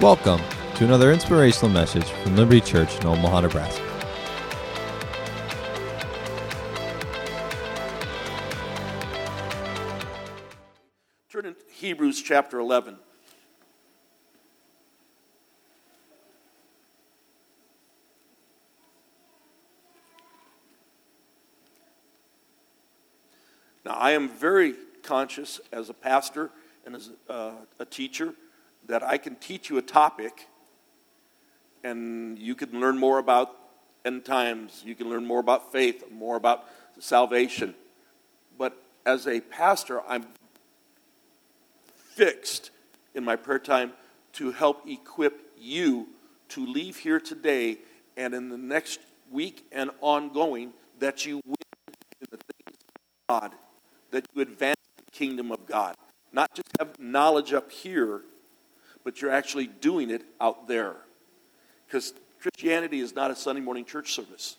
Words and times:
Welcome 0.00 0.40
to 0.76 0.84
another 0.86 1.12
inspirational 1.12 1.68
message 1.68 2.06
from 2.06 2.34
Liberty 2.34 2.62
Church 2.62 2.98
in 3.00 3.06
Omaha, 3.06 3.42
Nebraska. 3.42 3.84
Turn 11.30 11.42
to 11.42 11.54
Hebrews 11.70 12.22
chapter 12.22 12.60
11. 12.60 12.96
Now, 23.84 23.92
I 23.92 24.12
am 24.12 24.30
very 24.30 24.76
conscious 25.02 25.60
as 25.70 25.90
a 25.90 25.94
pastor 25.94 26.50
and 26.86 26.96
as 26.96 27.10
a, 27.28 27.32
uh, 27.32 27.52
a 27.78 27.84
teacher 27.84 28.32
that 28.90 29.04
I 29.04 29.18
can 29.18 29.36
teach 29.36 29.70
you 29.70 29.78
a 29.78 29.82
topic 29.82 30.48
and 31.84 32.36
you 32.36 32.56
can 32.56 32.80
learn 32.80 32.98
more 32.98 33.18
about 33.18 33.56
end 34.04 34.24
times, 34.24 34.82
you 34.84 34.96
can 34.96 35.08
learn 35.08 35.24
more 35.24 35.38
about 35.38 35.70
faith, 35.70 36.04
more 36.10 36.36
about 36.36 36.64
salvation. 36.98 37.74
But 38.58 38.76
as 39.06 39.28
a 39.28 39.40
pastor, 39.40 40.02
I'm 40.08 40.26
fixed 42.14 42.72
in 43.14 43.24
my 43.24 43.36
prayer 43.36 43.60
time 43.60 43.92
to 44.34 44.50
help 44.50 44.88
equip 44.88 45.52
you 45.56 46.08
to 46.48 46.66
leave 46.66 46.96
here 46.96 47.20
today 47.20 47.78
and 48.16 48.34
in 48.34 48.48
the 48.48 48.58
next 48.58 48.98
week 49.30 49.66
and 49.70 49.90
ongoing 50.00 50.72
that 50.98 51.24
you 51.24 51.40
win 51.46 51.54
in 52.20 52.26
the 52.30 52.38
things 52.38 52.76
of 52.76 53.40
God, 53.40 53.52
that 54.10 54.26
you 54.34 54.42
advance 54.42 54.80
the 54.96 55.10
kingdom 55.12 55.52
of 55.52 55.64
God. 55.64 55.94
Not 56.32 56.52
just 56.54 56.68
have 56.80 56.98
knowledge 56.98 57.52
up 57.52 57.70
here, 57.70 58.22
but 59.04 59.20
you're 59.20 59.30
actually 59.30 59.66
doing 59.66 60.10
it 60.10 60.22
out 60.40 60.68
there. 60.68 60.96
Because 61.86 62.12
Christianity 62.40 63.00
is 63.00 63.14
not 63.14 63.30
a 63.30 63.36
Sunday 63.36 63.60
morning 63.60 63.84
church 63.84 64.12
service. 64.12 64.56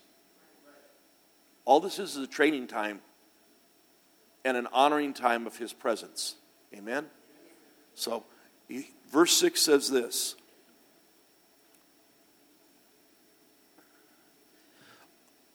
All 1.65 1.79
this 1.79 1.99
is 1.99 2.15
is 2.15 2.23
a 2.23 2.27
training 2.27 2.67
time 2.67 3.01
and 4.43 4.57
an 4.57 4.67
honoring 4.73 5.13
time 5.13 5.47
of 5.47 5.57
His 5.57 5.73
presence. 5.73 6.35
Amen? 6.75 7.05
So, 7.93 8.23
verse 9.11 9.33
6 9.33 9.61
says 9.61 9.89
this 9.89 10.35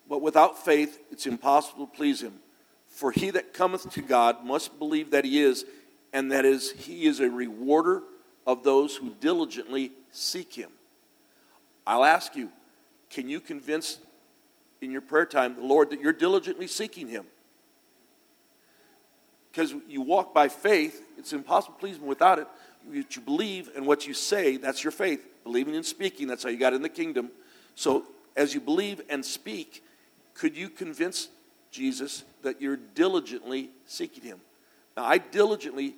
But 0.08 0.22
without 0.22 0.64
faith, 0.64 1.00
it's 1.10 1.26
impossible 1.26 1.86
to 1.86 1.92
please 1.92 2.22
Him. 2.22 2.34
For 2.88 3.10
he 3.10 3.30
that 3.30 3.52
cometh 3.52 3.90
to 3.92 4.00
God 4.00 4.44
must 4.44 4.78
believe 4.78 5.10
that 5.10 5.24
He 5.24 5.42
is, 5.42 5.64
and 6.12 6.32
that 6.32 6.44
is, 6.44 6.70
He 6.70 7.06
is 7.06 7.20
a 7.20 7.28
rewarder 7.28 8.02
of 8.46 8.62
those 8.62 8.96
who 8.96 9.10
diligently 9.20 9.92
seek 10.12 10.54
Him. 10.54 10.70
I'll 11.86 12.04
ask 12.04 12.36
you, 12.36 12.50
can 13.10 13.28
you 13.28 13.40
convince 13.40 13.98
in 14.80 14.90
your 14.90 15.00
prayer 15.00 15.26
time 15.26 15.56
the 15.56 15.62
Lord 15.62 15.90
that 15.90 16.00
you're 16.00 16.12
diligently 16.12 16.66
seeking 16.66 17.08
Him? 17.08 17.24
Because 19.50 19.74
you 19.88 20.02
walk 20.02 20.34
by 20.34 20.48
faith, 20.48 21.02
it's 21.16 21.32
impossible 21.32 21.74
to 21.74 21.80
please 21.80 21.96
Him 21.96 22.06
without 22.06 22.38
it. 22.38 22.46
What 22.84 23.16
you 23.16 23.22
believe 23.22 23.70
and 23.74 23.86
what 23.86 24.06
you 24.06 24.14
say, 24.14 24.58
that's 24.58 24.84
your 24.84 24.90
faith. 24.90 25.26
Believing 25.44 25.74
and 25.74 25.84
speaking, 25.84 26.28
that's 26.28 26.42
how 26.42 26.50
you 26.50 26.58
got 26.58 26.74
in 26.74 26.82
the 26.82 26.88
kingdom. 26.88 27.30
So 27.74 28.04
as 28.36 28.54
you 28.54 28.60
believe 28.60 29.00
and 29.08 29.24
speak, 29.24 29.82
could 30.34 30.56
you 30.56 30.68
convince 30.68 31.28
Jesus 31.70 32.24
that 32.42 32.60
you're 32.60 32.76
diligently 32.76 33.70
seeking 33.86 34.22
Him? 34.22 34.40
Now, 34.96 35.04
I 35.04 35.18
diligently 35.18 35.96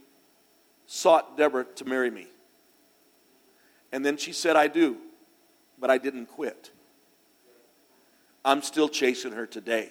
sought 0.87 1.37
Deborah 1.37 1.67
to 1.77 1.85
marry 1.85 2.11
me. 2.11 2.29
And 3.93 4.05
then 4.05 4.17
she 4.17 4.33
said, 4.33 4.57
I 4.57 4.69
do, 4.69 4.97
but 5.79 5.91
I 5.91 5.99
didn't 5.99 6.27
quit. 6.27 6.71
I'm 8.45 8.63
still 8.63 8.89
chasing 8.89 9.33
her 9.33 9.47
today. 9.47 9.91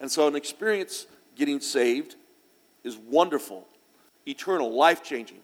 And 0.00 0.10
so, 0.10 0.26
an 0.26 0.36
experience 0.36 1.06
getting 1.36 1.60
saved 1.60 2.16
is 2.82 2.96
wonderful, 2.96 3.66
eternal, 4.26 4.74
life 4.74 5.02
changing. 5.02 5.40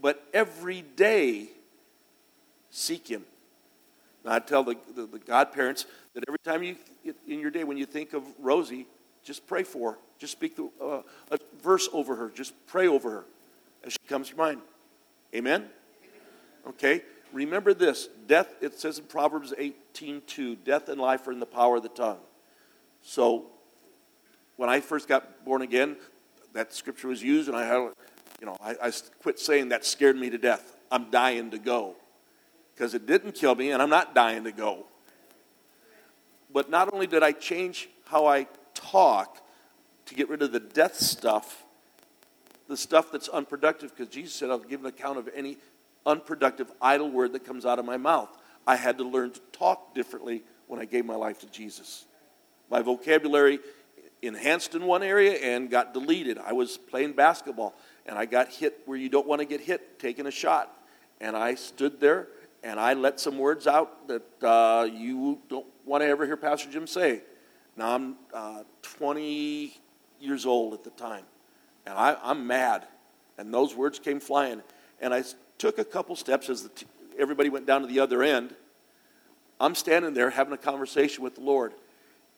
But 0.00 0.24
every 0.32 0.82
day, 0.82 1.48
seek 2.70 3.08
Him. 3.08 3.24
Now, 4.24 4.34
I 4.34 4.38
tell 4.38 4.62
the, 4.62 4.76
the, 4.94 5.06
the 5.06 5.18
godparents 5.18 5.86
that 6.14 6.24
every 6.28 6.38
time 6.44 6.62
you, 6.62 6.76
in 7.26 7.40
your 7.40 7.50
day, 7.50 7.64
when 7.64 7.76
you 7.76 7.86
think 7.86 8.12
of 8.12 8.22
Rosie, 8.38 8.86
just 9.24 9.46
pray 9.46 9.62
for 9.62 9.92
her. 9.92 9.98
Just 10.18 10.32
speak 10.32 10.56
the, 10.56 10.70
uh, 10.80 11.02
a 11.30 11.38
verse 11.62 11.88
over 11.92 12.16
her. 12.16 12.30
Just 12.30 12.54
pray 12.66 12.88
over 12.88 13.10
her 13.10 13.24
as 13.84 13.92
she 13.92 14.08
comes 14.08 14.30
to 14.30 14.36
mind. 14.36 14.60
Amen? 15.34 15.68
Okay? 16.68 17.02
Remember 17.32 17.74
this. 17.74 18.08
Death, 18.26 18.54
it 18.60 18.78
says 18.78 18.98
in 18.98 19.04
Proverbs 19.04 19.52
18.2, 19.58 20.56
death 20.64 20.88
and 20.88 21.00
life 21.00 21.26
are 21.26 21.32
in 21.32 21.40
the 21.40 21.46
power 21.46 21.76
of 21.76 21.82
the 21.82 21.88
tongue. 21.88 22.20
So, 23.02 23.46
when 24.56 24.68
I 24.68 24.80
first 24.80 25.08
got 25.08 25.44
born 25.44 25.62
again, 25.62 25.96
that 26.52 26.74
scripture 26.74 27.08
was 27.08 27.22
used, 27.22 27.48
and 27.48 27.56
I 27.56 27.64
had, 27.64 27.92
you 28.40 28.46
know, 28.46 28.56
I, 28.60 28.74
I 28.82 28.92
quit 29.22 29.38
saying 29.38 29.68
that 29.68 29.84
scared 29.84 30.16
me 30.16 30.30
to 30.30 30.38
death. 30.38 30.76
I'm 30.90 31.10
dying 31.10 31.50
to 31.50 31.58
go. 31.58 31.96
Because 32.74 32.94
it 32.94 33.06
didn't 33.06 33.32
kill 33.32 33.54
me, 33.54 33.72
and 33.72 33.82
I'm 33.82 33.90
not 33.90 34.14
dying 34.14 34.44
to 34.44 34.52
go. 34.52 34.86
But 36.52 36.70
not 36.70 36.92
only 36.92 37.06
did 37.06 37.22
I 37.22 37.32
change 37.32 37.88
how 38.06 38.26
I 38.26 38.46
talk 38.74 39.42
to 40.06 40.14
get 40.14 40.28
rid 40.28 40.42
of 40.42 40.52
the 40.52 40.60
death 40.60 40.96
stuff, 40.96 41.64
the 42.68 42.76
stuff 42.76 43.12
that's 43.12 43.28
unproductive, 43.28 43.94
because 43.94 44.12
Jesus 44.12 44.34
said, 44.34 44.50
I'll 44.50 44.58
give 44.58 44.80
an 44.80 44.86
account 44.86 45.18
of 45.18 45.28
any 45.34 45.58
unproductive, 46.06 46.70
idle 46.80 47.10
word 47.10 47.32
that 47.32 47.44
comes 47.44 47.66
out 47.66 47.78
of 47.78 47.84
my 47.84 47.96
mouth. 47.96 48.28
I 48.66 48.76
had 48.76 48.98
to 48.98 49.04
learn 49.04 49.30
to 49.32 49.40
talk 49.52 49.94
differently 49.94 50.42
when 50.66 50.80
I 50.80 50.84
gave 50.84 51.04
my 51.04 51.14
life 51.14 51.40
to 51.40 51.46
Jesus. 51.46 52.04
My 52.70 52.82
vocabulary 52.82 53.60
enhanced 54.20 54.74
in 54.74 54.84
one 54.84 55.02
area 55.02 55.32
and 55.32 55.70
got 55.70 55.94
deleted. 55.94 56.38
I 56.38 56.52
was 56.52 56.76
playing 56.76 57.12
basketball 57.12 57.74
and 58.04 58.18
I 58.18 58.26
got 58.26 58.48
hit 58.48 58.80
where 58.84 58.98
you 58.98 59.08
don't 59.08 59.26
want 59.26 59.40
to 59.40 59.46
get 59.46 59.60
hit, 59.60 59.98
taking 59.98 60.26
a 60.26 60.30
shot. 60.30 60.74
And 61.20 61.36
I 61.36 61.54
stood 61.54 62.00
there 62.00 62.28
and 62.62 62.80
I 62.80 62.94
let 62.94 63.20
some 63.20 63.38
words 63.38 63.66
out 63.66 64.08
that 64.08 64.42
uh, 64.42 64.88
you 64.92 65.40
don't 65.48 65.66
want 65.84 66.02
to 66.02 66.08
ever 66.08 66.26
hear 66.26 66.36
Pastor 66.36 66.70
Jim 66.70 66.86
say. 66.86 67.22
Now 67.76 67.94
I'm 67.94 68.16
uh, 68.34 68.64
20 68.82 69.78
years 70.20 70.46
old 70.46 70.74
at 70.74 70.82
the 70.82 70.90
time, 70.90 71.24
and 71.86 71.94
I, 71.96 72.16
I'm 72.22 72.46
mad. 72.46 72.86
And 73.38 73.54
those 73.54 73.74
words 73.74 74.00
came 74.00 74.18
flying. 74.18 74.62
And 75.00 75.14
I 75.14 75.22
took 75.58 75.78
a 75.78 75.84
couple 75.84 76.16
steps 76.16 76.48
as 76.48 76.68
t- 76.74 76.86
everybody 77.18 77.48
went 77.48 77.66
down 77.66 77.82
to 77.82 77.86
the 77.86 78.00
other 78.00 78.22
end. 78.22 78.54
I'm 79.60 79.74
standing 79.74 80.14
there 80.14 80.30
having 80.30 80.52
a 80.52 80.58
conversation 80.58 81.24
with 81.24 81.34
the 81.34 81.40
Lord. 81.40 81.74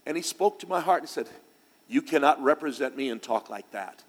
And 0.06 0.16
He 0.16 0.22
spoke 0.22 0.58
to 0.60 0.66
my 0.66 0.80
heart 0.80 1.02
and 1.02 1.08
said, 1.08 1.28
You 1.88 2.02
cannot 2.02 2.42
represent 2.42 2.96
me 2.96 3.10
and 3.10 3.22
talk 3.22 3.50
like 3.50 3.70
that. 3.72 4.02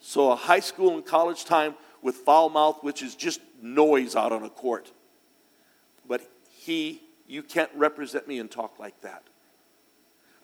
So, 0.00 0.32
a 0.32 0.36
high 0.36 0.60
school 0.60 0.94
and 0.94 1.04
college 1.04 1.44
time 1.44 1.74
with 2.02 2.16
foul 2.16 2.48
mouth, 2.48 2.82
which 2.82 3.02
is 3.02 3.14
just 3.14 3.40
noise 3.62 4.16
out 4.16 4.32
on 4.32 4.42
a 4.42 4.50
court. 4.50 4.90
But 6.08 6.22
He, 6.50 7.02
you 7.28 7.42
can't 7.42 7.70
represent 7.76 8.26
me 8.26 8.38
and 8.38 8.50
talk 8.50 8.78
like 8.78 9.00
that. 9.02 9.22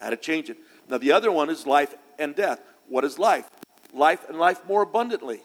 I 0.00 0.04
had 0.04 0.10
to 0.10 0.16
change 0.16 0.50
it. 0.50 0.58
Now, 0.88 0.98
the 0.98 1.12
other 1.12 1.32
one 1.32 1.50
is 1.50 1.66
life 1.66 1.94
and 2.18 2.36
death. 2.36 2.60
What 2.88 3.04
is 3.04 3.18
life? 3.18 3.48
Life 3.92 4.28
and 4.28 4.38
life 4.38 4.60
more 4.68 4.82
abundantly. 4.82 5.40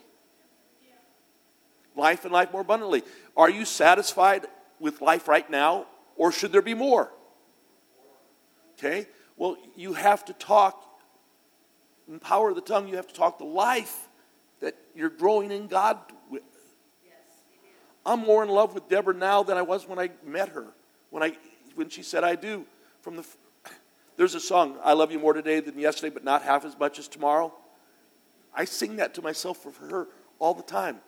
Life 2.02 2.26
and 2.26 2.34
life 2.34 2.52
more 2.52 2.62
abundantly. 2.62 3.04
Are 3.38 3.50
you 3.50 3.64
satisfied 3.64 4.48
with 4.80 5.02
life 5.02 5.28
right 5.28 5.48
now, 5.48 5.86
or 6.16 6.32
should 6.32 6.52
there 6.52 6.64
be 6.64 6.74
more? 6.74 7.12
Okay? 8.74 9.06
Well, 9.38 9.56
you 9.76 9.94
have 9.94 10.26
to 10.26 10.34
talk 10.34 10.84
in 12.08 12.18
power 12.18 12.50
of 12.50 12.56
the 12.56 12.62
tongue, 12.62 12.88
you 12.88 12.96
have 12.96 13.08
to 13.08 13.14
talk 13.14 13.38
the 13.38 13.46
life 13.46 14.10
that 14.62 14.76
you're 14.96 15.12
growing 15.12 15.52
in 15.52 15.68
God 15.68 16.00
with. 16.28 16.42
I'm 18.04 18.22
more 18.22 18.42
in 18.42 18.50
love 18.50 18.74
with 18.74 18.90
Deborah 18.90 19.14
now 19.14 19.44
than 19.44 19.56
I 19.56 19.62
was 19.62 19.88
when 19.88 20.00
I 20.00 20.10
met 20.26 20.50
her. 20.50 20.66
When 21.12 21.22
I 21.22 21.38
when 21.76 21.88
she 21.90 22.02
said 22.02 22.24
I 22.24 22.34
do. 22.34 22.66
From 23.02 23.16
the 23.16 23.26
there's 24.18 24.34
a 24.34 24.40
song, 24.40 24.78
I 24.84 24.94
love 24.94 25.12
you 25.12 25.20
more 25.20 25.34
today 25.34 25.60
than 25.60 25.78
yesterday, 25.78 26.12
but 26.12 26.24
not 26.24 26.42
half 26.42 26.66
as 26.66 26.78
much 26.80 26.98
as 26.98 27.08
tomorrow. 27.08 27.54
I 28.56 28.66
sing 28.66 28.96
that 28.96 29.14
to 29.14 29.22
myself 29.22 29.58
for 29.58 29.72
her 29.86 30.08
all 30.40 30.56
the 30.56 30.64
time. 30.64 31.00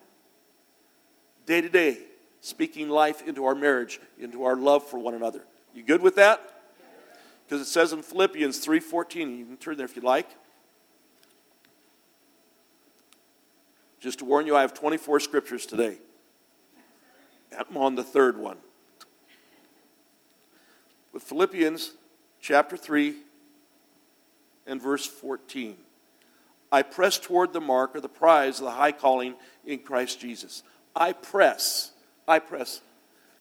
Day 1.45 1.61
to 1.61 1.69
day, 1.69 1.97
speaking 2.41 2.89
life 2.89 3.27
into 3.27 3.45
our 3.45 3.55
marriage, 3.55 3.99
into 4.19 4.43
our 4.43 4.55
love 4.55 4.87
for 4.87 4.97
one 4.97 5.13
another. 5.13 5.43
You 5.73 5.83
good 5.83 6.01
with 6.01 6.15
that? 6.15 6.41
Because 7.45 7.61
it 7.61 7.69
says 7.69 7.93
in 7.93 8.01
Philippians 8.01 8.59
3:14, 8.65 9.37
you 9.37 9.45
can 9.45 9.57
turn 9.57 9.77
there 9.77 9.85
if 9.85 9.95
you 9.95 10.01
like. 10.01 10.29
Just 13.99 14.19
to 14.19 14.25
warn 14.25 14.45
you, 14.45 14.55
I 14.55 14.61
have 14.61 14.73
24 14.73 15.19
scriptures 15.21 15.65
today. 15.65 15.97
I'm 17.57 17.77
on 17.77 17.95
the 17.95 18.03
third 18.03 18.37
one. 18.37 18.57
With 21.13 21.23
Philippians 21.23 21.93
chapter 22.41 22.75
3 22.75 23.15
and 24.65 24.81
verse 24.81 25.05
14. 25.05 25.77
I 26.71 26.81
press 26.81 27.19
toward 27.19 27.53
the 27.53 27.61
mark 27.61 27.95
of 27.95 28.01
the 28.01 28.09
prize 28.09 28.59
of 28.59 28.65
the 28.65 28.71
high 28.71 28.91
calling 28.91 29.35
in 29.65 29.79
Christ 29.79 30.19
Jesus. 30.19 30.63
I 30.95 31.13
press. 31.13 31.91
I 32.27 32.39
press. 32.39 32.81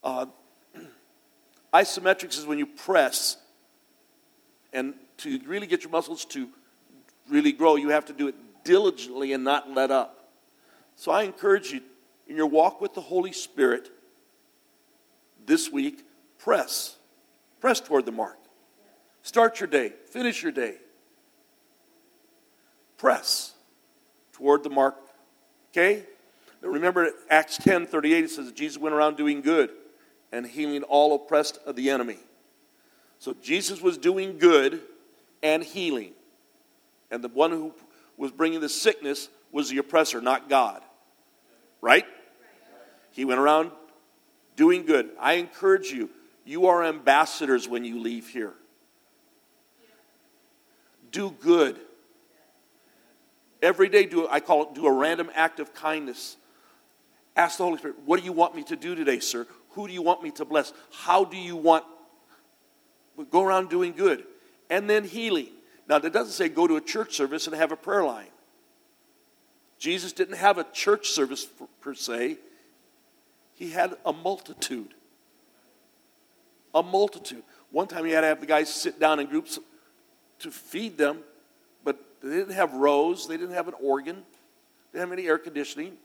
Uh, 0.03 0.25
isometrics 1.73 2.37
is 2.37 2.45
when 2.45 2.57
you 2.57 2.65
press, 2.65 3.37
and 4.71 4.93
to 5.17 5.39
really 5.45 5.67
get 5.67 5.83
your 5.83 5.91
muscles 5.91 6.25
to 6.25 6.49
really 7.29 7.51
grow, 7.51 7.75
you 7.75 7.89
have 7.89 8.05
to 8.05 8.13
do 8.13 8.27
it 8.27 8.35
diligently 8.63 9.33
and 9.33 9.43
not 9.43 9.69
let 9.69 9.91
up. 9.91 10.31
So 10.95 11.11
I 11.11 11.23
encourage 11.23 11.71
you 11.71 11.81
in 12.27 12.35
your 12.35 12.47
walk 12.47 12.81
with 12.81 12.93
the 12.93 13.01
Holy 13.01 13.31
Spirit 13.31 13.89
this 15.45 15.71
week, 15.71 16.05
press. 16.37 16.97
Press 17.59 17.79
toward 17.79 18.05
the 18.05 18.11
mark. 18.11 18.37
Start 19.21 19.59
your 19.59 19.67
day, 19.67 19.93
finish 20.09 20.43
your 20.43 20.51
day. 20.51 20.75
Press 22.97 23.53
toward 24.33 24.63
the 24.63 24.69
mark. 24.69 24.95
Okay? 25.71 26.03
Remember 26.63 27.11
Acts 27.29 27.57
10 27.57 27.87
38, 27.87 28.23
it 28.23 28.29
says 28.31 28.51
Jesus 28.53 28.77
went 28.77 28.95
around 28.95 29.17
doing 29.17 29.41
good 29.41 29.69
and 30.31 30.45
healing 30.45 30.83
all 30.83 31.13
oppressed 31.15 31.59
of 31.65 31.75
the 31.75 31.89
enemy. 31.89 32.17
So 33.19 33.35
Jesus 33.41 33.81
was 33.81 33.97
doing 33.97 34.37
good 34.37 34.81
and 35.41 35.63
healing. 35.63 36.13
And 37.11 37.23
the 37.23 37.27
one 37.27 37.51
who 37.51 37.73
was 38.17 38.31
bringing 38.31 38.59
the 38.59 38.69
sickness 38.69 39.29
was 39.51 39.69
the 39.69 39.77
oppressor, 39.77 40.21
not 40.21 40.49
God. 40.49 40.81
Right? 41.81 42.05
He 43.11 43.25
went 43.25 43.39
around 43.39 43.71
doing 44.55 44.85
good. 44.85 45.09
I 45.19 45.33
encourage 45.33 45.91
you, 45.91 46.09
you 46.45 46.67
are 46.67 46.83
ambassadors 46.83 47.67
when 47.67 47.85
you 47.85 47.99
leave 47.99 48.27
here. 48.29 48.53
Do 51.11 51.31
good. 51.39 51.79
Every 53.61 53.87
day, 53.87 54.05
do 54.05 54.27
I 54.27 54.39
call 54.39 54.63
it 54.63 54.73
do 54.73 54.87
a 54.87 54.91
random 54.91 55.29
act 55.35 55.59
of 55.59 55.73
kindness. 55.73 56.37
Ask 57.35 57.57
the 57.57 57.63
Holy 57.63 57.77
Spirit, 57.77 57.97
what 58.05 58.19
do 58.19 58.25
you 58.25 58.31
want 58.31 58.55
me 58.55 58.63
to 58.63 58.75
do 58.75 58.95
today, 58.95 59.19
sir? 59.19 59.47
Who 59.71 59.87
do 59.87 59.93
you 59.93 60.01
want 60.01 60.21
me 60.21 60.31
to 60.31 60.45
bless? 60.45 60.71
How 60.91 61.25
do 61.25 61.37
you 61.37 61.55
want? 61.55 61.83
Go 63.31 63.43
around 63.43 63.69
doing 63.69 63.93
good. 63.93 64.23
And 64.69 64.89
then 64.89 65.03
healing. 65.03 65.49
Now, 65.87 65.99
that 65.99 66.13
doesn't 66.13 66.33
say 66.33 66.49
go 66.49 66.67
to 66.67 66.75
a 66.75 66.81
church 66.81 67.15
service 67.15 67.47
and 67.47 67.55
have 67.55 67.71
a 67.71 67.75
prayer 67.75 68.03
line. 68.03 68.27
Jesus 69.79 70.13
didn't 70.13 70.37
have 70.37 70.57
a 70.57 70.63
church 70.71 71.09
service 71.09 71.45
per 71.81 71.93
se, 71.93 72.37
he 73.55 73.69
had 73.69 73.95
a 74.05 74.13
multitude. 74.13 74.93
A 76.73 76.81
multitude. 76.81 77.43
One 77.69 77.87
time 77.87 78.05
he 78.05 78.11
had 78.11 78.21
to 78.21 78.27
have 78.27 78.39
the 78.39 78.45
guys 78.45 78.73
sit 78.73 78.99
down 78.99 79.19
in 79.19 79.27
groups 79.27 79.59
to 80.39 80.51
feed 80.51 80.97
them, 80.97 81.19
but 81.83 81.99
they 82.21 82.29
didn't 82.29 82.53
have 82.53 82.73
rows, 82.73 83.27
they 83.27 83.37
didn't 83.37 83.55
have 83.55 83.67
an 83.67 83.73
organ, 83.81 84.23
they 84.91 84.99
didn't 84.99 85.09
have 85.09 85.19
any 85.19 85.27
air 85.27 85.37
conditioning. 85.37 85.97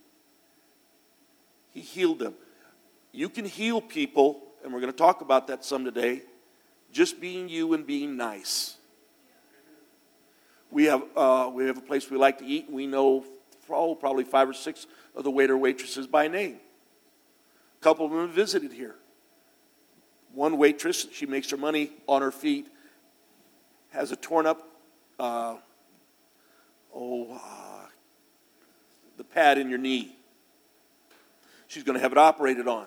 He 1.78 1.84
healed 1.84 2.18
them. 2.18 2.34
You 3.12 3.28
can 3.28 3.44
heal 3.44 3.80
people, 3.80 4.42
and 4.64 4.72
we're 4.72 4.80
going 4.80 4.92
to 4.92 4.98
talk 4.98 5.20
about 5.20 5.46
that 5.46 5.64
some 5.64 5.84
today, 5.84 6.22
just 6.90 7.20
being 7.20 7.48
you 7.48 7.72
and 7.72 7.86
being 7.86 8.16
nice. 8.16 8.76
We 10.72 10.86
have, 10.86 11.04
uh, 11.16 11.50
we 11.54 11.66
have 11.66 11.78
a 11.78 11.80
place 11.80 12.10
we 12.10 12.16
like 12.16 12.38
to 12.38 12.44
eat, 12.44 12.66
and 12.66 12.74
we 12.74 12.88
know 12.88 13.24
oh, 13.70 13.94
probably 13.94 14.24
five 14.24 14.48
or 14.48 14.54
six 14.54 14.88
of 15.14 15.22
the 15.22 15.30
waiter 15.30 15.56
waitresses 15.56 16.08
by 16.08 16.26
name. 16.26 16.56
A 17.80 17.84
couple 17.84 18.06
of 18.06 18.10
them 18.10 18.22
have 18.22 18.30
visited 18.30 18.72
here. 18.72 18.96
One 20.34 20.58
waitress, 20.58 21.06
she 21.12 21.26
makes 21.26 21.48
her 21.50 21.56
money 21.56 21.92
on 22.08 22.22
her 22.22 22.32
feet, 22.32 22.66
has 23.90 24.10
a 24.10 24.16
torn 24.16 24.46
up, 24.46 24.68
uh, 25.20 25.56
oh, 26.92 27.34
uh, 27.34 27.86
the 29.16 29.24
pad 29.24 29.58
in 29.58 29.68
your 29.70 29.78
knee. 29.78 30.17
She's 31.68 31.84
going 31.84 31.94
to 31.94 32.00
have 32.00 32.12
it 32.12 32.18
operated 32.18 32.66
on. 32.66 32.86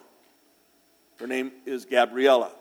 Her 1.19 1.28
name 1.28 1.51
is 1.66 1.86
Gabriella, 1.86 2.51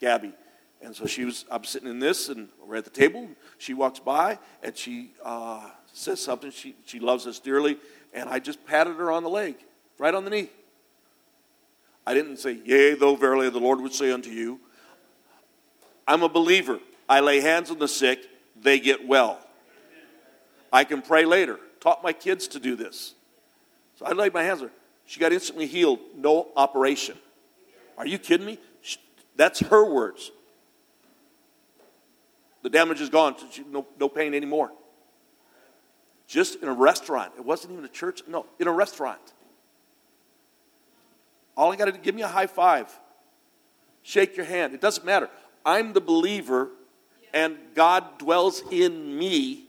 Gabby. 0.00 0.32
And 0.80 0.94
so 0.94 1.06
she 1.06 1.24
was, 1.24 1.44
I'm 1.50 1.64
sitting 1.64 1.88
in 1.88 1.98
this, 1.98 2.28
and 2.28 2.48
we're 2.64 2.76
at 2.76 2.84
the 2.84 2.90
table. 2.90 3.28
She 3.58 3.74
walks 3.74 3.98
by, 3.98 4.38
and 4.62 4.76
she 4.76 5.12
uh, 5.22 5.68
says 5.92 6.20
something. 6.20 6.50
She, 6.52 6.76
she 6.86 7.00
loves 7.00 7.26
us 7.26 7.38
dearly. 7.38 7.78
And 8.14 8.28
I 8.28 8.38
just 8.38 8.64
patted 8.64 8.96
her 8.96 9.10
on 9.10 9.22
the 9.24 9.28
leg, 9.28 9.56
right 9.98 10.14
on 10.14 10.24
the 10.24 10.30
knee. 10.30 10.50
I 12.06 12.14
didn't 12.14 12.38
say, 12.38 12.58
Yea, 12.64 12.94
though 12.94 13.16
verily 13.16 13.50
the 13.50 13.58
Lord 13.58 13.80
would 13.80 13.92
say 13.92 14.10
unto 14.10 14.30
you. 14.30 14.60
I'm 16.08 16.22
a 16.22 16.28
believer. 16.28 16.78
I 17.08 17.20
lay 17.20 17.40
hands 17.40 17.70
on 17.70 17.78
the 17.78 17.88
sick, 17.88 18.26
they 18.60 18.78
get 18.78 19.06
well. 19.06 19.38
I 20.72 20.84
can 20.84 21.02
pray 21.02 21.24
later. 21.24 21.58
Taught 21.80 22.02
my 22.02 22.12
kids 22.12 22.46
to 22.48 22.60
do 22.60 22.76
this. 22.76 23.14
So 23.96 24.06
I 24.06 24.12
laid 24.12 24.32
my 24.32 24.44
hands 24.44 24.62
on 24.62 24.68
her. 24.68 24.74
She 25.10 25.18
got 25.18 25.32
instantly 25.32 25.66
healed, 25.66 25.98
no 26.16 26.46
operation. 26.56 27.18
Are 27.98 28.06
you 28.06 28.16
kidding 28.16 28.46
me? 28.46 28.58
That's 29.34 29.58
her 29.58 29.84
words. 29.84 30.30
The 32.62 32.70
damage 32.70 33.00
is 33.00 33.08
gone. 33.08 33.34
No, 33.70 33.86
no 33.98 34.08
pain 34.08 34.34
anymore 34.34 34.70
just 36.30 36.62
in 36.62 36.68
a 36.68 36.72
restaurant. 36.72 37.32
It 37.36 37.44
wasn't 37.44 37.72
even 37.72 37.84
a 37.84 37.88
church, 37.88 38.22
no, 38.28 38.46
in 38.60 38.68
a 38.68 38.72
restaurant. 38.72 39.20
All 41.56 41.72
I 41.72 41.76
got 41.76 41.86
to 41.86 41.92
do, 41.92 41.98
give 41.98 42.14
me 42.14 42.22
a 42.22 42.28
high 42.28 42.46
five, 42.46 42.86
shake 44.04 44.36
your 44.36 44.46
hand. 44.46 44.72
It 44.72 44.80
doesn't 44.80 45.04
matter. 45.04 45.28
I'm 45.66 45.92
the 45.92 46.00
believer, 46.00 46.68
and 47.34 47.56
God 47.74 48.18
dwells 48.18 48.62
in 48.70 49.18
me, 49.18 49.64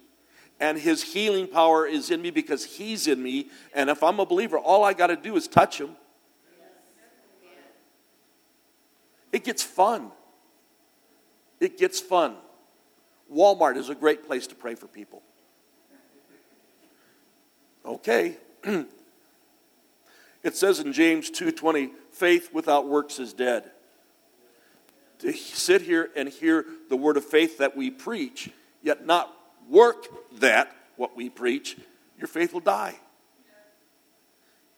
and 0.61 0.77
His 0.77 1.01
healing 1.01 1.47
power 1.47 1.87
is 1.87 2.11
in 2.11 2.21
me 2.21 2.29
because 2.29 2.63
He's 2.63 3.07
in 3.07 3.21
me. 3.21 3.49
And 3.73 3.89
if 3.89 4.03
I'm 4.03 4.19
a 4.19 4.25
believer, 4.25 4.57
all 4.57 4.83
I 4.85 4.93
got 4.93 5.07
to 5.07 5.15
do 5.17 5.35
is 5.35 5.47
touch 5.47 5.81
Him. 5.81 5.89
It 9.33 9.43
gets 9.43 9.63
fun. 9.63 10.11
It 11.59 11.77
gets 11.77 11.99
fun. 11.99 12.35
Walmart 13.33 13.75
is 13.75 13.89
a 13.89 13.95
great 13.95 14.27
place 14.27 14.45
to 14.47 14.55
pray 14.55 14.75
for 14.75 14.87
people. 14.87 15.23
Okay. 17.83 18.37
it 18.63 20.55
says 20.55 20.79
in 20.79 20.93
James 20.93 21.31
2:20, 21.31 21.91
faith 22.11 22.53
without 22.53 22.87
works 22.87 23.19
is 23.19 23.33
dead. 23.33 23.71
To 25.19 25.33
sit 25.33 25.81
here 25.81 26.09
and 26.15 26.29
hear 26.29 26.65
the 26.89 26.97
word 26.97 27.17
of 27.17 27.25
faith 27.25 27.57
that 27.57 27.75
we 27.75 27.89
preach, 27.89 28.51
yet 28.83 29.05
not 29.05 29.33
work 29.71 30.07
that 30.39 30.75
what 30.97 31.15
we 31.15 31.29
preach, 31.29 31.77
your 32.17 32.27
faith 32.27 32.53
will 32.53 32.59
die. 32.59 32.95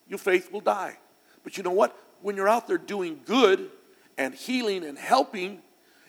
Your 0.07 0.19
faith 0.19 0.51
will 0.51 0.61
die. 0.61 0.97
But 1.43 1.57
you 1.57 1.63
know 1.63 1.71
what? 1.71 1.97
When 2.21 2.37
you're 2.37 2.47
out 2.47 2.67
there 2.67 2.77
doing 2.77 3.21
good 3.25 3.69
and 4.17 4.33
healing 4.33 4.85
and 4.85 4.97
helping, 4.97 5.61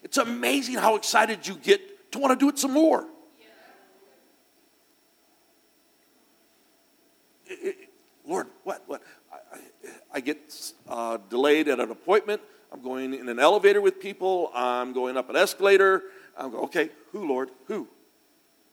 it's 0.02 0.18
amazing 0.18 0.76
how 0.76 0.94
excited 0.94 1.46
you 1.48 1.56
get 1.56 2.12
to 2.12 2.18
want 2.18 2.38
to 2.38 2.44
do 2.44 2.48
it 2.48 2.58
some 2.58 2.72
more. 2.72 3.06
Lord, 8.26 8.46
what, 8.62 8.82
what? 8.86 9.02
I, 9.32 9.58
I 10.14 10.20
get 10.20 10.72
uh, 10.88 11.18
delayed 11.28 11.68
at 11.68 11.80
an 11.80 11.90
appointment. 11.90 12.40
I'm 12.72 12.82
going 12.82 13.14
in 13.14 13.28
an 13.28 13.38
elevator 13.38 13.80
with 13.80 14.00
people. 14.00 14.50
I'm 14.54 14.92
going 14.92 15.16
up 15.16 15.30
an 15.30 15.36
escalator. 15.36 16.04
I'm 16.36 16.50
going, 16.50 16.64
okay, 16.64 16.90
who, 17.12 17.28
Lord? 17.28 17.50
Who? 17.66 17.88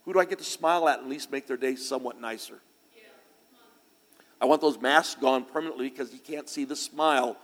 Who 0.06 0.14
do 0.14 0.20
I 0.20 0.26
get 0.26 0.40
to 0.40 0.46
smile 0.46 0.88
at 0.90 1.00
and 1.00 1.08
at 1.08 1.10
least 1.10 1.32
make 1.32 1.48
their 1.48 1.58
day 1.58 1.76
somewhat 1.76 2.20
nicer? 2.20 2.60
I 4.42 4.46
want 4.46 4.62
those 4.62 4.80
masks 4.82 5.20
gone 5.22 5.46
permanently 5.46 5.90
because 5.90 6.12
you 6.12 6.20
can't 6.20 6.50
see 6.50 6.66
the 6.66 6.76
smile. 6.76 7.38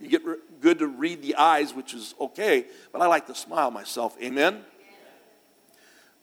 You 0.00 0.08
get 0.08 0.24
re- 0.24 0.36
good 0.60 0.80
to 0.80 0.88
read 0.88 1.22
the 1.22 1.36
eyes, 1.36 1.72
which 1.72 1.94
is 1.94 2.14
okay, 2.20 2.66
but 2.92 3.00
I 3.00 3.06
like 3.06 3.28
to 3.28 3.34
smile 3.36 3.70
myself. 3.70 4.16
Amen? 4.20 4.64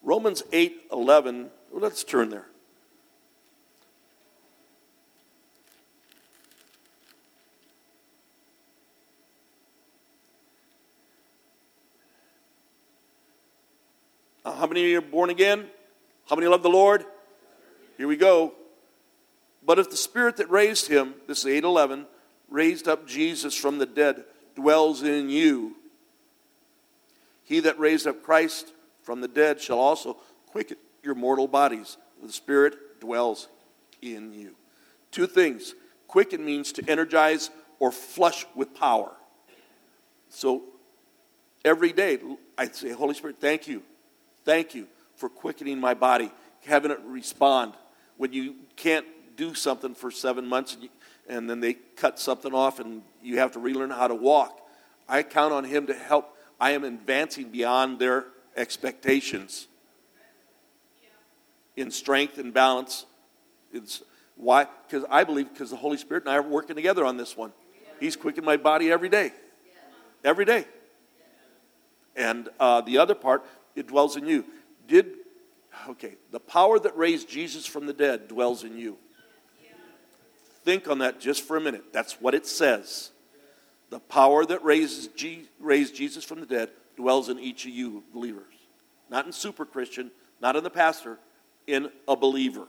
Romans 0.03 0.43
8 0.51 0.87
11. 0.91 1.49
Well, 1.71 1.81
let's 1.81 2.03
turn 2.03 2.29
there. 2.29 2.47
Uh, 14.43 14.50
how 14.61 14.67
many 14.67 14.83
of 14.83 14.89
you 14.91 14.97
are 14.99 15.01
born 15.01 15.31
again? 15.31 15.65
How 16.29 16.35
many 16.35 16.47
love 16.47 16.61
the 16.61 16.69
Lord? 16.69 17.03
Here 17.97 18.07
we 18.07 18.15
go. 18.15 18.53
But 19.65 19.79
if 19.79 19.89
the 19.89 19.97
spirit 19.97 20.37
that 20.37 20.51
raised 20.51 20.87
him, 20.87 21.15
this 21.25 21.39
is 21.39 21.47
811, 21.47 22.05
raised 22.47 22.87
up 22.87 23.07
Jesus 23.07 23.55
from 23.55 23.79
the 23.79 23.87
dead, 23.87 24.23
dwells 24.55 25.01
in 25.01 25.31
you, 25.31 25.77
he 27.43 27.59
that 27.61 27.79
raised 27.79 28.05
up 28.05 28.21
Christ 28.21 28.71
from 29.01 29.19
the 29.19 29.27
dead 29.27 29.59
shall 29.59 29.79
also 29.79 30.17
quicken 30.45 30.77
your 31.01 31.15
mortal 31.15 31.47
bodies. 31.47 31.97
The 32.21 32.31
spirit 32.31 32.99
dwells 33.01 33.47
in 33.99 34.31
you. 34.31 34.53
Two 35.09 35.25
things. 35.25 35.73
Quicken 36.07 36.45
means 36.45 36.71
to 36.73 36.87
energize 36.87 37.49
or 37.79 37.91
flush 37.91 38.45
with 38.53 38.75
power. 38.75 39.11
So 40.29 40.61
every 41.65 41.93
day, 41.93 42.19
I 42.59 42.67
say, 42.67 42.91
Holy 42.91 43.15
Spirit, 43.15 43.37
thank 43.39 43.67
you 43.67 43.81
Thank 44.43 44.75
you 44.75 44.87
for 45.15 45.29
quickening 45.29 45.79
my 45.79 45.93
body, 45.93 46.31
having 46.65 46.91
it 46.91 46.99
respond 47.05 47.73
when 48.17 48.33
you 48.33 48.55
can't 48.75 49.05
do 49.35 49.53
something 49.53 49.95
for 49.95 50.11
seven 50.11 50.45
months 50.45 50.73
and, 50.73 50.83
you, 50.83 50.89
and 51.27 51.49
then 51.49 51.59
they 51.59 51.73
cut 51.73 52.19
something 52.19 52.53
off 52.53 52.79
and 52.79 53.01
you 53.21 53.39
have 53.39 53.51
to 53.51 53.59
relearn 53.59 53.89
how 53.89 54.07
to 54.07 54.15
walk. 54.15 54.59
I 55.07 55.23
count 55.23 55.53
on 55.53 55.63
Him 55.63 55.87
to 55.87 55.93
help. 55.93 56.37
I 56.59 56.71
am 56.71 56.83
advancing 56.83 57.49
beyond 57.49 57.99
their 57.99 58.25
expectations 58.55 59.67
in 61.75 61.91
strength 61.91 62.37
and 62.37 62.53
balance. 62.53 63.05
It's 63.73 64.03
why? 64.35 64.67
Because 64.87 65.05
I 65.09 65.23
believe 65.23 65.49
because 65.49 65.69
the 65.69 65.75
Holy 65.75 65.97
Spirit 65.97 66.23
and 66.23 66.31
I 66.31 66.37
are 66.37 66.41
working 66.41 66.75
together 66.75 67.05
on 67.05 67.17
this 67.17 67.37
one. 67.37 67.53
He's 67.99 68.15
quickening 68.15 68.45
my 68.45 68.57
body 68.57 68.91
every 68.91 69.09
day. 69.09 69.31
Every 70.23 70.45
day. 70.45 70.65
And 72.15 72.49
uh, 72.59 72.81
the 72.81 72.97
other 72.97 73.15
part, 73.15 73.45
it 73.75 73.87
dwells 73.87 74.15
in 74.15 74.25
you. 74.25 74.45
Did, 74.87 75.13
okay, 75.89 76.15
the 76.31 76.39
power 76.39 76.79
that 76.79 76.97
raised 76.97 77.29
Jesus 77.29 77.65
from 77.65 77.85
the 77.85 77.93
dead 77.93 78.27
dwells 78.27 78.63
in 78.63 78.77
you. 78.77 78.97
Think 80.63 80.87
on 80.87 80.99
that 80.99 81.19
just 81.19 81.43
for 81.43 81.57
a 81.57 81.61
minute. 81.61 81.91
That's 81.91 82.21
what 82.21 82.35
it 82.35 82.45
says. 82.45 83.11
The 83.89 83.99
power 83.99 84.45
that 84.45 84.63
raises 84.63 85.07
G- 85.07 85.47
raised 85.59 85.95
Jesus 85.95 86.23
from 86.23 86.39
the 86.39 86.45
dead 86.45 86.69
dwells 86.95 87.29
in 87.29 87.39
each 87.39 87.65
of 87.65 87.71
you 87.71 88.03
believers. 88.13 88.53
Not 89.09 89.25
in 89.25 89.31
super 89.31 89.65
Christian, 89.65 90.11
not 90.39 90.55
in 90.55 90.63
the 90.63 90.69
pastor, 90.69 91.19
in 91.67 91.89
a 92.07 92.15
believer. 92.15 92.67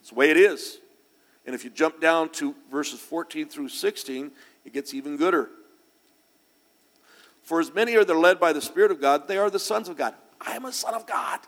It's 0.00 0.10
the 0.10 0.16
way 0.16 0.30
it 0.30 0.36
is. 0.36 0.78
And 1.46 1.54
if 1.54 1.64
you 1.64 1.70
jump 1.70 2.00
down 2.00 2.28
to 2.32 2.54
verses 2.70 3.00
14 3.00 3.48
through 3.48 3.68
16, 3.68 4.30
it 4.64 4.72
gets 4.72 4.92
even 4.92 5.16
gooder. 5.16 5.48
For 7.48 7.60
as 7.60 7.72
many 7.72 7.96
are 7.96 8.04
that 8.04 8.12
are 8.12 8.18
led 8.18 8.38
by 8.38 8.52
the 8.52 8.60
Spirit 8.60 8.90
of 8.90 9.00
God, 9.00 9.26
they 9.26 9.38
are 9.38 9.48
the 9.48 9.58
sons 9.58 9.88
of 9.88 9.96
God. 9.96 10.12
I 10.38 10.54
am 10.54 10.66
a 10.66 10.72
son 10.72 10.92
of 10.92 11.06
God. 11.06 11.40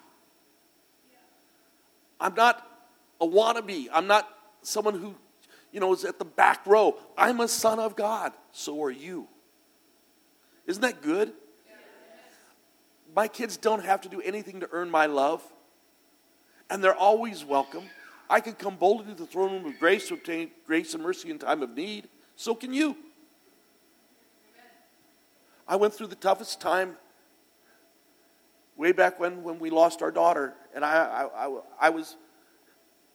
I'm 2.18 2.34
not 2.34 2.66
a 3.20 3.26
wannabe. 3.26 3.88
I'm 3.92 4.06
not 4.06 4.26
someone 4.62 4.94
who, 4.94 5.14
you 5.70 5.78
know, 5.78 5.92
is 5.92 6.06
at 6.06 6.18
the 6.18 6.24
back 6.24 6.66
row. 6.66 6.96
I'm 7.18 7.40
a 7.40 7.48
son 7.48 7.78
of 7.78 7.96
God. 7.96 8.32
So 8.50 8.82
are 8.82 8.90
you. 8.90 9.28
Isn't 10.66 10.80
that 10.80 11.02
good? 11.02 11.34
My 13.14 13.28
kids 13.28 13.58
don't 13.58 13.84
have 13.84 14.00
to 14.00 14.08
do 14.08 14.22
anything 14.22 14.60
to 14.60 14.70
earn 14.72 14.90
my 14.90 15.04
love, 15.04 15.42
and 16.70 16.82
they're 16.82 16.96
always 16.96 17.44
welcome. 17.44 17.84
I 18.30 18.40
can 18.40 18.54
come 18.54 18.76
boldly 18.76 19.12
to 19.12 19.14
the 19.20 19.26
throne 19.26 19.52
room 19.52 19.66
of 19.66 19.78
grace 19.78 20.08
to 20.08 20.14
obtain 20.14 20.50
grace 20.66 20.94
and 20.94 21.02
mercy 21.02 21.30
in 21.30 21.38
time 21.38 21.60
of 21.60 21.76
need. 21.76 22.08
So 22.36 22.54
can 22.54 22.72
you. 22.72 22.96
I 25.70 25.76
went 25.76 25.94
through 25.94 26.08
the 26.08 26.16
toughest 26.16 26.60
time 26.60 26.96
way 28.76 28.90
back 28.90 29.20
when, 29.20 29.44
when 29.44 29.60
we 29.60 29.70
lost 29.70 30.02
our 30.02 30.10
daughter, 30.10 30.54
and 30.74 30.84
I, 30.84 31.28
I, 31.32 31.46
I, 31.46 31.60
I 31.80 31.90
was 31.90 32.16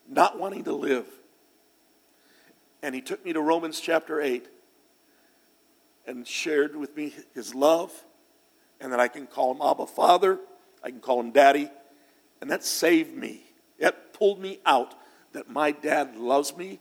not 0.08 0.40
wanting 0.40 0.64
to 0.64 0.72
live. 0.72 1.06
And 2.82 2.96
he 2.96 3.02
took 3.02 3.26
me 3.26 3.34
to 3.34 3.42
Romans 3.42 3.82
chapter 3.82 4.22
8 4.22 4.48
and 6.08 6.26
shared 6.26 6.78
with 6.78 6.96
me 6.96 7.14
his 7.34 7.54
love, 7.54 7.92
and 8.80 8.94
that 8.94 9.02
I 9.02 9.10
can 9.10 9.28
call 9.28 9.54
him 9.54 9.62
Abba 9.62 9.88
Father, 9.88 10.40
I 10.82 10.92
can 10.92 11.02
call 11.02 11.20
him 11.20 11.32
Daddy, 11.32 11.70
and 12.40 12.50
that 12.50 12.64
saved 12.64 13.14
me. 13.14 13.42
It 13.80 14.14
pulled 14.14 14.40
me 14.40 14.60
out 14.66 14.96
that 15.34 15.50
my 15.50 15.72
dad 15.72 16.16
loves 16.16 16.56
me 16.56 16.80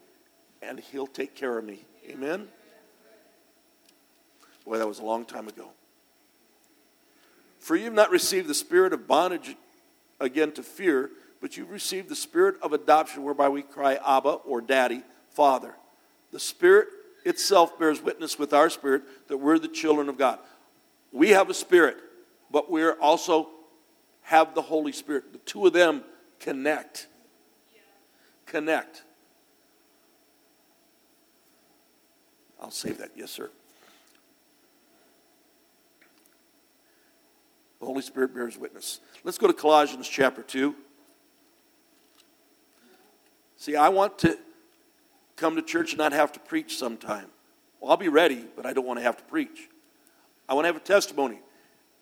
and 0.62 0.78
he'll 0.78 1.08
take 1.08 1.34
care 1.34 1.58
of 1.58 1.64
me. 1.64 1.84
Amen? 2.08 2.46
Boy, 4.64 4.78
that 4.78 4.88
was 4.88 4.98
a 4.98 5.04
long 5.04 5.24
time 5.24 5.48
ago. 5.48 5.70
For 7.58 7.76
you 7.76 7.84
have 7.84 7.94
not 7.94 8.10
received 8.10 8.48
the 8.48 8.54
spirit 8.54 8.92
of 8.92 9.06
bondage 9.06 9.56
again 10.20 10.52
to 10.52 10.62
fear, 10.62 11.10
but 11.40 11.56
you've 11.56 11.70
received 11.70 12.08
the 12.08 12.16
spirit 12.16 12.56
of 12.62 12.72
adoption 12.72 13.22
whereby 13.22 13.48
we 13.48 13.62
cry, 13.62 13.98
Abba 14.06 14.30
or 14.30 14.60
Daddy, 14.60 15.02
Father. 15.30 15.74
The 16.30 16.40
Spirit 16.40 16.88
itself 17.24 17.78
bears 17.78 18.02
witness 18.02 18.38
with 18.38 18.52
our 18.52 18.68
spirit 18.68 19.02
that 19.28 19.38
we're 19.38 19.58
the 19.58 19.68
children 19.68 20.08
of 20.08 20.18
God. 20.18 20.38
We 21.12 21.30
have 21.30 21.48
a 21.48 21.54
spirit, 21.54 21.96
but 22.50 22.70
we 22.70 22.86
also 22.88 23.48
have 24.22 24.54
the 24.54 24.62
Holy 24.62 24.92
Spirit. 24.92 25.32
The 25.32 25.38
two 25.38 25.66
of 25.66 25.72
them 25.72 26.02
connect 26.40 27.06
connect. 28.54 29.02
I'll 32.60 32.70
save 32.70 32.98
that. 32.98 33.10
Yes, 33.16 33.32
sir. 33.32 33.50
The 37.84 37.88
Holy 37.88 38.00
Spirit 38.00 38.32
bears 38.32 38.56
witness. 38.56 39.00
Let's 39.24 39.36
go 39.36 39.46
to 39.46 39.52
Colossians 39.52 40.08
chapter 40.08 40.40
2. 40.40 40.74
See, 43.58 43.76
I 43.76 43.90
want 43.90 44.18
to 44.20 44.38
come 45.36 45.56
to 45.56 45.60
church 45.60 45.90
and 45.90 45.98
not 45.98 46.14
have 46.14 46.32
to 46.32 46.40
preach 46.40 46.78
sometime. 46.78 47.26
Well, 47.78 47.90
I'll 47.90 47.98
be 47.98 48.08
ready, 48.08 48.46
but 48.56 48.64
I 48.64 48.72
don't 48.72 48.86
want 48.86 49.00
to 49.00 49.02
have 49.02 49.18
to 49.18 49.22
preach. 49.24 49.68
I 50.48 50.54
want 50.54 50.64
to 50.64 50.68
have 50.68 50.76
a 50.76 50.80
testimony. 50.80 51.40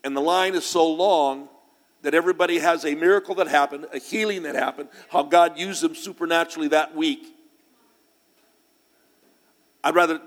And 0.05 0.15
the 0.15 0.21
line 0.21 0.55
is 0.55 0.63
so 0.63 0.89
long 0.89 1.49
that 2.01 2.13
everybody 2.13 2.59
has 2.59 2.85
a 2.85 2.95
miracle 2.95 3.35
that 3.35 3.49
happened, 3.49 3.87
a 3.91 3.99
healing 3.99 4.43
that 4.43 4.55
happened, 4.55 4.87
how 5.09 5.23
God 5.23 5.59
used 5.59 5.83
them 5.83 5.95
supernaturally 5.95 6.69
that 6.69 6.95
week. 6.95 7.27
I'd 9.83 9.95
rather 9.95 10.21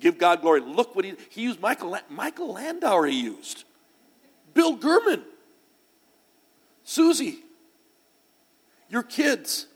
give 0.00 0.16
God 0.16 0.40
glory. 0.40 0.62
Look 0.62 0.96
what 0.96 1.04
he, 1.04 1.12
he 1.28 1.42
used 1.42 1.60
Michael, 1.60 1.98
Michael 2.08 2.54
Landauer, 2.54 3.10
he 3.10 3.20
used. 3.20 3.64
Bill 4.54 4.78
Gurman, 4.78 5.22
Susie, 6.84 7.40
your 8.88 9.02
kids. 9.02 9.66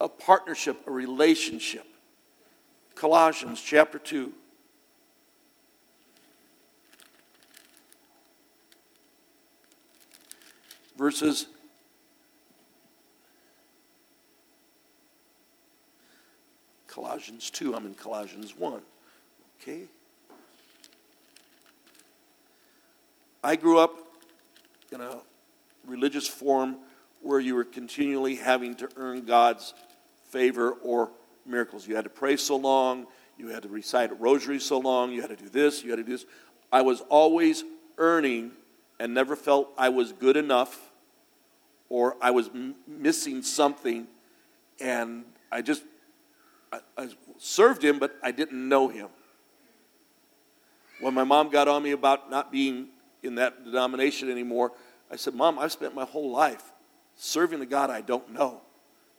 A 0.00 0.08
partnership, 0.08 0.82
a 0.86 0.90
relationship. 0.90 1.86
Colossians 2.94 3.62
chapter 3.62 3.98
2. 3.98 4.32
verses 10.96 11.46
Colossians 16.86 17.50
2. 17.50 17.74
I'm 17.74 17.86
in 17.86 17.94
Colossians 17.94 18.56
1. 18.56 18.80
Okay? 19.60 19.82
I 23.44 23.56
grew 23.56 23.78
up 23.78 23.98
in 24.90 25.02
a 25.02 25.18
religious 25.86 26.26
form 26.26 26.78
where 27.20 27.38
you 27.38 27.54
were 27.54 27.64
continually 27.64 28.36
having 28.36 28.74
to 28.76 28.88
earn 28.96 29.26
God's 29.26 29.74
favor 30.30 30.70
or 30.70 31.10
miracles. 31.44 31.86
You 31.86 31.94
had 31.94 32.04
to 32.04 32.10
pray 32.10 32.38
so 32.38 32.56
long, 32.56 33.06
you 33.36 33.48
had 33.48 33.62
to 33.64 33.68
recite 33.68 34.10
a 34.10 34.14
rosary 34.14 34.58
so 34.58 34.78
long, 34.78 35.12
you 35.12 35.20
had 35.20 35.28
to 35.28 35.36
do 35.36 35.50
this, 35.50 35.84
you 35.84 35.90
had 35.90 35.96
to 35.96 36.04
do 36.04 36.12
this. 36.12 36.24
I 36.72 36.80
was 36.80 37.02
always 37.10 37.64
earning 37.98 38.52
and 38.98 39.12
never 39.12 39.36
felt 39.36 39.68
I 39.76 39.90
was 39.90 40.12
good 40.12 40.38
enough 40.38 40.90
or 41.90 42.16
I 42.22 42.30
was 42.30 42.48
m- 42.48 42.76
missing 42.88 43.42
something 43.42 44.06
and 44.80 45.26
I 45.52 45.60
just 45.60 45.82
I, 46.72 46.78
I 46.96 47.08
served 47.36 47.84
him, 47.84 47.98
but 47.98 48.16
I 48.22 48.30
didn't 48.30 48.66
know 48.66 48.88
him. 48.88 49.08
When 50.98 51.12
my 51.12 51.24
mom 51.24 51.50
got 51.50 51.68
on 51.68 51.82
me 51.82 51.90
about 51.90 52.30
not 52.30 52.50
being 52.50 52.88
in 53.24 53.36
that 53.36 53.64
denomination 53.64 54.30
anymore, 54.30 54.72
I 55.10 55.16
said, 55.16 55.34
Mom, 55.34 55.58
I've 55.58 55.72
spent 55.72 55.94
my 55.94 56.04
whole 56.04 56.30
life 56.30 56.72
serving 57.16 57.60
the 57.60 57.66
God 57.66 57.90
I 57.90 58.00
don't 58.00 58.32
know. 58.32 58.60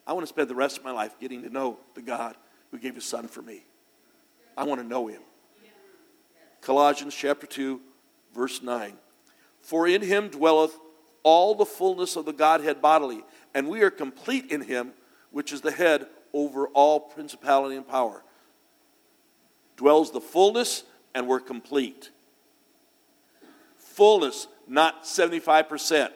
I 0.08 0.14
want 0.14 0.24
to 0.24 0.30
spend 0.30 0.50
the 0.50 0.56
rest 0.56 0.78
of 0.78 0.84
my 0.84 0.92
life 0.92 1.16
getting 1.20 1.44
to 1.44 1.50
know 1.50 1.80
the 1.96 2.02
God 2.02 2.36
who 2.72 2.78
gave 2.78 2.96
his 2.96 3.06
son 3.06 3.28
for 3.28 3.42
me. 3.42 3.64
I 4.58 4.64
want 4.64 4.82
to 4.82 4.88
know 4.88 5.08
him. 5.08 5.22
Colossians 6.62 7.16
chapter 7.16 7.48
2, 7.48 7.80
verse 8.34 8.62
9. 8.62 8.94
For 9.62 9.88
in 9.88 10.02
him 10.02 10.30
dwelleth 10.30 10.78
all 11.24 11.56
the 11.56 11.66
fullness 11.66 12.16
of 12.16 12.26
the 12.26 12.34
Godhead 12.34 12.82
bodily, 12.82 13.24
and 13.54 13.68
we 13.68 13.82
are 13.82 13.90
complete 13.90 14.52
in 14.52 14.62
him, 14.62 14.92
which 15.32 15.52
is 15.52 15.62
the 15.62 15.72
head 15.72 16.08
over 16.34 16.68
all 16.68 17.00
principality 17.00 17.76
and 17.76 17.88
power. 17.88 18.24
Dwells 19.78 20.12
the 20.12 20.22
fullness, 20.22 20.84
and 21.14 21.28
we're 21.28 21.40
complete. 21.40 22.12
Fullness, 23.96 24.48
not 24.68 25.04
75%. 25.04 26.10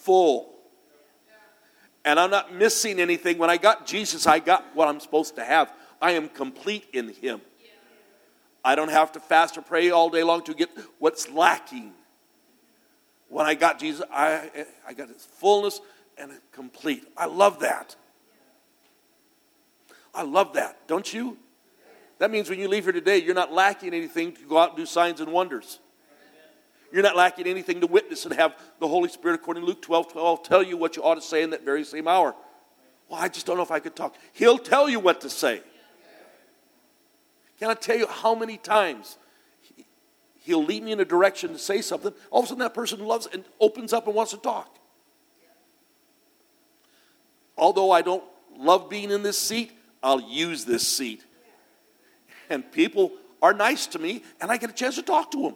Full. 0.00 0.50
And 2.06 2.18
I'm 2.18 2.30
not 2.30 2.54
missing 2.54 3.00
anything. 3.00 3.36
When 3.36 3.50
I 3.50 3.58
got 3.58 3.86
Jesus, 3.86 4.26
I 4.26 4.38
got 4.38 4.64
what 4.74 4.88
I'm 4.88 4.98
supposed 4.98 5.36
to 5.36 5.44
have. 5.44 5.70
I 6.00 6.12
am 6.12 6.28
complete 6.30 6.86
in 6.94 7.10
Him. 7.10 7.42
I 8.64 8.74
don't 8.74 8.90
have 8.90 9.12
to 9.12 9.20
fast 9.20 9.58
or 9.58 9.62
pray 9.62 9.90
all 9.90 10.08
day 10.08 10.22
long 10.22 10.42
to 10.44 10.54
get 10.54 10.70
what's 10.98 11.28
lacking. 11.30 11.92
When 13.28 13.44
I 13.44 13.54
got 13.54 13.78
Jesus, 13.78 14.06
I, 14.10 14.66
I 14.86 14.94
got 14.94 15.08
his 15.08 15.24
fullness 15.24 15.82
and 16.16 16.32
complete. 16.52 17.06
I 17.14 17.26
love 17.26 17.60
that. 17.60 17.94
I 20.14 20.22
love 20.22 20.54
that, 20.54 20.86
don't 20.86 21.12
you? 21.12 21.36
That 22.18 22.30
means 22.30 22.48
when 22.48 22.58
you 22.58 22.68
leave 22.68 22.84
here 22.84 22.92
today, 22.92 23.18
you're 23.18 23.34
not 23.34 23.52
lacking 23.52 23.92
anything 23.92 24.32
to 24.32 24.44
go 24.44 24.58
out 24.58 24.70
and 24.70 24.78
do 24.78 24.86
signs 24.86 25.20
and 25.20 25.32
wonders. 25.32 25.80
You're 26.92 27.02
not 27.02 27.16
lacking 27.16 27.48
anything 27.48 27.80
to 27.80 27.88
witness 27.88 28.24
and 28.24 28.34
have 28.34 28.56
the 28.78 28.86
Holy 28.86 29.08
Spirit, 29.08 29.34
according 29.34 29.62
to 29.62 29.66
Luke 29.66 29.82
12 29.82 30.12
12, 30.12 30.42
tell 30.44 30.62
you 30.62 30.76
what 30.76 30.96
you 30.96 31.02
ought 31.02 31.16
to 31.16 31.20
say 31.20 31.42
in 31.42 31.50
that 31.50 31.64
very 31.64 31.82
same 31.82 32.06
hour. 32.06 32.36
Well, 33.08 33.20
I 33.20 33.28
just 33.28 33.46
don't 33.46 33.56
know 33.56 33.64
if 33.64 33.72
I 33.72 33.80
could 33.80 33.96
talk. 33.96 34.14
He'll 34.32 34.58
tell 34.58 34.88
you 34.88 35.00
what 35.00 35.20
to 35.22 35.30
say. 35.30 35.60
Can 37.58 37.70
I 37.70 37.74
tell 37.74 37.96
you 37.96 38.06
how 38.06 38.34
many 38.34 38.58
times 38.58 39.18
he'll 40.40 40.64
lead 40.64 40.82
me 40.84 40.92
in 40.92 41.00
a 41.00 41.04
direction 41.04 41.52
to 41.52 41.58
say 41.58 41.80
something? 41.80 42.12
All 42.30 42.40
of 42.40 42.44
a 42.44 42.48
sudden, 42.48 42.60
that 42.60 42.74
person 42.74 43.00
loves 43.00 43.26
and 43.32 43.44
opens 43.60 43.92
up 43.92 44.06
and 44.06 44.14
wants 44.14 44.32
to 44.32 44.38
talk. 44.38 44.78
Although 47.56 47.90
I 47.90 48.02
don't 48.02 48.24
love 48.56 48.88
being 48.88 49.10
in 49.10 49.22
this 49.22 49.38
seat, 49.38 49.72
I'll 50.02 50.20
use 50.20 50.64
this 50.64 50.86
seat. 50.86 51.24
And 52.50 52.70
people 52.70 53.12
are 53.42 53.52
nice 53.52 53.86
to 53.88 53.98
me, 53.98 54.22
and 54.40 54.50
I 54.50 54.56
get 54.56 54.70
a 54.70 54.72
chance 54.72 54.94
to 54.96 55.02
talk 55.02 55.30
to 55.32 55.42
them. 55.42 55.54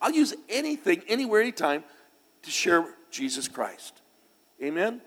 I'll 0.00 0.12
use 0.12 0.34
anything, 0.48 1.02
anywhere, 1.08 1.40
anytime 1.40 1.84
to 2.42 2.50
share 2.50 2.86
Jesus 3.10 3.48
Christ. 3.48 4.00
Amen? 4.62 5.00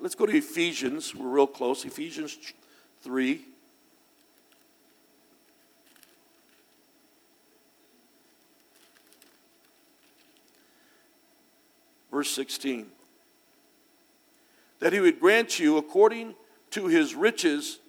Let's 0.00 0.14
go 0.14 0.26
to 0.26 0.36
Ephesians. 0.36 1.14
We're 1.14 1.28
real 1.28 1.46
close. 1.46 1.84
Ephesians 1.84 2.38
3. 3.02 3.44
Verse 12.10 12.30
16. 12.30 12.86
That 14.80 14.92
he 14.92 15.00
would 15.00 15.20
grant 15.20 15.58
you, 15.58 15.76
according 15.76 16.34
to 16.70 16.86
his 16.86 17.14
riches 17.14 17.80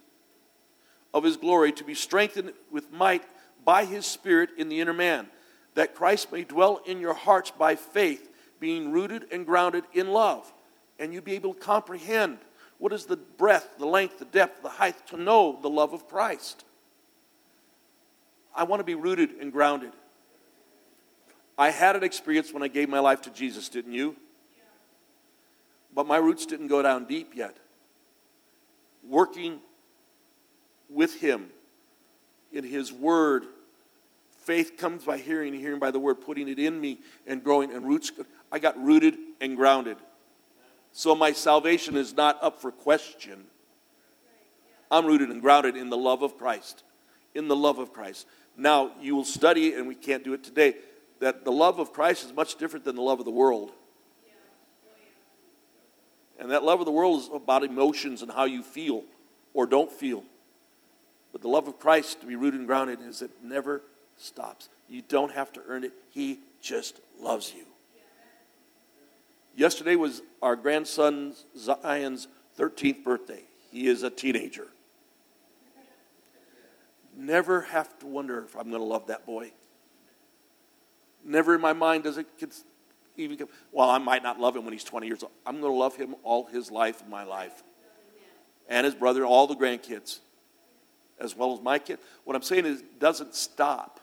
of 1.13 1.23
his 1.23 1.37
glory, 1.37 1.71
to 1.73 1.83
be 1.83 1.95
strengthened 1.95 2.53
with 2.71 2.91
might 2.91 3.23
by 3.65 3.85
his 3.85 4.05
Spirit 4.05 4.49
in 4.57 4.69
the 4.69 4.79
inner 4.79 4.93
man 4.93 5.27
that 5.75 5.95
Christ 5.95 6.31
may 6.31 6.43
dwell 6.43 6.81
in 6.85 6.99
your 6.99 7.13
hearts 7.13 7.51
by 7.51 7.75
faith, 7.75 8.29
being 8.59 8.91
rooted 8.91 9.27
and 9.31 9.45
grounded 9.45 9.85
in 9.93 10.09
love. 10.09 10.51
And 10.99 11.13
you 11.13 11.21
be 11.21 11.35
able 11.35 11.53
to 11.53 11.59
comprehend 11.59 12.39
what 12.77 12.91
is 12.91 13.05
the 13.05 13.15
breadth, 13.15 13.77
the 13.77 13.85
length, 13.85 14.19
the 14.19 14.25
depth, 14.25 14.61
the 14.61 14.69
height, 14.69 15.07
to 15.07 15.17
know 15.17 15.57
the 15.61 15.69
love 15.69 15.93
of 15.93 16.07
Christ. 16.07 16.65
I 18.53 18.63
want 18.63 18.81
to 18.81 18.83
be 18.83 18.95
rooted 18.95 19.31
and 19.39 19.51
grounded. 19.51 19.93
I 21.57 21.69
had 21.69 21.95
an 21.95 22.03
experience 22.03 22.53
when 22.53 22.63
I 22.63 22.67
gave 22.67 22.89
my 22.89 22.99
life 22.99 23.21
to 23.21 23.29
Jesus, 23.29 23.69
didn't 23.69 23.93
you? 23.93 24.15
But 25.93 26.07
my 26.07 26.17
roots 26.17 26.45
didn't 26.45 26.67
go 26.67 26.81
down 26.81 27.05
deep 27.05 27.35
yet. 27.35 27.55
Working 29.07 29.59
with 30.89 31.15
Him 31.15 31.49
in 32.51 32.63
His 32.63 32.91
Word 32.91 33.45
Faith 34.49 34.77
comes 34.77 35.03
by 35.03 35.19
hearing, 35.19 35.53
hearing 35.53 35.77
by 35.77 35.91
the 35.91 35.99
word, 35.99 36.21
putting 36.21 36.47
it 36.47 36.57
in 36.57 36.81
me 36.81 36.97
and 37.27 37.43
growing 37.43 37.71
and 37.71 37.87
roots. 37.87 38.11
I 38.51 38.57
got 38.57 38.83
rooted 38.83 39.15
and 39.39 39.55
grounded. 39.55 39.97
So 40.91 41.13
my 41.13 41.33
salvation 41.33 41.95
is 41.95 42.15
not 42.15 42.41
up 42.41 42.59
for 42.59 42.71
question. 42.71 43.45
I'm 44.89 45.05
rooted 45.05 45.29
and 45.29 45.39
grounded 45.39 45.77
in 45.77 45.91
the 45.91 45.97
love 45.97 46.23
of 46.23 46.35
Christ. 46.35 46.83
In 47.35 47.47
the 47.47 47.55
love 47.55 47.77
of 47.77 47.93
Christ. 47.93 48.25
Now, 48.57 48.91
you 48.99 49.15
will 49.15 49.23
study, 49.23 49.75
and 49.75 49.87
we 49.87 49.93
can't 49.93 50.23
do 50.23 50.33
it 50.33 50.43
today, 50.43 50.77
that 51.19 51.45
the 51.45 51.51
love 51.51 51.77
of 51.77 51.93
Christ 51.93 52.25
is 52.25 52.33
much 52.33 52.55
different 52.55 52.85
than 52.85 52.95
the 52.95 53.03
love 53.03 53.19
of 53.19 53.25
the 53.25 53.31
world. 53.31 53.71
And 56.39 56.49
that 56.49 56.63
love 56.63 56.79
of 56.79 56.87
the 56.87 56.91
world 56.91 57.19
is 57.19 57.29
about 57.31 57.63
emotions 57.63 58.23
and 58.23 58.31
how 58.31 58.45
you 58.45 58.63
feel 58.63 59.03
or 59.53 59.67
don't 59.67 59.91
feel. 59.91 60.23
But 61.31 61.41
the 61.41 61.47
love 61.47 61.67
of 61.67 61.79
Christ, 61.79 62.21
to 62.21 62.27
be 62.27 62.35
rooted 62.35 62.59
and 62.59 62.67
grounded, 62.67 62.99
is 63.01 63.21
it 63.21 63.31
never 63.43 63.83
stops. 64.17 64.69
You 64.87 65.01
don't 65.01 65.31
have 65.31 65.53
to 65.53 65.61
earn 65.67 65.83
it, 65.83 65.93
He 66.09 66.39
just 66.61 66.99
loves 67.19 67.53
you. 67.55 67.65
Yesterday 69.55 69.95
was 69.95 70.21
our 70.41 70.55
grandson 70.55 71.33
Zion's 71.57 72.27
13th 72.57 73.03
birthday. 73.03 73.43
He 73.71 73.87
is 73.87 74.03
a 74.03 74.09
teenager. 74.09 74.67
Never 77.15 77.61
have 77.61 77.99
to 77.99 78.07
wonder 78.07 78.43
if 78.45 78.55
I'm 78.55 78.69
going 78.69 78.81
to 78.81 78.87
love 78.87 79.07
that 79.07 79.25
boy. 79.25 79.51
Never 81.25 81.55
in 81.55 81.61
my 81.61 81.73
mind 81.73 82.03
does 82.03 82.17
it 82.17 82.27
even 83.17 83.37
come, 83.37 83.49
well, 83.71 83.89
I 83.89 83.97
might 83.97 84.23
not 84.23 84.39
love 84.39 84.55
him 84.55 84.63
when 84.63 84.71
he's 84.71 84.85
20 84.85 85.07
years 85.07 85.23
old. 85.23 85.33
I'm 85.45 85.59
going 85.59 85.73
to 85.73 85.77
love 85.77 85.95
him 85.95 86.15
all 86.23 86.45
his 86.45 86.71
life 86.71 87.03
my 87.09 87.23
life. 87.23 87.63
And 88.69 88.85
his 88.85 88.95
brother, 88.95 89.25
all 89.25 89.47
the 89.47 89.55
grandkids, 89.55 90.19
as 91.19 91.35
well 91.35 91.53
as 91.53 91.61
my 91.61 91.79
kid. 91.79 91.99
What 92.23 92.35
I'm 92.35 92.41
saying 92.41 92.65
is, 92.65 92.81
it 92.81 92.99
doesn't 92.99 93.35
stop. 93.35 93.99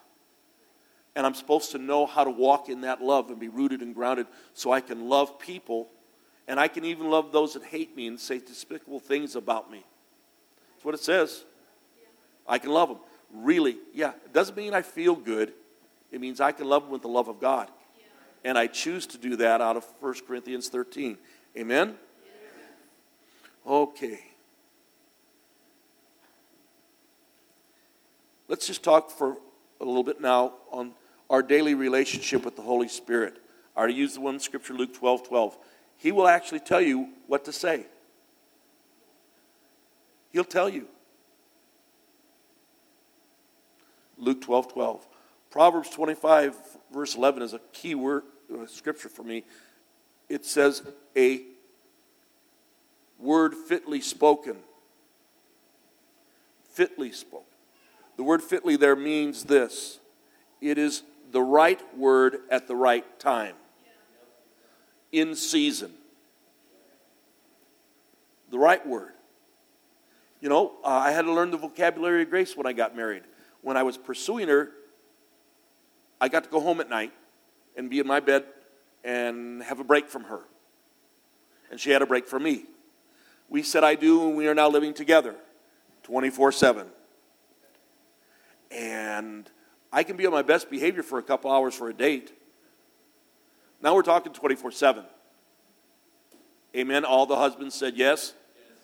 And 1.15 1.25
I'm 1.25 1.35
supposed 1.35 1.73
to 1.73 1.79
know 1.79 2.05
how 2.05 2.25
to 2.25 2.31
walk 2.31 2.69
in 2.69 2.83
that 2.83 3.03
love 3.03 3.31
and 3.31 3.41
be 3.41 3.49
rooted 3.49 3.81
and 3.81 3.95
grounded 3.95 4.27
so 4.53 4.71
I 4.71 4.81
can 4.81 5.09
love 5.09 5.39
people. 5.39 5.89
And 6.47 6.61
I 6.61 6.69
can 6.69 6.85
even 6.85 7.11
love 7.11 7.33
those 7.33 7.55
that 7.55 7.65
hate 7.65 7.97
me 7.97 8.07
and 8.07 8.21
say 8.21 8.39
despicable 8.39 9.01
things 9.01 9.35
about 9.35 9.71
me. 9.71 9.83
That's 10.75 10.85
what 10.85 10.95
it 10.95 11.01
says. 11.01 11.45
I 12.47 12.59
can 12.59 12.71
love 12.71 12.91
them. 12.91 12.99
Really, 13.33 13.79
yeah. 13.95 14.13
It 14.25 14.33
doesn't 14.33 14.57
mean 14.57 14.75
I 14.75 14.83
feel 14.83 15.17
good. 15.17 15.53
It 16.13 16.21
means 16.21 16.41
I 16.41 16.53
can 16.53 16.69
love 16.69 16.83
them 16.83 16.93
with 16.93 17.03
the 17.03 17.09
love 17.09 17.29
of 17.29 17.41
God. 17.41 17.71
And 18.45 18.57
I 18.57 18.69
choose 18.69 19.07
to 19.09 19.19
do 19.19 19.37
that 19.37 19.61
out 19.61 19.77
of 19.77 19.85
1 20.01 20.15
Corinthians 20.27 20.69
13. 20.69 21.19
Amen? 21.57 21.97
Okay. 23.67 24.21
Let's 28.49 28.67
just 28.67 28.83
talk 28.83 29.11
for 29.11 29.37
a 29.81 29.85
little 29.85 30.05
bit 30.05 30.21
now 30.21 30.55
on 30.71 30.93
our 31.29 31.43
daily 31.43 31.75
relationship 31.75 32.45
with 32.45 32.57
the 32.57 32.63
Holy 32.63 32.89
Spirit. 32.89 33.39
I 33.77 33.81
already 33.81 33.95
used 33.95 34.17
the 34.17 34.21
one 34.21 34.39
scripture, 34.39 34.75
Luke 34.75 34.95
12 34.95 35.27
12. 35.29 35.59
He 35.99 36.13
will 36.13 36.29
actually 36.29 36.61
tell 36.61 36.81
you 36.81 37.09
what 37.27 37.45
to 37.47 37.53
say. 37.53 37.87
He'll 40.33 40.45
tell 40.45 40.69
you. 40.69 40.87
Luke 44.19 44.41
12 44.43 44.73
12. 44.73 45.07
Proverbs 45.51 45.89
25, 45.91 46.55
verse 46.93 47.15
11 47.17 47.43
is 47.43 47.55
a 47.55 47.61
key 47.73 47.95
word, 47.95 48.25
uh, 48.53 48.67
scripture 48.67 49.09
for 49.09 49.23
me. 49.23 49.45
It 50.29 50.45
says, 50.45 50.83
a 51.17 51.43
word 53.19 53.55
fitly 53.55 54.01
spoken. 54.01 54.57
Fitly 56.73 57.13
spoken. 57.13 57.56
The 58.17 58.23
word 58.23 58.43
fitly 58.43 58.77
there 58.77 58.97
means 58.97 59.45
this 59.45 60.01
it 60.61 60.79
is 60.79 61.03
the 61.33 61.43
right 61.43 61.81
word 61.97 62.39
at 62.51 62.67
the 62.67 62.77
right 62.77 63.05
time, 63.19 63.55
in 65.13 65.35
season. 65.35 65.93
The 68.51 68.59
right 68.59 68.87
word. 68.87 69.13
You 70.41 70.49
know, 70.49 70.73
uh, 70.85 70.89
I 70.89 71.11
had 71.11 71.23
to 71.23 71.33
learn 71.33 71.51
the 71.51 71.57
vocabulary 71.57 72.23
of 72.23 72.31
grace 72.31 72.57
when 72.57 72.67
I 72.67 72.73
got 72.73 72.95
married. 72.95 73.25
When 73.63 73.77
I 73.77 73.83
was 73.83 73.97
pursuing 73.97 74.49
her, 74.49 74.71
I 76.21 76.29
got 76.29 76.45
to 76.45 76.51
go 76.51 76.61
home 76.61 76.81
at 76.81 76.89
night 76.89 77.13
and 77.77 77.91
be 77.91 77.99
in 77.99 78.07
my 78.07 78.21
bed 78.21 78.45
and 79.03 79.63
have 79.63 79.81
a 79.81 79.85
break 79.85 80.09
from 80.09 80.25
her. 80.25 80.41
And 81.71 81.81
she 81.81 81.91
had 81.91 82.03
a 82.03 82.07
break 82.07 82.29
from 82.29 82.45
me. 82.45 82.67
We 83.49 83.63
said 83.63 83.85
I 83.85 83.95
do, 83.95 84.29
and 84.29 84.37
we 84.37 84.47
are 84.47 84.55
now 84.55 84.69
living 84.69 84.95
together 84.95 85.35
24 86.05 86.53
7. 86.53 86.87
And 88.71 89.51
I 89.93 90.03
can 90.03 90.17
be 90.17 90.27
on 90.27 90.33
my 90.33 90.43
best 90.43 90.71
behavior 90.71 91.03
for 91.03 91.19
a 91.19 91.23
couple 91.23 91.51
hours 91.51 91.75
for 91.75 91.89
a 91.89 91.95
date. 91.95 92.33
Now 93.83 93.95
we're 93.95 94.03
talking 94.03 94.33
24 94.33 94.73
7. 94.73 95.05
Amen. 96.77 97.05
All 97.05 97.27
the 97.27 97.37
husbands 97.37 97.75
said 97.75 97.97
yes. 97.97 98.35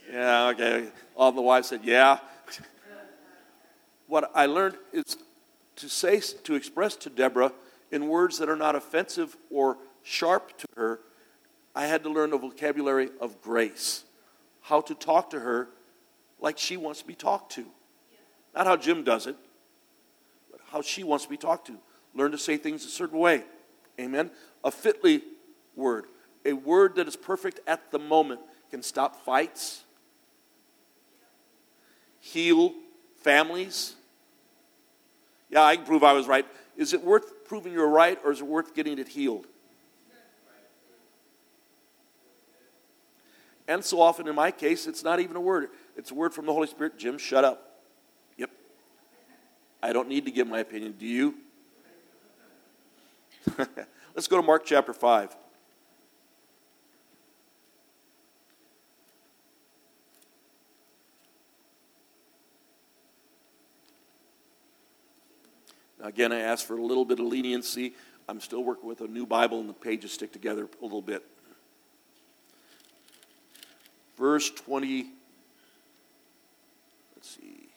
yes. 0.06 0.14
Yeah, 0.14 0.46
okay. 0.48 0.88
All 1.16 1.32
the 1.32 1.42
wives 1.42 1.68
said 1.68 1.80
yeah. 1.84 2.18
what 4.06 4.30
I 4.34 4.46
learned 4.46 4.76
is 4.92 5.16
to 5.76 5.88
say, 5.88 6.20
to 6.20 6.54
express 6.54 6.96
to 6.96 7.10
Deborah 7.10 7.52
in 7.90 8.08
words 8.08 8.38
that 8.38 8.48
are 8.48 8.56
not 8.56 8.74
offensive 8.74 9.36
or 9.50 9.76
sharp 10.02 10.56
to 10.58 10.66
her, 10.76 11.00
I 11.74 11.86
had 11.86 12.02
to 12.04 12.10
learn 12.10 12.30
the 12.30 12.38
vocabulary 12.38 13.10
of 13.20 13.40
grace. 13.42 14.04
How 14.62 14.80
to 14.82 14.94
talk 14.94 15.30
to 15.30 15.40
her 15.40 15.68
like 16.40 16.58
she 16.58 16.76
wants 16.76 17.00
to 17.00 17.06
be 17.06 17.14
talked 17.14 17.52
to. 17.52 17.66
Not 18.54 18.66
how 18.66 18.76
Jim 18.76 19.04
does 19.04 19.26
it, 19.26 19.36
how 20.72 20.82
she 20.82 21.04
wants 21.04 21.24
to 21.24 21.30
be 21.30 21.36
talked 21.36 21.66
to. 21.66 21.78
Learn 22.14 22.32
to 22.32 22.38
say 22.38 22.56
things 22.56 22.84
a 22.84 22.88
certain 22.88 23.18
way. 23.18 23.44
Amen. 24.00 24.30
A 24.64 24.70
fitly 24.70 25.22
word, 25.76 26.06
a 26.44 26.54
word 26.54 26.96
that 26.96 27.06
is 27.06 27.14
perfect 27.14 27.60
at 27.66 27.90
the 27.90 27.98
moment, 27.98 28.40
can 28.70 28.82
stop 28.82 29.24
fights, 29.24 29.84
heal 32.20 32.72
families. 33.22 33.94
Yeah, 35.50 35.62
I 35.62 35.76
can 35.76 35.84
prove 35.84 36.02
I 36.02 36.14
was 36.14 36.26
right. 36.26 36.46
Is 36.76 36.94
it 36.94 37.04
worth 37.04 37.44
proving 37.44 37.74
you're 37.74 37.88
right 37.88 38.18
or 38.24 38.32
is 38.32 38.40
it 38.40 38.46
worth 38.46 38.74
getting 38.74 38.98
it 38.98 39.08
healed? 39.08 39.46
And 43.68 43.84
so 43.84 44.00
often 44.00 44.26
in 44.26 44.34
my 44.34 44.50
case, 44.50 44.86
it's 44.86 45.04
not 45.04 45.20
even 45.20 45.36
a 45.36 45.40
word. 45.40 45.68
It's 45.96 46.10
a 46.10 46.14
word 46.14 46.32
from 46.34 46.46
the 46.46 46.52
Holy 46.52 46.66
Spirit. 46.66 46.98
Jim, 46.98 47.18
shut 47.18 47.44
up. 47.44 47.71
I 49.82 49.92
don't 49.92 50.08
need 50.08 50.24
to 50.26 50.30
give 50.30 50.46
my 50.46 50.60
opinion. 50.60 50.94
Do 50.98 51.06
you? 51.06 51.34
Let's 54.14 54.28
go 54.28 54.36
to 54.36 54.42
Mark 54.42 54.64
chapter 54.64 54.92
5. 54.92 55.36
Again, 66.00 66.32
I 66.32 66.40
ask 66.40 66.66
for 66.66 66.76
a 66.76 66.82
little 66.82 67.04
bit 67.04 67.20
of 67.20 67.26
leniency. 67.26 67.94
I'm 68.28 68.40
still 68.40 68.62
working 68.62 68.88
with 68.88 69.00
a 69.00 69.06
new 69.08 69.26
Bible, 69.26 69.60
and 69.60 69.68
the 69.68 69.74
pages 69.74 70.12
stick 70.12 70.32
together 70.32 70.68
a 70.80 70.84
little 70.84 71.02
bit. 71.02 71.24
Verse 74.16 74.50
20, 74.50 75.10
let's 77.16 77.36
see, 77.36 77.68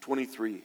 23. 0.00 0.62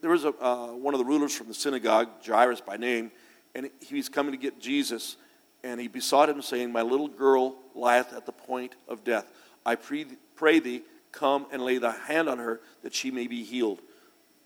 There 0.00 0.10
was 0.10 0.24
a, 0.24 0.32
uh, 0.42 0.68
one 0.68 0.94
of 0.94 0.98
the 0.98 1.04
rulers 1.04 1.34
from 1.34 1.48
the 1.48 1.54
synagogue, 1.54 2.08
Jairus 2.24 2.60
by 2.60 2.76
name, 2.76 3.10
and 3.54 3.70
he 3.80 3.96
was 3.96 4.08
coming 4.08 4.32
to 4.32 4.38
get 4.38 4.58
Jesus, 4.58 5.16
and 5.62 5.80
he 5.80 5.88
besought 5.88 6.28
him, 6.28 6.40
saying, 6.40 6.72
My 6.72 6.82
little 6.82 7.08
girl 7.08 7.56
lieth 7.74 8.12
at 8.12 8.24
the 8.24 8.32
point 8.32 8.76
of 8.88 9.04
death. 9.04 9.30
I 9.66 9.74
pray, 9.74 10.06
pray 10.36 10.58
thee, 10.58 10.82
come 11.12 11.46
and 11.52 11.62
lay 11.62 11.78
thy 11.78 11.92
hand 11.92 12.28
on 12.28 12.38
her 12.38 12.60
that 12.82 12.94
she 12.94 13.10
may 13.10 13.26
be 13.26 13.42
healed. 13.42 13.80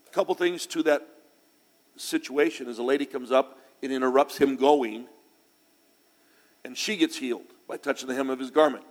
A 0.09 0.11
couple 0.11 0.35
things 0.35 0.67
to 0.67 0.83
that 0.85 1.07
situation 1.97 2.69
as 2.69 2.79
a 2.79 2.83
lady 2.83 3.07
comes 3.07 3.31
up, 3.31 3.59
it 3.81 3.93
interrupts 3.93 4.37
him 4.37 4.57
going, 4.57 5.07
and 6.65 6.77
she 6.77 6.97
gets 6.97 7.17
healed 7.17 7.47
by 7.69 7.77
touching 7.77 8.09
the 8.09 8.15
hem 8.15 8.31
of 8.31 8.41
his 8.41 8.51
garment. 8.51 8.85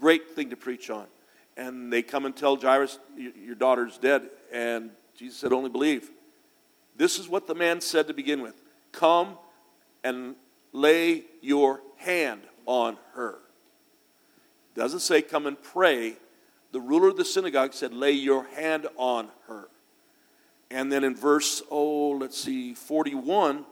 Great 0.00 0.30
thing 0.30 0.50
to 0.50 0.56
preach 0.56 0.90
on. 0.90 1.06
And 1.56 1.92
they 1.92 2.02
come 2.02 2.26
and 2.26 2.36
tell 2.36 2.56
Jairus, 2.56 2.98
Your 3.16 3.54
daughter's 3.54 3.98
dead. 3.98 4.28
And 4.52 4.90
Jesus 5.16 5.38
said, 5.38 5.52
Only 5.52 5.70
believe. 5.70 6.10
This 6.96 7.18
is 7.18 7.28
what 7.28 7.46
the 7.46 7.54
man 7.54 7.80
said 7.80 8.08
to 8.08 8.14
begin 8.14 8.42
with 8.42 8.60
Come 8.92 9.38
and 10.04 10.34
lay 10.72 11.24
your 11.40 11.80
hand 11.96 12.42
on 12.66 12.96
her. 13.14 13.38
Doesn't 14.74 15.00
say 15.00 15.22
come 15.22 15.46
and 15.46 15.60
pray. 15.60 16.16
The 16.72 16.80
ruler 16.80 17.08
of 17.08 17.16
the 17.16 17.24
synagogue 17.24 17.74
said, 17.74 17.92
lay 17.92 18.12
your 18.12 18.44
hand 18.54 18.86
on 18.96 19.28
her. 19.48 19.68
And 20.70 20.90
then 20.90 21.02
in 21.02 21.16
verse, 21.16 21.62
oh, 21.68 22.10
let's 22.10 22.38
see, 22.38 22.74
41, 22.74 23.64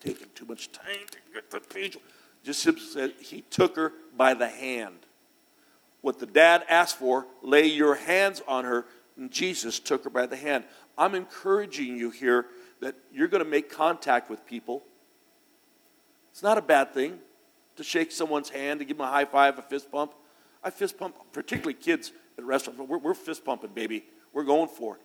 taking 0.00 0.26
too 0.34 0.39
much 0.50 0.72
time 0.72 1.06
to 1.12 1.18
get 1.32 1.48
the 1.48 1.60
page. 1.60 1.96
Just 2.42 2.62
said 2.92 3.12
he 3.20 3.42
took 3.42 3.76
her 3.76 3.92
by 4.16 4.34
the 4.34 4.48
hand. 4.48 4.96
What 6.00 6.18
the 6.18 6.26
dad 6.26 6.64
asked 6.68 6.96
for, 6.96 7.26
lay 7.40 7.66
your 7.66 7.94
hands 7.94 8.42
on 8.48 8.64
her, 8.64 8.84
and 9.16 9.30
Jesus 9.30 9.78
took 9.78 10.02
her 10.04 10.10
by 10.10 10.26
the 10.26 10.36
hand. 10.36 10.64
I'm 10.98 11.14
encouraging 11.14 11.96
you 11.96 12.10
here 12.10 12.46
that 12.80 12.96
you're 13.12 13.28
going 13.28 13.44
to 13.44 13.48
make 13.48 13.70
contact 13.70 14.28
with 14.28 14.44
people. 14.44 14.82
It's 16.32 16.42
not 16.42 16.58
a 16.58 16.62
bad 16.62 16.92
thing 16.92 17.20
to 17.76 17.84
shake 17.84 18.10
someone's 18.10 18.48
hand, 18.48 18.80
to 18.80 18.84
give 18.84 18.96
them 18.96 19.06
a 19.06 19.10
high 19.10 19.26
five, 19.26 19.56
a 19.56 19.62
fist 19.62 19.92
pump. 19.92 20.14
I 20.64 20.70
fist 20.70 20.98
pump, 20.98 21.14
particularly 21.32 21.74
kids 21.74 22.10
at 22.36 22.44
restaurants. 22.44 22.82
We're, 22.88 22.98
we're 22.98 23.14
fist 23.14 23.44
pumping, 23.44 23.70
baby. 23.72 24.04
We're 24.32 24.44
going 24.44 24.68
for 24.68 24.96
it. 24.96 25.02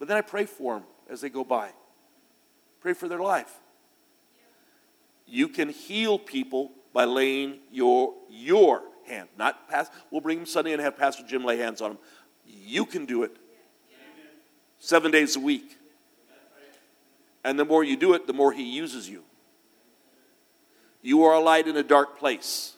But 0.00 0.08
then 0.08 0.16
I 0.16 0.22
pray 0.22 0.46
for 0.46 0.74
them 0.74 0.84
as 1.08 1.20
they 1.20 1.28
go 1.28 1.44
by. 1.44 1.70
Pray 2.80 2.94
for 2.94 3.06
their 3.06 3.20
life. 3.20 3.61
You 5.32 5.48
can 5.48 5.70
heal 5.70 6.18
people 6.18 6.72
by 6.92 7.04
laying 7.04 7.60
your 7.70 8.12
your 8.28 8.82
hand, 9.06 9.30
not 9.38 9.66
pass. 9.66 9.90
We'll 10.10 10.20
bring 10.20 10.36
them 10.36 10.46
Sunday 10.46 10.74
and 10.74 10.82
have 10.82 10.98
Pastor 10.98 11.24
Jim 11.26 11.42
lay 11.42 11.56
hands 11.56 11.80
on 11.80 11.92
them. 11.92 11.98
You 12.44 12.84
can 12.84 13.06
do 13.06 13.22
it 13.22 13.34
seven 14.78 15.10
days 15.10 15.34
a 15.34 15.40
week. 15.40 15.78
And 17.44 17.58
the 17.58 17.64
more 17.64 17.82
you 17.82 17.96
do 17.96 18.12
it, 18.12 18.26
the 18.26 18.34
more 18.34 18.52
He 18.52 18.62
uses 18.62 19.08
you. 19.08 19.24
You 21.00 21.24
are 21.24 21.32
a 21.32 21.40
light 21.40 21.66
in 21.66 21.78
a 21.78 21.82
dark 21.82 22.18
place. 22.18 22.74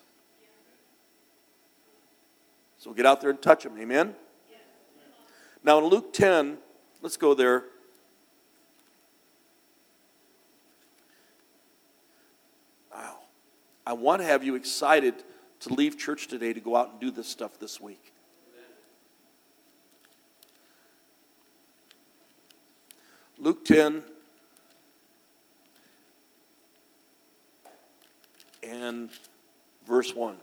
So 2.79 2.93
get 2.93 3.05
out 3.05 3.21
there 3.21 3.31
and 3.31 3.43
touch 3.43 3.65
them. 3.65 3.77
Amen? 3.81 4.15
Now 5.65 5.79
in 5.79 5.87
Luke 5.87 6.13
10, 6.13 6.59
let's 7.03 7.17
go 7.17 7.35
there. 7.35 7.65
Wow. 12.95 13.19
I 13.87 13.93
want 13.93 14.23
to 14.23 14.27
have 14.27 14.43
you 14.43 14.55
excited 14.55 15.15
to 15.61 15.75
leave 15.75 15.99
church 15.99 16.29
today 16.29 16.53
to 16.53 16.61
go 16.61 16.75
out 16.75 16.93
and 16.93 17.01
do 17.01 17.11
this 17.11 17.29
stuff 17.29 17.59
this 17.59 17.81
week. 17.81 18.13
Luke 23.39 23.65
10 23.65 24.03
and 28.63 29.11
verse 29.87 30.15
1. 30.15 30.37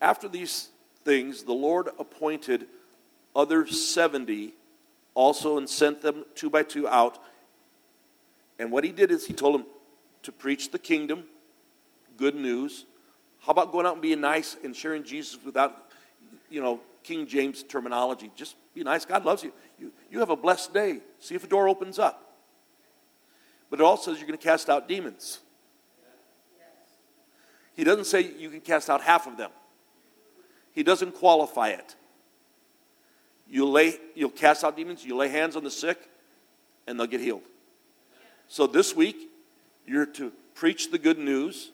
After 0.00 0.28
these 0.28 0.68
things, 1.04 1.42
the 1.42 1.52
Lord 1.52 1.88
appointed 1.98 2.66
other 3.34 3.66
70 3.66 4.52
also 5.14 5.58
and 5.58 5.68
sent 5.68 6.02
them 6.02 6.24
two 6.34 6.50
by 6.50 6.62
two 6.62 6.86
out. 6.86 7.18
And 8.58 8.70
what 8.70 8.84
he 8.84 8.92
did 8.92 9.10
is 9.10 9.26
he 9.26 9.32
told 9.32 9.54
them 9.54 9.66
to 10.22 10.32
preach 10.32 10.70
the 10.70 10.78
kingdom, 10.78 11.24
good 12.22 12.36
news. 12.36 12.84
How 13.40 13.50
about 13.50 13.72
going 13.72 13.84
out 13.84 13.94
and 13.94 14.02
being 14.02 14.20
nice 14.20 14.56
and 14.62 14.76
sharing 14.76 15.02
Jesus 15.02 15.36
without, 15.44 15.90
you 16.48 16.62
know, 16.62 16.78
King 17.02 17.26
James 17.26 17.64
terminology? 17.64 18.30
Just 18.36 18.54
be 18.76 18.84
nice. 18.84 19.04
God 19.04 19.24
loves 19.24 19.42
you. 19.42 19.52
You, 19.76 19.92
you 20.08 20.20
have 20.20 20.30
a 20.30 20.36
blessed 20.36 20.72
day. 20.72 21.00
See 21.18 21.34
if 21.34 21.42
a 21.42 21.48
door 21.48 21.68
opens 21.68 21.98
up. 21.98 22.36
But 23.70 23.80
it 23.80 23.82
also 23.82 24.12
says 24.12 24.20
you're 24.20 24.28
going 24.28 24.38
to 24.38 24.44
cast 24.44 24.70
out 24.70 24.86
demons. 24.86 25.40
He 27.74 27.82
doesn't 27.82 28.04
say 28.04 28.20
you 28.20 28.50
can 28.50 28.60
cast 28.60 28.88
out 28.88 29.02
half 29.02 29.26
of 29.26 29.36
them. 29.36 29.50
He 30.70 30.84
doesn't 30.84 31.16
qualify 31.16 31.70
it. 31.70 31.96
You'll, 33.48 33.72
lay, 33.72 33.94
you'll 34.14 34.30
cast 34.30 34.62
out 34.62 34.76
demons, 34.76 35.04
you 35.04 35.16
lay 35.16 35.26
hands 35.26 35.56
on 35.56 35.64
the 35.64 35.72
sick, 35.72 35.98
and 36.86 37.00
they'll 37.00 37.08
get 37.08 37.20
healed. 37.20 37.42
So 38.46 38.68
this 38.68 38.94
week, 38.94 39.28
you're 39.88 40.06
to 40.06 40.30
preach 40.54 40.92
the 40.92 40.98
good 40.98 41.18
news, 41.18 41.72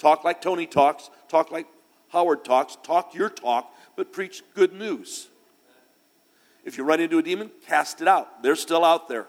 talk 0.00 0.24
like 0.24 0.40
Tony 0.40 0.66
talks, 0.66 1.10
talk 1.28 1.52
like 1.52 1.66
Howard 2.08 2.44
talks, 2.44 2.76
talk 2.82 3.14
your 3.14 3.30
talk, 3.30 3.72
but 3.94 4.12
preach 4.12 4.42
good 4.54 4.72
news. 4.72 5.28
If 6.64 6.76
you 6.76 6.84
run 6.84 7.00
into 7.00 7.18
a 7.18 7.22
demon, 7.22 7.50
cast 7.66 8.00
it 8.00 8.08
out. 8.08 8.42
They're 8.42 8.56
still 8.56 8.84
out 8.84 9.08
there. 9.08 9.26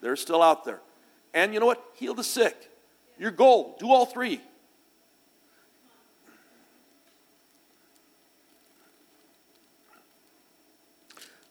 They're 0.00 0.16
still 0.16 0.42
out 0.42 0.64
there. 0.64 0.80
And 1.34 1.52
you 1.52 1.60
know 1.60 1.66
what? 1.66 1.84
Heal 1.94 2.14
the 2.14 2.24
sick. 2.24 2.70
Your 3.18 3.30
goal. 3.30 3.76
Do 3.78 3.90
all 3.90 4.06
three. 4.06 4.40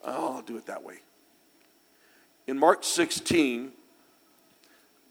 Oh, 0.03 0.35
I'll 0.35 0.41
do 0.41 0.55
it 0.55 0.65
that 0.67 0.83
way. 0.83 0.99
In 2.47 2.57
Mark 2.57 2.85
16, 2.85 3.73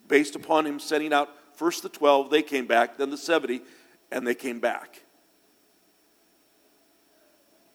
based 0.09 0.35
upon 0.35 0.66
him 0.66 0.81
setting 0.81 1.12
out 1.12 1.29
first 1.57 1.83
the 1.83 1.88
12, 1.88 2.31
they 2.31 2.42
came 2.42 2.66
back, 2.66 2.97
then 2.97 3.11
the 3.11 3.16
70, 3.16 3.62
and 4.11 4.27
they 4.27 4.35
came 4.35 4.61
back. 4.61 5.03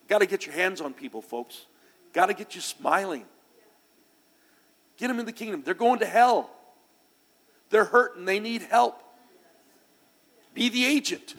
Got 0.07 0.19
to 0.19 0.25
get 0.25 0.45
your 0.45 0.55
hands 0.55 0.81
on 0.81 0.93
people, 0.93 1.21
folks. 1.21 1.65
Got 2.13 2.27
to 2.27 2.33
get 2.33 2.55
you 2.55 2.61
smiling. 2.61 3.25
Get 4.97 5.07
them 5.07 5.19
in 5.19 5.25
the 5.25 5.31
kingdom. 5.31 5.63
They're 5.63 5.73
going 5.73 5.99
to 5.99 6.05
hell. 6.05 6.49
They're 7.69 7.85
hurting. 7.85 8.25
They 8.25 8.39
need 8.39 8.63
help. 8.63 9.01
Be 10.53 10.69
the 10.69 10.85
agent. 10.85 11.35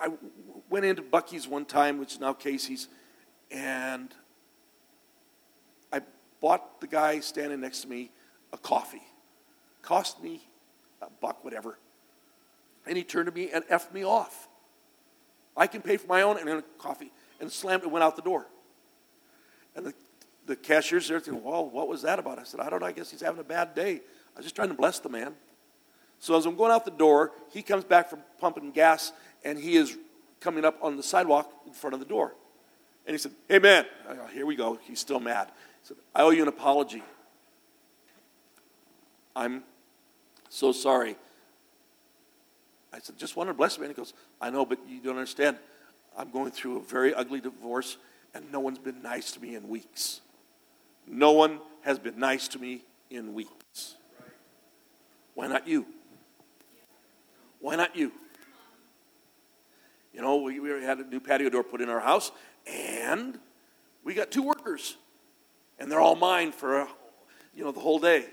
I 0.00 0.10
went 0.68 0.84
into 0.84 1.02
Bucky's 1.02 1.46
one 1.46 1.64
time, 1.64 1.98
which 1.98 2.14
is 2.14 2.20
now 2.20 2.32
Casey's, 2.32 2.88
and 3.50 4.12
I 5.92 6.00
bought 6.40 6.80
the 6.80 6.86
guy 6.86 7.20
standing 7.20 7.60
next 7.60 7.82
to 7.82 7.88
me 7.88 8.10
a 8.52 8.58
coffee. 8.58 9.02
Cost 9.82 10.22
me 10.22 10.40
a 11.02 11.08
buck, 11.20 11.44
whatever. 11.44 11.78
And 12.86 12.96
he 12.96 13.04
turned 13.04 13.26
to 13.26 13.32
me 13.32 13.50
and 13.50 13.64
effed 13.64 13.92
me 13.92 14.04
off. 14.04 14.48
I 15.56 15.66
can 15.66 15.82
pay 15.82 15.96
for 15.96 16.06
my 16.06 16.22
own 16.22 16.38
and 16.38 16.62
coffee. 16.78 17.12
And 17.40 17.50
slammed 17.50 17.82
it, 17.82 17.90
went 17.90 18.02
out 18.02 18.16
the 18.16 18.22
door. 18.22 18.46
And 19.74 19.86
the, 19.86 19.94
the 20.46 20.56
cashier's 20.56 21.08
there 21.08 21.20
thinking, 21.20 21.42
well, 21.42 21.68
what 21.68 21.88
was 21.88 22.02
that 22.02 22.18
about? 22.18 22.38
I 22.38 22.44
said, 22.44 22.60
I 22.60 22.68
don't 22.68 22.80
know. 22.80 22.86
I 22.86 22.92
guess 22.92 23.10
he's 23.10 23.20
having 23.20 23.40
a 23.40 23.44
bad 23.44 23.74
day. 23.74 23.94
I 23.94 24.38
was 24.38 24.44
just 24.44 24.54
trying 24.54 24.68
to 24.68 24.74
bless 24.74 24.98
the 24.98 25.08
man. 25.08 25.34
So 26.18 26.36
as 26.36 26.44
I'm 26.44 26.54
going 26.54 26.70
out 26.70 26.84
the 26.84 26.90
door, 26.90 27.32
he 27.50 27.62
comes 27.62 27.84
back 27.84 28.10
from 28.10 28.20
pumping 28.38 28.72
gas 28.72 29.12
and 29.42 29.58
he 29.58 29.76
is 29.76 29.96
coming 30.40 30.64
up 30.64 30.76
on 30.82 30.96
the 30.96 31.02
sidewalk 31.02 31.50
in 31.66 31.72
front 31.72 31.94
of 31.94 32.00
the 32.00 32.06
door. 32.06 32.34
And 33.06 33.14
he 33.14 33.18
said, 33.18 33.32
Hey, 33.48 33.58
man, 33.58 33.86
oh, 34.08 34.26
here 34.32 34.44
we 34.44 34.54
go. 34.54 34.78
He's 34.82 35.00
still 35.00 35.20
mad. 35.20 35.48
He 35.82 35.88
said, 35.88 35.96
I 36.14 36.22
owe 36.22 36.30
you 36.30 36.42
an 36.42 36.48
apology. 36.48 37.02
I'm 39.34 39.62
so 40.50 40.72
sorry. 40.72 41.16
I 42.92 42.98
said, 42.98 43.16
Just 43.16 43.36
want 43.36 43.48
to 43.48 43.54
bless 43.54 43.78
me. 43.78 43.86
And 43.86 43.94
he 43.94 43.96
goes, 43.96 44.12
I 44.40 44.50
know, 44.50 44.66
but 44.66 44.78
you 44.86 45.00
don't 45.00 45.16
understand. 45.16 45.56
I'm 46.18 46.30
going 46.30 46.50
through 46.50 46.78
a 46.78 46.82
very 46.82 47.14
ugly 47.14 47.40
divorce, 47.40 47.96
and 48.34 48.50
no 48.52 48.60
one's 48.60 48.78
been 48.78 49.00
nice 49.00 49.32
to 49.32 49.40
me 49.40 49.54
in 49.54 49.68
weeks. 49.68 50.20
No 51.06 51.32
one 51.32 51.60
has 51.82 51.98
been 51.98 52.18
nice 52.18 52.48
to 52.48 52.58
me 52.58 52.82
in 53.10 53.32
weeks. 53.32 53.96
Why 55.34 55.46
not 55.46 55.66
you? 55.66 55.86
Why 57.60 57.76
not 57.76 57.96
you? 57.96 58.12
You 60.12 60.20
know, 60.20 60.36
we, 60.38 60.58
we 60.58 60.68
had 60.82 60.98
a 60.98 61.04
new 61.04 61.20
patio 61.20 61.48
door 61.48 61.62
put 61.62 61.80
in 61.80 61.88
our 61.88 62.00
house, 62.00 62.32
and 62.66 63.38
we 64.02 64.14
got 64.14 64.32
two 64.32 64.42
workers, 64.42 64.96
and 65.78 65.90
they're 65.90 66.00
all 66.00 66.16
mine 66.16 66.50
for, 66.50 66.88
you 67.54 67.64
know, 67.64 67.70
the 67.70 67.80
whole 67.80 68.00
day. 68.00 68.26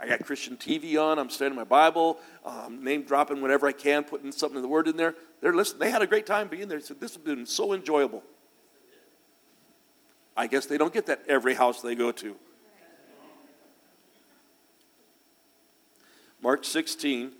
I 0.00 0.06
got 0.06 0.24
Christian 0.24 0.56
TV 0.56 0.96
on. 1.00 1.18
I'm 1.18 1.28
studying 1.28 1.56
my 1.56 1.64
Bible, 1.64 2.18
um, 2.44 2.82
name 2.82 3.02
dropping 3.02 3.42
whenever 3.42 3.66
I 3.66 3.72
can, 3.72 4.02
putting 4.02 4.32
something 4.32 4.56
of 4.56 4.62
the 4.62 4.68
Word 4.68 4.88
in 4.88 4.96
there. 4.96 5.14
They're 5.42 5.54
listening. 5.54 5.80
They 5.80 5.90
had 5.90 6.00
a 6.00 6.06
great 6.06 6.24
time 6.24 6.48
being 6.48 6.68
there. 6.68 6.78
They 6.78 6.84
said, 6.84 7.00
This 7.00 7.14
has 7.14 7.22
been 7.22 7.44
so 7.44 7.74
enjoyable. 7.74 8.22
I 10.34 10.46
guess 10.46 10.64
they 10.64 10.78
don't 10.78 10.92
get 10.92 11.06
that 11.06 11.22
every 11.28 11.52
house 11.52 11.82
they 11.82 11.94
go 11.94 12.12
to. 12.12 12.34
Mark 16.40 16.64
16. 16.64 17.32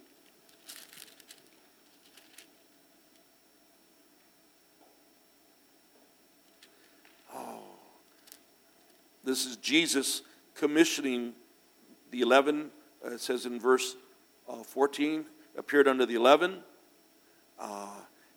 Oh, 7.35 7.61
this 9.25 9.47
is 9.47 9.57
Jesus 9.57 10.21
commissioning 10.55 11.33
the 12.11 12.21
11, 12.21 12.71
uh, 13.05 13.11
it 13.11 13.21
says 13.21 13.47
in 13.47 13.61
verse 13.61 13.97
uh, 14.49 14.63
14, 14.63 15.25
appeared 15.57 15.89
under 15.89 16.07
the 16.07 16.15
11. 16.15 16.59
Uh, 17.59 17.89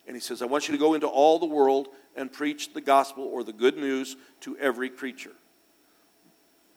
and 0.06 0.16
he 0.16 0.20
says, 0.20 0.42
I 0.42 0.46
want 0.46 0.68
you 0.68 0.74
to 0.74 0.80
go 0.80 0.94
into 0.94 1.08
all 1.08 1.40
the 1.40 1.46
world 1.46 1.88
and 2.16 2.32
preach 2.32 2.74
the 2.74 2.82
gospel 2.82 3.24
or 3.24 3.44
the 3.44 3.54
good 3.54 3.78
news 3.78 4.16
to 4.42 4.58
every 4.58 4.90
creature. 4.90 5.32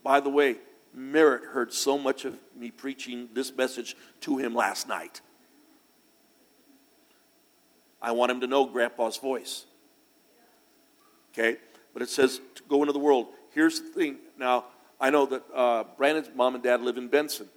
By 0.02 0.20
the 0.20 0.30
way, 0.30 0.56
Merritt 0.94 1.44
heard 1.44 1.72
so 1.72 1.98
much 1.98 2.24
of 2.24 2.38
me 2.56 2.70
preaching 2.70 3.28
this 3.34 3.54
message 3.54 3.96
to 4.22 4.38
him 4.38 4.54
last 4.54 4.88
night. 4.88 5.20
I 8.00 8.12
want 8.12 8.30
him 8.30 8.40
to 8.40 8.46
know 8.46 8.66
Grandpa's 8.66 9.16
voice. 9.16 9.66
Okay? 11.32 11.58
But 11.92 12.02
it 12.02 12.08
says 12.08 12.40
to 12.54 12.62
go 12.68 12.82
into 12.82 12.92
the 12.92 12.98
world. 12.98 13.28
Here's 13.52 13.80
the 13.80 13.88
thing. 13.88 14.18
Now, 14.38 14.66
I 15.00 15.10
know 15.10 15.26
that 15.26 15.42
uh, 15.54 15.84
Brandon's 15.96 16.30
mom 16.34 16.54
and 16.54 16.64
dad 16.64 16.80
live 16.82 16.96
in 16.96 17.08
Benson. 17.08 17.48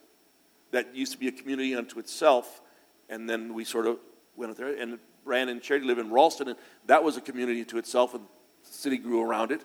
That 0.71 0.95
used 0.95 1.13
to 1.13 1.17
be 1.17 1.27
a 1.27 1.31
community 1.31 1.73
unto 1.73 1.99
itself, 1.99 2.61
and 3.09 3.29
then 3.29 3.53
we 3.53 3.63
sort 3.63 3.87
of 3.87 3.97
went 4.35 4.55
there. 4.57 4.75
And 4.75 4.99
Brandon 5.23 5.57
and 5.57 5.63
Charity 5.63 5.85
live 5.85 5.97
in 5.97 6.11
Ralston, 6.11 6.49
and 6.49 6.57
that 6.85 7.03
was 7.03 7.17
a 7.17 7.21
community 7.21 7.65
to 7.65 7.77
itself, 7.77 8.13
and 8.13 8.23
the 8.63 8.69
city 8.69 8.97
grew 8.97 9.21
around 9.21 9.51
it. 9.51 9.61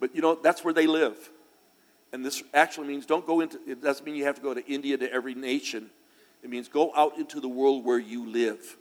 But 0.00 0.14
you 0.14 0.20
know, 0.20 0.34
that's 0.34 0.64
where 0.64 0.74
they 0.74 0.86
live. 0.86 1.30
And 2.12 2.24
this 2.24 2.42
actually 2.52 2.88
means 2.88 3.06
don't 3.06 3.26
go 3.26 3.40
into, 3.40 3.58
it 3.66 3.82
doesn't 3.82 4.04
mean 4.04 4.14
you 4.14 4.24
have 4.24 4.34
to 4.36 4.42
go 4.42 4.52
to 4.52 4.64
India 4.66 4.98
to 4.98 5.10
every 5.10 5.34
nation. 5.34 5.90
It 6.42 6.50
means 6.50 6.68
go 6.68 6.92
out 6.94 7.16
into 7.16 7.40
the 7.40 7.48
world 7.48 7.84
where 7.84 7.98
you 7.98 8.28
live. 8.28 8.76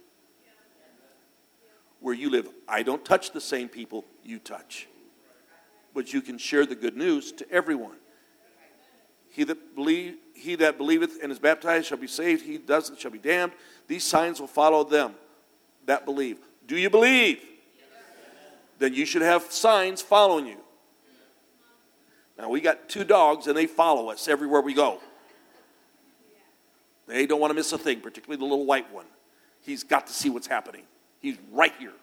Where 1.99 2.13
you 2.13 2.29
live. 2.29 2.49
I 2.67 2.83
don't 2.83 3.05
touch 3.05 3.31
the 3.31 3.39
same 3.39 3.69
people 3.69 4.03
you 4.23 4.39
touch. 4.39 4.87
But 5.93 6.11
you 6.11 6.21
can 6.21 6.37
share 6.37 6.65
the 6.65 6.75
good 6.75 6.97
news 6.97 7.31
to 7.33 7.49
everyone. 7.49 7.95
He 9.31 9.43
that, 9.45 9.75
believe, 9.75 10.17
he 10.33 10.55
that 10.55 10.77
believeth 10.77 11.19
and 11.23 11.31
is 11.31 11.39
baptized 11.39 11.87
shall 11.87 11.97
be 11.97 12.07
saved. 12.07 12.45
He 12.45 12.57
doesn't 12.57 12.99
shall 12.99 13.11
be 13.11 13.17
damned. 13.17 13.53
These 13.87 14.03
signs 14.03 14.39
will 14.39 14.47
follow 14.47 14.83
them 14.83 15.15
that 15.85 16.05
believe. 16.05 16.37
Do 16.67 16.77
you 16.77 16.89
believe? 16.89 17.39
Yes. 17.39 17.87
Then 18.77 18.93
you 18.93 19.05
should 19.05 19.21
have 19.21 19.43
signs 19.51 20.01
following 20.01 20.47
you. 20.47 20.57
Now, 22.37 22.49
we 22.49 22.59
got 22.59 22.89
two 22.89 23.03
dogs, 23.03 23.47
and 23.47 23.55
they 23.55 23.67
follow 23.67 24.09
us 24.09 24.27
everywhere 24.27 24.61
we 24.61 24.73
go. 24.73 24.99
They 27.07 27.25
don't 27.25 27.39
want 27.39 27.51
to 27.51 27.55
miss 27.55 27.71
a 27.71 27.77
thing, 27.77 27.99
particularly 27.99 28.39
the 28.39 28.45
little 28.45 28.65
white 28.65 28.91
one. 28.91 29.05
He's 29.61 29.83
got 29.83 30.07
to 30.07 30.13
see 30.13 30.29
what's 30.29 30.47
happening. 30.47 30.83
He's 31.19 31.37
right 31.51 31.73
here. 31.77 31.93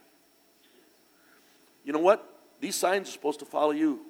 You 1.85 1.93
know 1.93 1.99
what? 1.99 2.25
These 2.61 2.77
signs 2.77 3.09
are 3.09 3.13
supposed 3.13 3.39
to 3.41 3.47
follow 3.47 3.73
you 3.73 4.01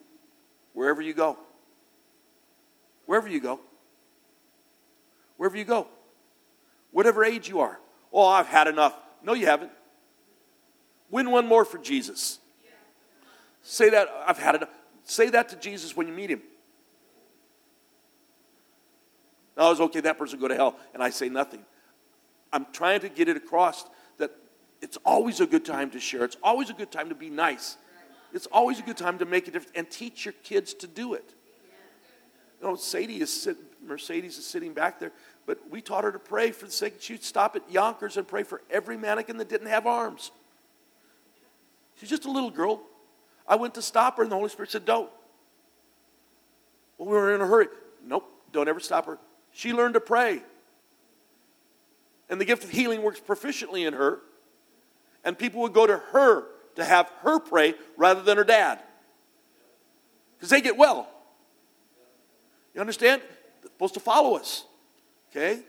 wherever 0.75 1.01
you 1.01 1.15
go. 1.15 1.39
Wherever 3.09 3.27
you 3.27 3.41
go. 3.41 3.59
Wherever 5.39 5.57
you 5.57 5.65
go. 5.65 5.87
Whatever 6.91 7.25
age 7.25 7.49
you 7.49 7.61
are. 7.61 7.81
Oh, 8.13 8.27
I've 8.27 8.49
had 8.49 8.69
enough. 8.69 8.95
No, 9.23 9.33
you 9.33 9.47
haven't. 9.47 9.71
Win 11.11 11.31
one 11.31 11.47
more 11.47 11.65
for 11.65 11.79
Jesus. 11.79 12.39
Say 13.63 13.89
that, 13.89 14.09
I've 14.27 14.37
had 14.37 14.57
enough. 14.57 14.69
Say 15.05 15.31
that 15.31 15.49
to 15.49 15.57
Jesus 15.57 15.97
when 15.97 16.07
you 16.07 16.13
meet 16.13 16.29
him. 16.29 16.43
No, 19.57 19.71
it's 19.71 19.81
okay, 19.81 20.01
that 20.01 20.19
person 20.19 20.39
go 20.39 20.49
to 20.49 20.55
hell, 20.55 20.77
and 20.93 21.03
I 21.03 21.09
say 21.09 21.31
nothing. 21.31 21.65
I'm 22.53 22.67
trying 22.75 23.01
to 23.01 23.09
get 23.09 23.27
it 23.27 23.39
across 23.39 23.87
that 24.19 24.33
it's 24.83 24.99
always 24.99 25.41
a 25.41 25.47
good 25.47 25.65
time 25.65 25.91
to 25.93 25.99
share. 25.99 26.25
It's 26.25 26.37
always 26.43 26.69
a 26.69 26.75
good 26.75 26.93
time 26.93 27.09
to 27.09 27.15
be 27.15 27.31
nice. 27.31 27.79
It's 28.35 28.47
always 28.49 28.81
a 28.81 28.83
good 28.83 28.99
time 28.99 29.19
to 29.21 29.25
make 29.25 29.49
a 29.49 29.51
difference 29.51 29.73
and 29.75 29.91
teach 29.91 30.27
your 30.27 30.35
kids 30.45 30.75
to 30.75 30.87
do 30.87 31.15
it. 31.15 31.33
You 32.61 32.69
know, 32.69 32.77
Sadie 32.77 33.21
is 33.21 33.43
sit, 33.43 33.57
Mercedes 33.87 34.39
is 34.39 34.47
sitting 34.47 34.73
back 34.73 34.99
there, 34.99 35.13
but 35.47 35.59
we 35.71 35.81
taught 35.81 36.05
her 36.05 36.13
to 36.13 36.19
pray 36.19 36.51
for 36.51 36.67
the 36.67 36.73
sake 36.73 36.97
she'd 37.01 37.23
stop 37.23 37.57
at 37.57 37.71
Younkers 37.71 38.17
and 38.17 38.27
pray 38.27 38.43
for 38.43 38.63
every 38.71 38.97
mannequin 38.97 39.37
that 39.39 39.49
didn't 39.49 39.69
have 39.69 39.87
arms. 39.87 40.31
She's 41.97 42.09
just 42.09 42.27
a 42.27 42.31
little 42.31 42.51
girl. 42.51 42.81
I 43.47 43.57
went 43.57 43.75
to 43.75 43.83
stop 43.83 44.17
her, 44.17 44.23
and 44.23 44.31
the 44.31 44.37
Holy 44.37 44.49
Spirit 44.49 44.71
said, 44.71 44.85
Don't. 44.85 45.11
Well, 46.97 47.09
we 47.09 47.15
were 47.15 47.35
in 47.35 47.41
a 47.41 47.47
hurry. 47.47 47.69
Nope, 48.05 48.29
don't 48.53 48.69
ever 48.69 48.81
stop 48.81 49.07
her. 49.07 49.19
She 49.53 49.73
learned 49.73 49.95
to 49.95 50.01
pray. 50.01 50.43
And 52.29 52.41
the 52.41 52.45
gift 52.45 52.65
of 52.65 52.71
healing 52.71 53.03
works 53.03 53.21
proficiently 53.21 53.87
in 53.87 53.95
her. 53.95 54.21
And 55.25 55.39
people 55.39 55.63
would 55.63 55.73
go 55.73 55.87
to 55.87 55.97
her 56.13 56.45
to 56.77 56.85
have 56.85 57.11
her 57.23 57.39
pray 57.41 57.75
rather 57.97 58.23
than 58.23 58.37
her 58.37 58.45
dad. 58.45 58.81
Because 60.37 60.51
they 60.51 60.61
get 60.61 60.77
well. 60.77 61.09
You 62.75 62.81
understand? 62.81 63.23
They're 63.63 63.71
supposed 63.71 63.95
to 63.95 64.01
follow 64.01 64.37
us. 64.37 64.65
Okay? 65.31 65.61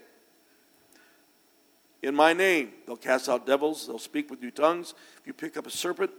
In 2.02 2.14
my 2.14 2.32
name, 2.32 2.70
they'll 2.86 2.96
cast 2.96 3.28
out 3.28 3.46
devils, 3.46 3.86
they'll 3.86 3.98
speak 3.98 4.30
with 4.30 4.40
new 4.40 4.50
tongues. 4.50 4.94
If 5.20 5.26
you 5.26 5.32
pick 5.32 5.56
up 5.56 5.66
a 5.66 5.70
serpent 5.70 6.10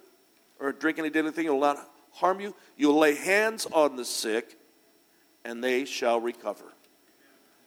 or 0.59 0.71
drink 0.71 0.99
any 0.99 1.09
deadly 1.09 1.31
thing, 1.31 1.47
it 1.47 1.49
will 1.49 1.59
not 1.59 1.89
harm 2.11 2.39
you. 2.39 2.53
You'll 2.77 2.99
lay 2.99 3.15
hands 3.15 3.65
on 3.65 3.95
the 3.95 4.05
sick, 4.05 4.57
and 5.43 5.63
they 5.63 5.85
shall 5.85 6.19
recover. 6.19 6.65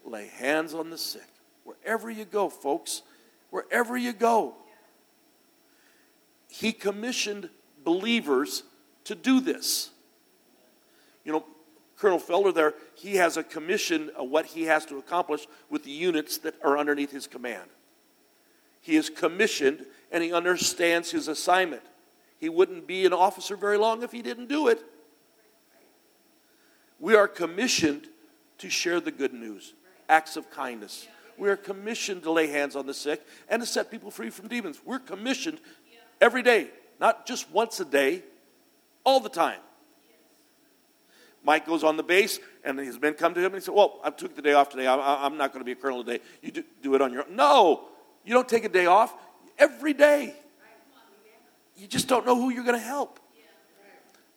Lay 0.04 0.28
hands 0.28 0.74
on 0.74 0.90
the 0.90 0.98
sick. 0.98 1.26
Wherever 1.64 2.10
you 2.10 2.24
go, 2.24 2.48
folks, 2.48 3.02
wherever 3.50 3.96
you 3.96 4.12
go. 4.12 4.54
He 6.48 6.72
commissioned 6.72 7.48
believers 7.82 8.62
to 9.04 9.14
do 9.14 9.40
this. 9.40 9.90
You 11.24 11.32
know, 11.32 11.44
Colonel 11.96 12.18
Felder 12.18 12.52
there, 12.52 12.74
he 12.94 13.16
has 13.16 13.36
a 13.36 13.42
commission 13.42 14.10
of 14.16 14.28
what 14.28 14.46
he 14.46 14.64
has 14.64 14.84
to 14.86 14.98
accomplish 14.98 15.46
with 15.70 15.84
the 15.84 15.90
units 15.90 16.38
that 16.38 16.54
are 16.62 16.76
underneath 16.76 17.12
his 17.12 17.26
command. 17.26 17.70
He 18.80 18.96
is 18.96 19.08
commissioned 19.08 19.86
and 20.10 20.22
he 20.22 20.32
understands 20.32 21.10
his 21.10 21.28
assignment. 21.28 21.82
He 22.38 22.48
wouldn't 22.48 22.86
be 22.86 23.06
an 23.06 23.12
officer 23.12 23.56
very 23.56 23.78
long 23.78 24.02
if 24.02 24.12
he 24.12 24.22
didn't 24.22 24.48
do 24.48 24.68
it. 24.68 24.82
We 26.98 27.14
are 27.14 27.28
commissioned 27.28 28.08
to 28.58 28.68
share 28.68 29.00
the 29.00 29.10
good 29.10 29.32
news, 29.32 29.74
acts 30.08 30.36
of 30.36 30.50
kindness. 30.50 31.08
We 31.36 31.48
are 31.48 31.56
commissioned 31.56 32.22
to 32.24 32.30
lay 32.30 32.46
hands 32.46 32.76
on 32.76 32.86
the 32.86 32.94
sick 32.94 33.22
and 33.48 33.62
to 33.62 33.66
set 33.66 33.90
people 33.90 34.10
free 34.10 34.30
from 34.30 34.48
demons. 34.48 34.80
We're 34.84 34.98
commissioned 34.98 35.60
every 36.20 36.42
day, 36.42 36.68
not 37.00 37.26
just 37.26 37.50
once 37.50 37.80
a 37.80 37.84
day, 37.84 38.22
all 39.04 39.20
the 39.20 39.28
time. 39.28 39.60
Mike 41.44 41.66
goes 41.66 41.84
on 41.84 41.96
the 41.96 42.02
base, 42.02 42.40
and 42.64 42.78
his 42.78 42.98
men 42.98 43.14
come 43.14 43.34
to 43.34 43.40
him 43.40 43.46
and 43.46 43.56
he 43.56 43.60
said, 43.60 43.74
Well, 43.74 44.00
I 44.02 44.10
took 44.10 44.34
the 44.34 44.42
day 44.42 44.54
off 44.54 44.70
today. 44.70 44.86
I'm 44.86 45.36
not 45.36 45.52
going 45.52 45.60
to 45.60 45.64
be 45.64 45.72
a 45.72 45.76
colonel 45.76 46.02
today. 46.02 46.22
You 46.42 46.50
do, 46.50 46.64
do 46.82 46.94
it 46.94 47.02
on 47.02 47.12
your 47.12 47.26
own. 47.26 47.36
No, 47.36 47.88
you 48.24 48.32
don't 48.32 48.48
take 48.48 48.64
a 48.64 48.68
day 48.68 48.86
off 48.86 49.14
every 49.58 49.92
day. 49.92 50.34
You 51.76 51.86
just 51.86 52.08
don't 52.08 52.24
know 52.24 52.34
who 52.34 52.50
you're 52.50 52.64
going 52.64 52.78
to 52.78 52.84
help. 52.84 53.20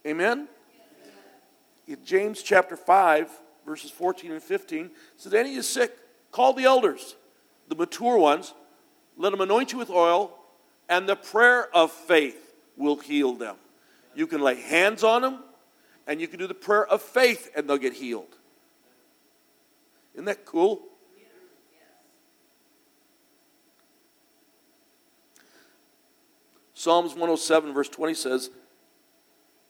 Amen? 0.05 0.47
In 1.87 1.97
James 2.03 2.41
chapter 2.41 2.75
5, 2.75 3.29
verses 3.65 3.89
14 3.91 4.33
and 4.33 4.43
15, 4.43 4.89
says, 5.15 5.33
Any 5.33 5.55
is 5.55 5.67
sick, 5.67 5.95
call 6.31 6.53
the 6.53 6.65
elders, 6.65 7.15
the 7.69 7.75
mature 7.75 8.17
ones, 8.17 8.53
let 9.15 9.31
them 9.31 9.41
anoint 9.41 9.71
you 9.71 9.77
with 9.77 9.89
oil, 9.89 10.37
and 10.89 11.07
the 11.07 11.15
prayer 11.15 11.73
of 11.75 11.91
faith 11.91 12.53
will 12.75 12.97
heal 12.97 13.33
them. 13.33 13.55
You 14.15 14.27
can 14.27 14.41
lay 14.41 14.55
hands 14.55 15.03
on 15.03 15.21
them, 15.21 15.39
and 16.07 16.21
you 16.21 16.27
can 16.27 16.39
do 16.39 16.47
the 16.47 16.53
prayer 16.53 16.87
of 16.87 17.01
faith, 17.01 17.51
and 17.55 17.69
they'll 17.69 17.77
get 17.77 17.93
healed. 17.93 18.35
Isn't 20.13 20.25
that 20.25 20.45
cool? 20.45 20.81
Psalms 26.73 27.11
107, 27.11 27.73
verse 27.73 27.89
20 27.89 28.13
says, 28.13 28.49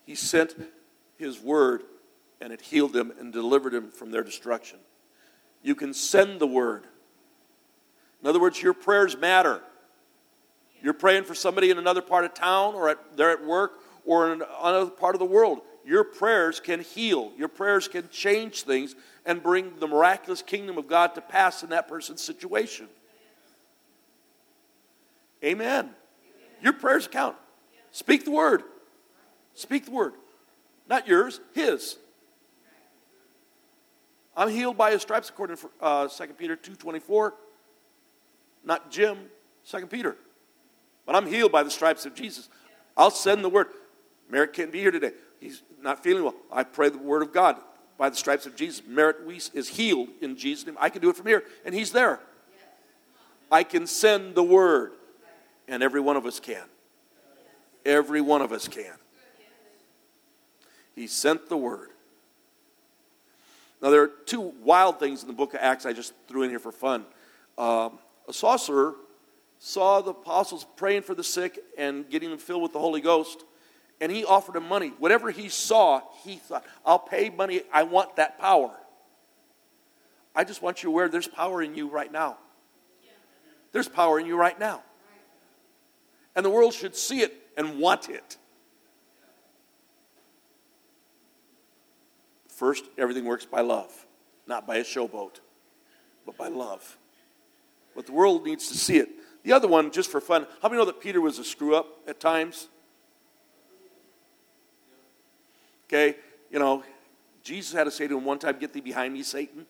He 0.06 0.14
sent 0.14 0.56
His 1.18 1.40
word, 1.40 1.84
and 2.40 2.54
it 2.54 2.62
healed 2.62 2.94
them 2.94 3.12
and 3.20 3.34
delivered 3.34 3.74
them 3.74 3.90
from 3.90 4.12
their 4.12 4.24
destruction. 4.24 4.78
You 5.64 5.74
can 5.74 5.94
send 5.94 6.40
the 6.40 6.48
word. 6.48 6.86
In 8.22 8.28
other 8.28 8.40
words, 8.40 8.62
your 8.62 8.74
prayers 8.74 9.18
matter. 9.18 9.62
You're 10.82 10.94
praying 10.94 11.24
for 11.24 11.34
somebody 11.34 11.72
in 11.72 11.78
another 11.78 12.02
part 12.02 12.26
of 12.26 12.34
town, 12.34 12.76
or 12.76 12.90
at, 12.90 13.18
they're 13.18 13.32
at 13.32 13.44
work, 13.44 13.80
or 14.06 14.32
in 14.32 14.44
another 14.62 14.92
part 14.92 15.16
of 15.16 15.20
the 15.20 15.26
world. 15.26 15.62
Your 15.88 16.04
prayers 16.04 16.60
can 16.60 16.82
heal. 16.82 17.32
Your 17.38 17.48
prayers 17.48 17.88
can 17.88 18.10
change 18.10 18.64
things 18.64 18.94
and 19.26 19.42
bring 19.42 19.72
the 19.80 19.88
miraculous 19.88 20.42
kingdom 20.42 20.78
of 20.78 20.86
God 20.86 21.16
to 21.16 21.22
pass 21.22 21.64
in 21.64 21.70
that 21.70 21.88
person's 21.88 22.22
situation. 22.22 22.90
Amen. 25.42 25.92
Your 26.62 26.74
prayers 26.74 27.08
count. 27.08 27.38
Speak 27.92 28.26
the 28.26 28.32
word. 28.32 28.64
Speak 29.54 29.86
the 29.86 29.92
word. 29.92 30.16
Not 30.90 31.08
yours, 31.08 31.40
his. 31.54 31.96
I'm 34.36 34.50
healed 34.50 34.76
by 34.76 34.92
his 34.92 35.02
stripes 35.02 35.30
according 35.30 35.56
to 35.56 35.70
uh, 35.80 36.08
2 36.10 36.26
Peter 36.34 36.58
2.24. 36.58 37.32
Not 38.66 38.92
Jim, 38.92 39.18
2 39.70 39.88
Peter. 39.88 40.18
But 41.06 41.16
I'm 41.16 41.28
healed 41.28 41.54
by 41.54 41.64
the 41.64 41.72
stripes 41.72 42.06
of 42.06 42.14
Jesus. 42.14 42.50
I'll 42.98 43.10
send 43.10 43.42
the 43.42 43.50
word. 43.50 43.68
Merritt 44.30 44.52
can't 44.52 44.74
be 44.74 44.82
here 44.82 44.92
today. 44.92 45.14
He's 45.40 45.64
not 45.82 46.04
feeling 46.04 46.24
well. 46.24 46.36
I 46.52 46.64
pray 46.64 46.90
the 46.90 46.98
word 46.98 47.22
of 47.22 47.34
God 47.34 47.58
by 47.98 48.10
the 48.10 48.16
stripes 48.16 48.46
of 48.46 48.56
Jesus. 48.56 48.82
Merritt 48.86 49.26
Weiss 49.26 49.50
is 49.54 49.70
healed 49.70 50.10
in 50.22 50.36
Jesus' 50.36 50.66
name. 50.66 50.78
I 50.80 50.90
can 50.90 51.02
do 51.02 51.10
it 51.10 51.16
from 51.16 51.28
here, 51.28 51.44
and 51.66 51.74
he's 51.74 51.92
there. 51.92 52.20
I 53.52 53.64
can 53.64 53.88
send 53.88 54.36
the 54.36 54.44
word, 54.44 54.92
and 55.68 55.82
every 55.82 56.02
one 56.02 56.18
of 56.18 56.26
us 56.26 56.40
can. 56.40 56.64
Every 57.86 58.22
one 58.22 58.42
of 58.42 58.52
us 58.52 58.68
can. 58.68 58.94
He 60.96 61.08
sent 61.08 61.48
the 61.48 61.58
word. 61.58 61.90
Now, 63.82 63.92
there 63.92 64.02
are 64.02 64.12
two 64.26 64.54
wild 64.64 65.00
things 65.00 65.22
in 65.22 65.28
the 65.28 65.34
book 65.34 65.54
of 65.54 65.60
Acts 65.62 65.86
I 65.86 65.94
just 65.94 66.14
threw 66.28 66.44
in 66.44 66.50
here 66.50 66.60
for 66.60 66.72
fun. 66.72 67.06
Um, 67.58 68.00
a 68.28 68.34
sorcerer 68.34 68.96
saw 69.60 70.02
the 70.02 70.12
apostles 70.12 70.66
praying 70.76 71.04
for 71.04 71.16
the 71.16 71.24
sick 71.24 71.60
and 71.78 72.10
getting 72.10 72.30
them 72.30 72.40
filled 72.40 72.64
with 72.64 72.74
the 72.74 72.80
Holy 72.80 73.02
Ghost, 73.02 73.44
and 74.00 74.12
he 74.12 74.26
offered 74.26 74.56
him 74.56 74.68
money. 74.68 74.94
Whatever 75.00 75.32
he 75.32 75.50
saw, 75.50 76.02
he 76.24 76.36
thought, 76.36 76.66
I'll 76.86 77.00
pay 77.00 77.30
money. 77.30 77.62
I 77.74 77.84
want 77.84 78.16
that 78.18 78.40
power. 78.40 78.72
I 80.36 80.44
just 80.44 80.62
want 80.62 80.84
you 80.84 80.90
aware 80.90 81.10
there's 81.10 81.28
power 81.28 81.64
in 81.64 81.76
you 81.76 81.90
right 81.90 82.12
now. 82.12 82.38
There's 83.72 83.88
power 83.88 84.20
in 84.20 84.26
you 84.26 84.38
right 84.38 84.58
now. 84.60 84.84
And 86.36 86.46
the 86.46 86.50
world 86.50 86.74
should 86.74 86.96
see 86.96 87.22
it 87.22 87.34
and 87.58 87.80
want 87.80 88.10
it. 88.10 88.38
First, 92.48 92.86
everything 92.98 93.26
works 93.26 93.46
by 93.46 93.62
love, 93.62 94.06
not 94.48 94.66
by 94.66 94.78
a 94.78 94.84
showboat, 94.84 95.40
but 96.26 96.38
by 96.38 96.48
love. 96.48 96.98
But 97.96 98.06
the 98.06 98.14
world 98.14 98.46
needs 98.46 98.68
to 98.70 98.76
see 98.76 98.98
it. 98.98 99.10
The 99.44 99.54
other 99.54 99.68
one, 99.68 99.92
just 99.92 100.12
for 100.12 100.22
fun, 100.22 100.46
how 100.62 100.70
many 100.70 100.80
know 100.80 100.86
that 100.86 101.00
Peter 101.00 101.22
was 101.22 101.40
a 101.40 101.44
screw 101.44 101.76
up 101.76 101.88
at 102.08 102.20
times? 102.20 102.68
Okay, 105.88 106.18
you 106.52 106.60
know, 106.60 106.84
Jesus 107.44 107.74
had 107.74 107.86
to 107.86 107.92
say 107.92 108.08
to 108.08 108.18
him 108.18 108.26
one 108.26 108.40
time, 108.40 108.58
Get 108.60 108.74
thee 108.74 108.82
behind 108.82 109.14
me, 109.14 109.24
Satan. 109.24 109.66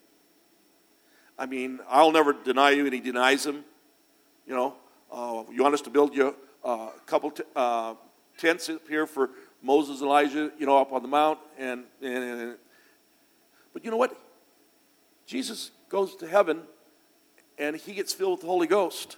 I 1.38 1.46
mean, 1.46 1.80
I'll 1.88 2.10
never 2.10 2.32
deny 2.32 2.70
you, 2.70 2.84
and 2.84 2.92
he 2.92 3.00
denies 3.00 3.46
him. 3.46 3.64
You 4.46 4.54
know, 4.54 4.74
uh, 5.12 5.44
you 5.52 5.62
want 5.62 5.74
us 5.74 5.82
to 5.82 5.90
build 5.90 6.14
you 6.14 6.34
a 6.64 6.68
uh, 6.68 6.90
couple 7.06 7.30
t- 7.30 7.44
uh, 7.54 7.94
tents 8.36 8.68
up 8.68 8.88
here 8.88 9.06
for 9.06 9.30
Moses 9.62 10.00
and 10.00 10.08
Elijah, 10.08 10.50
you 10.58 10.66
know, 10.66 10.78
up 10.78 10.92
on 10.92 11.02
the 11.02 11.08
mount, 11.08 11.38
and, 11.56 11.84
and, 12.02 12.24
and 12.24 12.56
but 13.72 13.84
you 13.84 13.90
know 13.90 13.96
what? 13.96 14.18
Jesus 15.26 15.70
goes 15.88 16.16
to 16.16 16.26
heaven 16.26 16.62
and 17.58 17.76
he 17.76 17.92
gets 17.92 18.12
filled 18.12 18.32
with 18.32 18.40
the 18.40 18.46
Holy 18.46 18.66
Ghost. 18.66 19.16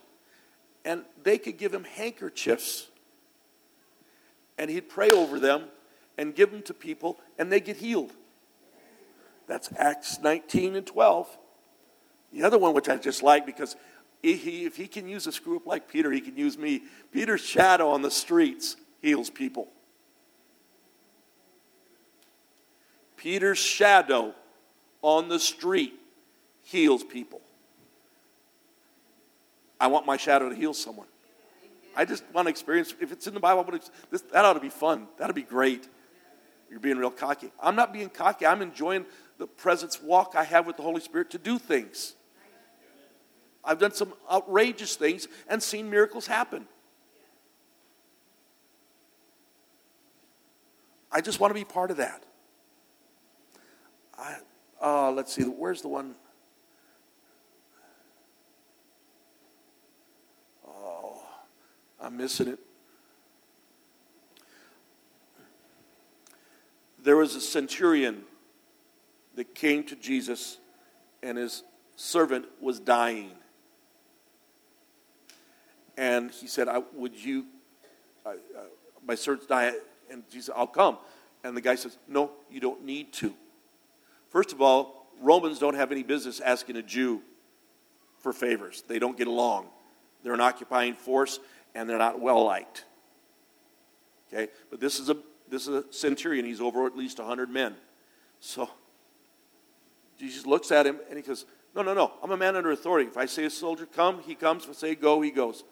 And 0.85 1.05
they 1.23 1.39
could 1.39 1.57
give 1.57 1.73
him 1.73 1.85
handkerchiefs 1.85 2.89
and 4.59 4.71
he'd 4.71 4.89
pray 4.89 5.11
over 5.11 5.39
them 5.39 5.65
and 6.21 6.35
give 6.35 6.51
them 6.51 6.63
to 6.63 6.75
people 6.75 7.19
and 7.39 7.51
they 7.51 7.61
get 7.61 7.79
healed. 7.79 8.13
That's 9.49 9.71
Acts 9.77 10.21
19 10.21 10.77
and 10.77 10.87
12. 10.87 11.39
The 12.33 12.45
other 12.45 12.59
one, 12.59 12.75
which 12.75 12.89
I 12.89 12.97
just 12.97 13.23
like 13.23 13.47
because 13.47 13.75
he, 14.23 14.67
if 14.67 14.77
he 14.77 14.87
can 14.87 15.09
use 15.09 15.27
a 15.27 15.33
screw 15.33 15.57
up 15.57 15.67
like 15.67 15.89
Peter, 15.89 16.13
he 16.13 16.21
can 16.21 16.37
use 16.37 16.59
me. 16.59 16.83
Peter's 17.11 17.41
shadow 17.41 17.89
on 17.89 18.03
the 18.03 18.11
streets 18.11 18.77
heals 19.01 19.31
people. 19.31 19.69
Peter's 23.17 23.59
shadow 23.59 24.35
on 25.03 25.29
the 25.29 25.41
street 25.41 25.95
heals 26.63 27.03
people. 27.03 27.41
I 29.81 29.87
want 29.87 30.05
my 30.05 30.19
shadow 30.19 30.51
to 30.51 30.55
heal 30.55 30.75
someone. 30.75 31.07
I 31.97 32.05
just 32.05 32.25
want 32.33 32.47
to 32.47 32.51
experience, 32.51 32.95
if 33.01 33.11
it's 33.11 33.27
in 33.27 33.35
the 33.35 33.41
Bible, 33.41 33.67
this, 34.11 34.21
that 34.33 34.45
ought 34.45 34.53
to 34.53 34.61
be 34.61 34.69
fun. 34.69 35.09
That 35.17 35.25
ought 35.25 35.29
to 35.29 35.35
be 35.35 35.43
great. 35.43 35.89
You're 36.71 36.81
being 36.81 36.99
real 36.99 37.11
cocky. 37.11 37.51
I'm 37.61 37.75
not 37.75 37.93
being 37.93 38.09
cocky. 38.09 38.47
I'm 38.47 38.63
enjoying 38.63 39.05
the 39.39 39.47
presence 39.47 40.01
walk 40.01 40.35
I 40.37 40.45
have 40.45 40.67
with 40.67 40.77
the 40.77 40.83
Holy 40.83 41.01
Spirit 41.01 41.31
to 41.31 41.39
do 41.39 41.59
things. 41.59 42.15
I've 43.65 43.79
done 43.79 43.93
some 43.93 44.15
outrageous 44.31 44.95
things 44.97 45.27
and 45.49 45.63
seen 45.63 45.91
miracles 45.91 46.27
happen. 46.27 46.67
I 51.13 51.21
just 51.21 51.41
want 51.41 51.51
to 51.51 51.55
be 51.55 51.65
part 51.65 51.91
of 51.91 51.97
that. 51.97 52.23
I, 54.17 54.37
uh, 54.81 55.11
let's 55.11 55.33
see, 55.33 55.43
where's 55.43 55.83
the 55.83 55.89
one? 55.89 56.15
Oh, 60.67 61.21
I'm 62.01 62.17
missing 62.17 62.49
it. 62.49 62.59
There 67.03 67.17
was 67.17 67.35
a 67.35 67.41
centurion 67.41 68.23
that 69.37 69.55
came 69.55 69.85
to 69.85 69.97
Jesus, 69.97 70.59
and 71.23 71.39
his 71.39 71.63
servant 71.97 72.47
was 72.61 72.79
dying. 72.79 73.33
And 75.97 76.31
he 76.31 76.47
said, 76.47 76.69
I, 76.69 76.83
Would 76.95 77.17
you, 77.17 77.47
uh, 78.25 78.33
my 79.07 79.15
servant's 79.15 79.47
dying, 79.47 79.75
and 80.11 80.29
Jesus, 80.31 80.53
I'll 80.55 80.67
come. 80.67 80.99
And 81.45 81.57
the 81.57 81.61
guy 81.61 81.75
says, 81.75 81.97
No, 82.09 82.33
you 82.51 82.61
don't 82.61 82.85
need 82.85 83.13
to. 83.15 83.35
First 84.31 84.53
of 84.53 84.61
all, 84.61 85.09
Romans 85.21 85.59
don't 85.59 85.75
have 85.75 85.93
any 85.93 86.03
business 86.03 86.41
asking 86.41 86.77
a 86.77 86.83
Jew 86.83 87.23
for 88.21 88.33
favors. 88.33 88.83
They 88.87 88.99
don't 88.99 89.17
get 89.17 89.27
along. 89.27 89.67
They're 90.23 90.35
an 90.35 90.41
occupying 90.41 90.95
force 90.95 91.41
and 91.75 91.89
they're 91.89 91.99
not 91.99 92.21
well 92.21 92.45
liked. 92.45 92.85
Okay? 94.33 94.51
But 94.71 94.81
this 94.81 95.01
is 95.01 95.09
a 95.09 95.17
this 95.51 95.67
is 95.67 95.69
a 95.69 95.93
centurion. 95.93 96.45
He's 96.45 96.61
over 96.61 96.87
at 96.87 96.97
least 96.97 97.19
100 97.19 97.51
men. 97.51 97.75
So 98.39 98.71
Jesus 100.19 100.47
looks 100.47 100.71
at 100.71 100.87
him 100.87 100.99
and 101.09 101.17
he 101.17 101.23
goes, 101.23 101.45
No, 101.75 101.83
no, 101.83 101.95
no. 101.95 102.13
I'm 102.23 102.31
a 102.31 102.37
man 102.37 102.57
under 102.57 102.71
authority. 102.71 103.09
If 103.09 103.17
I 103.17 103.27
say 103.27 103.45
a 103.45 103.51
soldier 103.51 103.87
come, 103.87 104.23
he 104.23 104.35
comes. 104.35 104.65
If 104.65 104.71
I 104.71 104.73
say 104.75 104.95
go, 104.95 105.21
he 105.21 105.31
goes. 105.31 105.65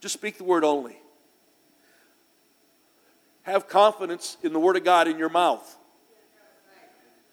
Just 0.00 0.14
speak 0.14 0.38
the 0.38 0.44
word 0.44 0.64
only. 0.64 0.96
Have 3.42 3.68
confidence 3.68 4.36
in 4.42 4.52
the 4.52 4.60
word 4.60 4.76
of 4.76 4.84
God 4.84 5.08
in 5.08 5.18
your 5.18 5.28
mouth. 5.28 5.76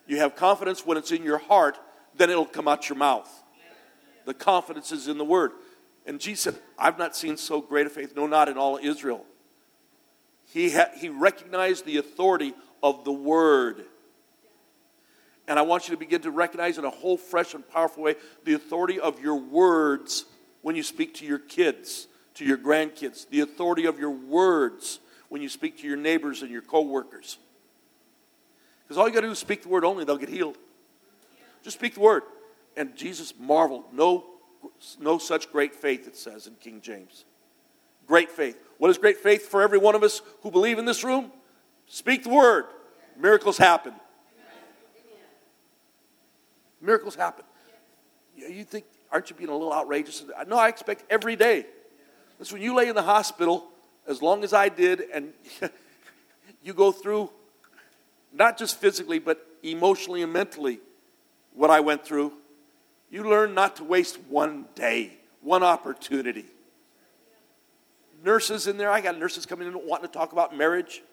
You 0.08 0.18
have 0.18 0.36
confidence 0.36 0.86
when 0.86 0.98
it's 0.98 1.12
in 1.12 1.24
your 1.24 1.38
heart, 1.38 1.78
then 2.16 2.30
it'll 2.30 2.46
come 2.46 2.68
out 2.68 2.88
your 2.88 2.98
mouth. 2.98 3.30
The 4.26 4.34
confidence 4.34 4.92
is 4.92 5.08
in 5.08 5.18
the 5.18 5.26
word. 5.26 5.52
And 6.06 6.20
Jesus 6.20 6.42
said, 6.42 6.56
I've 6.78 6.98
not 6.98 7.16
seen 7.16 7.36
so 7.36 7.62
great 7.62 7.86
a 7.86 7.90
faith, 7.90 8.16
no, 8.16 8.28
not 8.28 8.48
in 8.48 8.58
all 8.58 8.80
Israel. 8.82 9.26
He, 10.54 10.72
ha- 10.72 10.90
he 10.96 11.10
recognized 11.10 11.86
the 11.86 11.98
authority 11.98 12.54
of 12.82 13.04
the 13.04 13.12
word. 13.12 13.86
And 15.48 15.58
I 15.58 15.62
want 15.62 15.88
you 15.88 15.96
to 15.96 16.00
begin 16.00 16.22
to 16.22 16.32
recognize 16.32 16.78
in 16.78 16.86
a 16.86 16.90
whole 16.90 17.18
fresh 17.18 17.54
and 17.54 17.68
powerful 17.68 18.04
way 18.04 18.16
the 18.44 18.54
authority 18.54 19.00
of 19.00 19.22
your 19.22 19.36
words 19.36 20.26
when 20.62 20.76
you 20.76 20.84
speak 20.84 21.16
to 21.16 21.26
your 21.26 21.40
kids, 21.40 22.08
to 22.36 22.46
your 22.46 22.58
grandkids, 22.58 23.30
the 23.30 23.40
authority 23.42 23.86
of 23.86 24.00
your 24.00 24.12
words 24.12 25.00
when 25.30 25.42
you 25.42 25.50
speak 25.50 25.78
to 25.80 25.88
your 25.88 25.98
neighbors 25.98 26.42
and 26.42 26.52
your 26.52 26.62
coworkers. 26.62 27.38
Because 28.84 28.98
all 28.98 29.08
you 29.08 29.14
got 29.14 29.22
to 29.22 29.28
do 29.28 29.32
is 29.32 29.40
speak 29.40 29.64
the 29.64 29.70
word 29.70 29.84
only, 29.84 30.04
they'll 30.04 30.18
get 30.18 30.30
healed. 30.30 30.58
Just 31.64 31.78
speak 31.78 31.94
the 31.94 32.00
word. 32.00 32.24
And 32.76 32.96
Jesus 32.96 33.34
marveled. 33.38 33.86
No, 33.92 34.26
no 35.00 35.18
such 35.18 35.52
great 35.52 35.76
faith, 35.76 36.08
it 36.08 36.16
says 36.16 36.48
in 36.48 36.56
King 36.56 36.80
James. 36.82 37.26
Great 38.08 38.32
faith. 38.32 38.58
What 38.78 38.90
is 38.90 38.98
great 38.98 39.18
faith 39.18 39.48
for 39.48 39.62
every 39.62 39.78
one 39.78 39.96
of 39.96 40.04
us 40.04 40.22
who 40.42 40.52
believe 40.52 40.80
in 40.80 40.86
this 40.86 41.04
room? 41.04 41.32
Speak 41.88 42.24
the 42.24 42.30
word. 42.30 42.66
Miracles 43.20 43.58
happen. 43.58 43.94
Miracles 46.82 47.16
happen. 47.16 47.44
You 48.36 48.64
think, 48.64 48.86
aren't 49.12 49.30
you 49.30 49.36
being 49.36 49.50
a 49.50 49.54
little 49.54 49.74
outrageous? 49.74 50.24
No, 50.48 50.58
I 50.58 50.68
expect 50.68 51.04
every 51.10 51.36
day. 51.36 51.66
That's 52.38 52.54
when 52.54 52.62
you 52.62 52.76
lay 52.76 52.88
in 52.88 52.96
the 52.96 53.02
hospital, 53.02 53.68
as 54.08 54.22
long 54.22 54.44
as 54.44 54.54
I 54.54 54.70
did, 54.70 55.02
and 55.14 55.34
you 56.64 56.74
go 56.74 56.92
through, 56.92 57.32
not 58.32 58.58
just 58.58 58.80
physically, 58.80 59.18
but 59.18 59.44
emotionally 59.64 60.22
and 60.22 60.32
mentally, 60.32 60.80
what 61.54 61.72
I 61.72 61.80
went 61.80 62.06
through. 62.06 62.34
You 63.10 63.24
learn 63.24 63.56
not 63.56 63.78
to 63.78 63.84
waste 63.84 64.20
one 64.30 64.66
day, 64.76 65.14
one 65.42 65.64
opportunity. 65.64 66.46
Nurses 68.24 68.68
in 68.68 68.78
there, 68.78 68.90
I 68.90 69.02
got 69.02 69.18
nurses 69.18 69.46
coming 69.46 69.68
in 69.68 69.74
wanting 69.74 70.08
to 70.08 70.14
talk 70.14 70.32
about 70.32 70.56
marriage. 70.56 71.04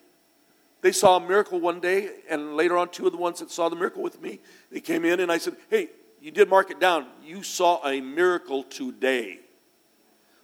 They 0.81 0.91
saw 0.91 1.17
a 1.17 1.19
miracle 1.19 1.59
one 1.59 1.79
day, 1.79 2.09
and 2.29 2.55
later 2.55 2.77
on, 2.77 2.89
two 2.89 3.05
of 3.05 3.11
the 3.11 3.17
ones 3.17 3.39
that 3.39 3.51
saw 3.51 3.69
the 3.69 3.75
miracle 3.75 4.03
with 4.03 4.21
me, 4.21 4.39
they 4.71 4.81
came 4.81 5.05
in 5.05 5.19
and 5.19 5.31
I 5.31 5.37
said, 5.37 5.55
Hey, 5.69 5.89
you 6.21 6.31
did 6.31 6.49
mark 6.49 6.71
it 6.71 6.79
down. 6.79 7.07
You 7.23 7.43
saw 7.43 7.85
a 7.87 8.01
miracle 8.01 8.63
today. 8.63 9.39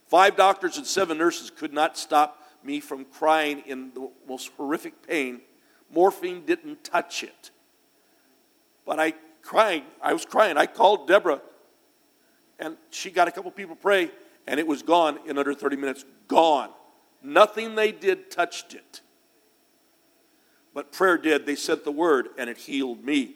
Five 0.07 0.36
doctors 0.36 0.78
and 0.78 0.86
seven 0.86 1.18
nurses 1.18 1.49
could 1.49 1.74
not 1.74 1.97
stop 1.97 2.43
me 2.64 2.80
from 2.80 3.05
crying 3.05 3.64
in 3.66 3.91
the 3.93 4.09
most 4.28 4.51
horrific 4.57 5.07
pain. 5.07 5.41
Morphine 5.89 6.45
didn't 6.45 6.84
touch 6.84 7.24
it. 7.24 7.51
But 8.86 8.99
I 8.99 9.14
crying, 9.41 9.84
I 10.01 10.14
was 10.14 10.26
crying. 10.26 10.57
I 10.57 10.66
called 10.66 11.07
Deborah, 11.07 11.41
and 12.59 12.78
she 12.89 13.09
got 13.09 13.28
a 13.28 13.32
couple 13.32 13.51
people 13.51 13.76
pray, 13.76 14.12
and 14.48 14.60
it 14.60 14.68
was 14.68 14.84
gone 14.84 15.20
in 15.26 15.38
under 15.38 15.54
30 15.54 15.76
minutes. 15.76 16.06
Gone. 16.28 16.70
Nothing 17.24 17.76
they 17.76 17.92
did 17.92 18.32
touched 18.32 18.74
it. 18.74 19.02
But 20.74 20.92
prayer 20.92 21.18
did. 21.18 21.46
They 21.46 21.56
sent 21.56 21.84
the 21.84 21.92
word 21.92 22.30
and 22.38 22.50
it 22.50 22.58
healed 22.58 23.04
me. 23.04 23.36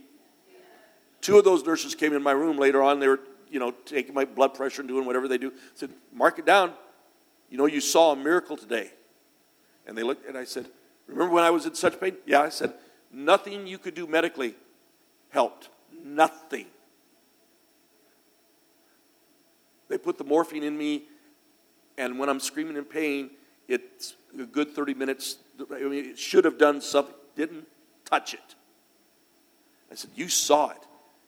Two 1.22 1.38
of 1.38 1.43
those 1.43 1.66
nurses 1.66 1.95
came 1.95 2.14
in 2.14 2.22
my 2.22 2.32
room 2.32 2.58
later 2.58 2.82
on. 2.82 2.99
They 2.99 3.08
were, 3.08 3.20
you 3.49 3.60
know, 3.60 3.72
taking 3.86 4.14
my 4.14 4.26
blood 4.26 4.53
pressure 4.53 4.82
and 4.82 4.88
doing 4.88 5.06
whatever 5.06 5.28
they 5.28 5.38
do. 5.38 5.49
I 5.49 5.60
said, 5.74 5.89
Mark 6.14 6.39
it 6.39 6.45
down. 6.45 6.74
You 7.49 7.58
know, 7.58 7.66
you 7.66 7.82
saw 7.82 8.12
a 8.12 8.16
miracle 8.16 8.58
today. 8.58 8.91
And 9.88 9.97
they 9.97 10.03
looked, 10.03 10.28
and 10.28 10.38
I 10.38 10.43
said, 10.43 10.68
Remember 11.08 11.34
when 11.34 11.43
I 11.43 11.49
was 11.49 11.66
in 11.66 11.76
such 11.76 11.99
pain? 11.99 12.16
Yeah, 12.26 12.41
I 12.41 12.49
said, 12.49 12.74
Nothing 13.12 13.68
you 13.68 13.78
could 13.78 13.95
do 13.95 14.08
medically 14.08 14.56
helped. 15.30 15.70
Nothing. 16.03 16.68
They 19.88 19.98
put 19.98 20.18
the 20.18 20.24
morphine 20.24 20.64
in 20.64 20.78
me, 20.78 21.04
and 21.98 22.18
when 22.20 22.30
I'm 22.30 22.40
screaming 22.40 22.78
in 22.78 22.86
pain, 22.86 23.32
it's 23.68 24.16
a 24.40 24.46
good 24.46 24.72
30 24.72 24.94
minutes. 24.94 25.38
I 25.72 25.84
mean, 25.84 26.06
it 26.06 26.20
should 26.20 26.46
have 26.46 26.58
done 26.58 26.82
something 26.82 27.16
didn't 27.36 27.68
touch 28.06 28.34
it. 28.34 28.56
I 29.92 29.96
said, 29.96 30.12
You 30.16 30.28
saw 30.28 30.70
it, 30.72 30.82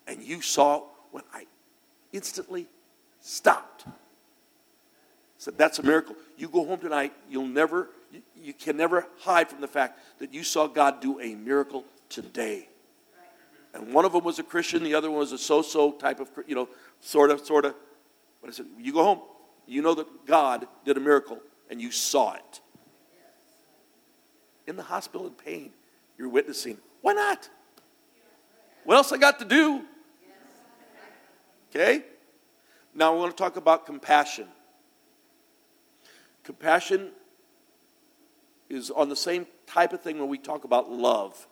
and 0.08 0.22
you 0.22 0.41
saw 0.41 0.84
when 1.12 1.24
I 1.34 1.45
instantly 2.12 2.68
stopped. 3.22 3.84
I 3.88 3.91
said, 5.38 5.58
That's 5.58 5.80
a 5.80 5.84
miracle. 5.84 6.16
You 6.38 6.47
go 6.47 6.66
home 6.66 6.80
tonight, 6.80 7.14
you'll 7.30 7.47
never, 7.47 7.89
you, 8.36 8.53
can 8.53 8.78
never 8.78 9.08
hide 9.20 9.49
from 9.49 9.62
the 9.62 9.68
fact 9.68 9.99
that 10.20 10.34
you 10.34 10.43
saw 10.43 10.68
God 10.68 11.01
do 11.01 11.20
a 11.20 11.36
miracle 11.36 11.86
today. 12.10 12.70
And 13.74 13.93
one 13.93 14.05
of 14.05 14.14
them 14.14 14.24
was 14.24 14.39
a 14.39 14.43
Christian, 14.43 14.84
the 14.84 14.95
other 14.95 15.12
one 15.12 15.20
was 15.20 15.34
a 15.34 15.38
so 15.38 15.62
so 15.62 15.91
type 15.91 16.20
of, 16.20 16.30
you 16.47 16.55
know, 16.55 16.70
sort 16.99 17.30
of, 17.30 17.45
sort 17.45 17.66
of. 17.66 17.76
But 18.41 18.49
I 18.49 18.53
said, 18.53 18.67
You 18.79 18.93
go 18.93 19.03
home, 19.03 19.21
you 19.65 19.81
know 19.81 19.93
that 19.95 20.25
God 20.25 20.67
did 20.85 20.97
a 20.97 20.99
miracle, 20.99 21.39
and 21.69 21.81
you 21.81 21.91
saw 21.91 22.33
it. 22.33 22.61
In 24.65 24.75
the 24.75 24.83
hospital 24.83 25.27
in 25.27 25.33
pain, 25.33 25.71
you're 26.17 26.29
witnessing. 26.29 26.77
Why 27.01 27.13
not? 27.13 27.49
What 28.83 28.97
else 28.97 29.11
I 29.11 29.17
got 29.17 29.39
to 29.39 29.45
do? 29.45 29.83
Okay? 31.69 32.03
Now 32.93 33.13
I 33.13 33.17
want 33.17 33.35
to 33.35 33.41
talk 33.41 33.57
about 33.57 33.85
compassion. 33.85 34.47
Compassion 36.43 37.11
is 38.69 38.89
on 38.89 39.09
the 39.09 39.15
same 39.15 39.45
type 39.65 39.93
of 39.93 40.01
thing 40.01 40.19
when 40.19 40.29
we 40.29 40.38
talk 40.38 40.63
about 40.63 40.89
love. 40.89 41.47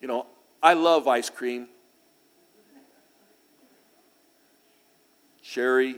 You 0.00 0.08
know, 0.08 0.26
I 0.62 0.74
love 0.74 1.06
ice 1.08 1.30
cream. 1.30 1.68
Cherry, 5.48 5.96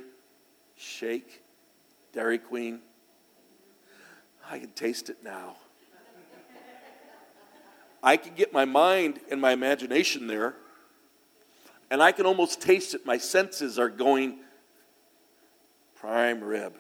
shake, 0.77 1.43
Dairy 2.13 2.39
Queen. 2.39 2.79
I 4.49 4.61
can 4.61 4.71
taste 4.71 5.11
it 5.11 5.25
now. 5.25 5.57
I 8.01 8.17
can 8.17 8.35
get 8.35 8.53
my 8.53 8.65
mind 8.65 9.19
and 9.29 9.41
my 9.41 9.51
imagination 9.51 10.29
there, 10.29 10.55
and 11.91 12.01
I 12.01 12.13
can 12.13 12.27
almost 12.27 12.61
taste 12.61 12.95
it. 12.95 13.05
My 13.05 13.19
senses 13.19 13.77
are 13.77 13.89
going 13.89 14.39
prime 15.97 16.45
rib. 16.45 16.77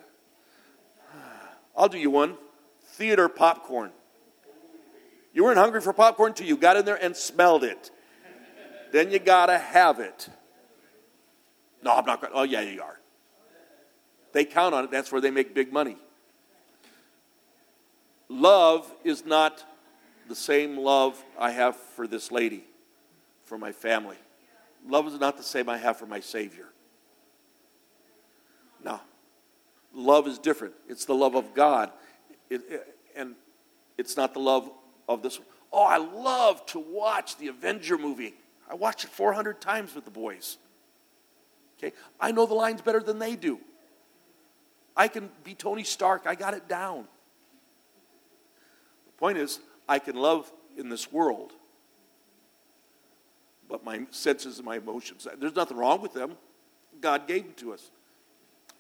I'll 1.77 1.89
do 1.89 1.99
you 1.99 2.11
one 2.11 2.37
theater 2.83 3.29
popcorn. 3.29 3.91
You 5.33 5.43
weren't 5.43 5.59
hungry 5.59 5.81
for 5.81 5.93
popcorn 5.93 6.31
until 6.31 6.47
you 6.47 6.57
got 6.57 6.77
in 6.77 6.85
there 6.85 7.03
and 7.03 7.16
smelled 7.16 7.64
it. 7.64 7.91
then 8.93 9.11
you 9.11 9.18
got 9.18 9.47
to 9.47 9.59
have 9.59 9.99
it. 9.99 10.29
No, 11.83 11.93
I'm 11.95 12.05
not. 12.05 12.31
Oh, 12.33 12.43
yeah, 12.43 12.61
you 12.61 12.83
are. 12.83 12.99
They 14.33 14.45
count 14.45 14.74
on 14.74 14.85
it. 14.85 14.91
That's 14.91 15.11
where 15.11 15.20
they 15.20 15.31
make 15.31 15.55
big 15.55 15.72
money. 15.72 15.97
Love 18.28 18.91
is 19.03 19.24
not 19.24 19.64
the 20.28 20.35
same 20.37 20.76
love 20.76 21.22
I 21.39 21.51
have 21.51 21.76
for 21.76 22.07
this 22.07 22.31
lady, 22.31 22.64
for 23.45 23.59
my 23.59 23.72
family. 23.72 24.16
Love 24.87 25.09
is 25.09 25.18
not 25.18 25.37
the 25.37 25.43
same 25.43 25.68
I 25.68 25.76
have 25.78 25.97
for 25.97 26.07
my 26.07 26.20
Savior. 26.20 26.66
No. 28.85 29.01
Love 29.93 30.28
is 30.28 30.39
different. 30.39 30.74
It's 30.89 31.05
the 31.05 31.14
love 31.14 31.35
of 31.35 31.55
God. 31.55 31.91
It, 32.49 32.62
it, 32.68 32.97
and 33.16 33.35
it's 33.99 34.16
not 34.16 34.33
the 34.33 34.41
love 34.41 34.70
of 35.09 35.22
this. 35.22 35.41
Oh, 35.72 35.85
I 35.85 35.99
love 35.99 36.64
to 36.66 36.78
watch 36.78 37.37
the 37.37 37.49
Avenger 37.49 37.99
movie. 37.99 38.35
I 38.70 38.74
watched 38.74 39.05
it 39.05 39.11
400 39.11 39.61
times 39.61 39.95
with 39.95 40.05
the 40.05 40.11
boys. 40.11 40.59
Okay? 41.83 41.95
I 42.20 42.33
know 42.33 42.47
the 42.47 42.55
lines 42.55 42.83
better 42.83 43.01
than 43.01 43.18
they 43.18 43.37
do. 43.37 43.59
I 44.97 45.09
can 45.09 45.31
be 45.45 45.55
Tony 45.55 45.85
Stark. 45.85 46.26
I 46.26 46.35
got 46.35 46.53
it 46.53 46.68
down. 46.68 47.07
The 49.07 49.12
point 49.18 49.39
is, 49.39 49.61
I 49.89 49.99
can 49.99 50.16
love 50.16 50.51
in 50.76 50.89
this 50.89 51.11
world, 51.11 51.53
but 53.68 53.85
my 53.85 54.03
senses 54.11 54.59
and 54.59 54.66
my 54.66 54.76
emotions, 54.76 55.26
there's 55.39 55.57
nothing 55.57 55.76
wrong 55.76 56.03
with 56.03 56.12
them. 56.12 56.37
God 57.01 57.26
gave 57.26 57.45
them 57.45 57.55
to 57.57 57.72
us. 57.72 57.91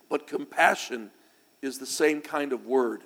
But 0.08 0.26
compassion 0.26 1.10
is 1.62 1.78
the 1.78 1.86
same 1.86 2.20
kind 2.20 2.52
of 2.52 2.66
word. 2.66 3.00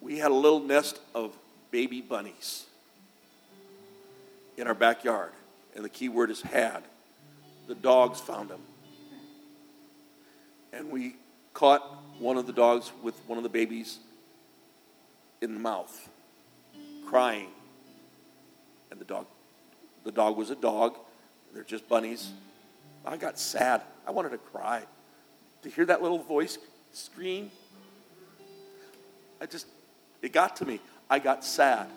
We 0.00 0.18
had 0.18 0.30
a 0.30 0.34
little 0.34 0.60
nest 0.60 0.98
of 1.14 1.36
baby 1.70 2.00
bunnies 2.00 2.66
in 4.56 4.66
our 4.66 4.74
backyard, 4.74 5.32
and 5.74 5.84
the 5.84 5.88
key 5.88 6.08
word 6.08 6.30
is 6.30 6.42
had. 6.42 6.82
The 7.66 7.74
dogs 7.74 8.20
found 8.20 8.48
them. 8.48 8.60
And 10.72 10.90
we 10.90 11.16
caught 11.52 11.82
one 12.18 12.36
of 12.36 12.46
the 12.46 12.52
dogs 12.52 12.90
with 13.02 13.14
one 13.26 13.38
of 13.38 13.42
the 13.42 13.50
babies 13.50 13.98
in 15.40 15.54
the 15.54 15.60
mouth, 15.60 16.08
crying. 17.06 17.48
And 18.90 19.00
the 19.00 19.04
dog, 19.04 19.26
the 20.04 20.12
dog 20.12 20.36
was 20.36 20.50
a 20.50 20.54
dog. 20.54 20.96
They're 21.52 21.64
just 21.64 21.88
bunnies. 21.88 22.32
I 23.04 23.16
got 23.16 23.38
sad. 23.38 23.82
I 24.06 24.10
wanted 24.10 24.30
to 24.30 24.38
cry. 24.38 24.84
To 25.62 25.68
hear 25.68 25.86
that 25.86 26.02
little 26.02 26.18
voice 26.18 26.58
scream, 26.92 27.50
I 29.40 29.46
just, 29.46 29.66
it 30.22 30.32
got 30.32 30.56
to 30.56 30.64
me. 30.64 30.80
I 31.08 31.18
got 31.18 31.44
sad. 31.44 31.88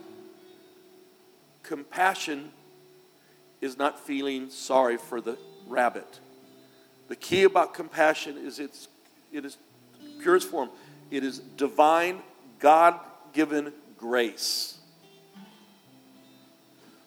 Compassion 1.61 2.51
is 3.63 3.77
not 3.77 3.97
feeling 3.99 4.49
sorry 4.49 4.97
for 4.97 5.21
the 5.21 5.37
rabbit. 5.67 6.19
The 7.07 7.15
key 7.15 7.43
about 7.43 7.73
compassion 7.73 8.37
is 8.37 8.59
it's, 8.59 8.89
it 9.31 9.45
is 9.45 9.57
purest 10.19 10.49
form. 10.49 10.69
It 11.09 11.23
is 11.23 11.39
divine, 11.39 12.21
God 12.59 12.99
given 13.31 13.71
grace. 13.97 14.77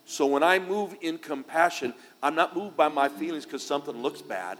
So 0.06 0.24
when 0.24 0.42
I 0.42 0.58
move 0.58 0.96
in 1.02 1.18
compassion, 1.18 1.92
I'm 2.22 2.34
not 2.34 2.56
moved 2.56 2.76
by 2.76 2.88
my 2.88 3.08
feelings 3.08 3.44
because 3.44 3.62
something 3.62 3.94
looks 3.94 4.22
bad. 4.22 4.58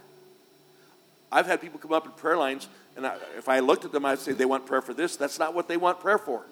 I've 1.31 1.47
had 1.47 1.61
people 1.61 1.79
come 1.79 1.93
up 1.93 2.05
in 2.05 2.11
prayer 2.11 2.37
lines, 2.37 2.67
and 2.95 3.07
I, 3.07 3.17
if 3.37 3.49
I 3.49 3.59
looked 3.59 3.85
at 3.85 3.91
them, 3.91 4.05
I'd 4.05 4.19
say 4.19 4.33
they 4.33 4.45
want 4.45 4.65
prayer 4.65 4.81
for 4.81 4.93
this. 4.93 5.15
That's 5.15 5.39
not 5.39 5.55
what 5.55 5.67
they 5.67 5.77
want 5.77 5.99
prayer 5.99 6.19
for. 6.19 6.45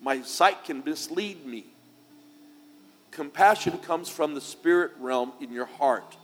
My 0.00 0.22
sight 0.22 0.64
can 0.64 0.82
mislead 0.84 1.44
me. 1.44 1.66
Compassion 3.12 3.78
comes 3.78 4.08
from 4.08 4.34
the 4.34 4.40
spirit 4.40 4.90
realm 4.98 5.32
in 5.40 5.52
your 5.52 5.66
heart, 5.66 6.16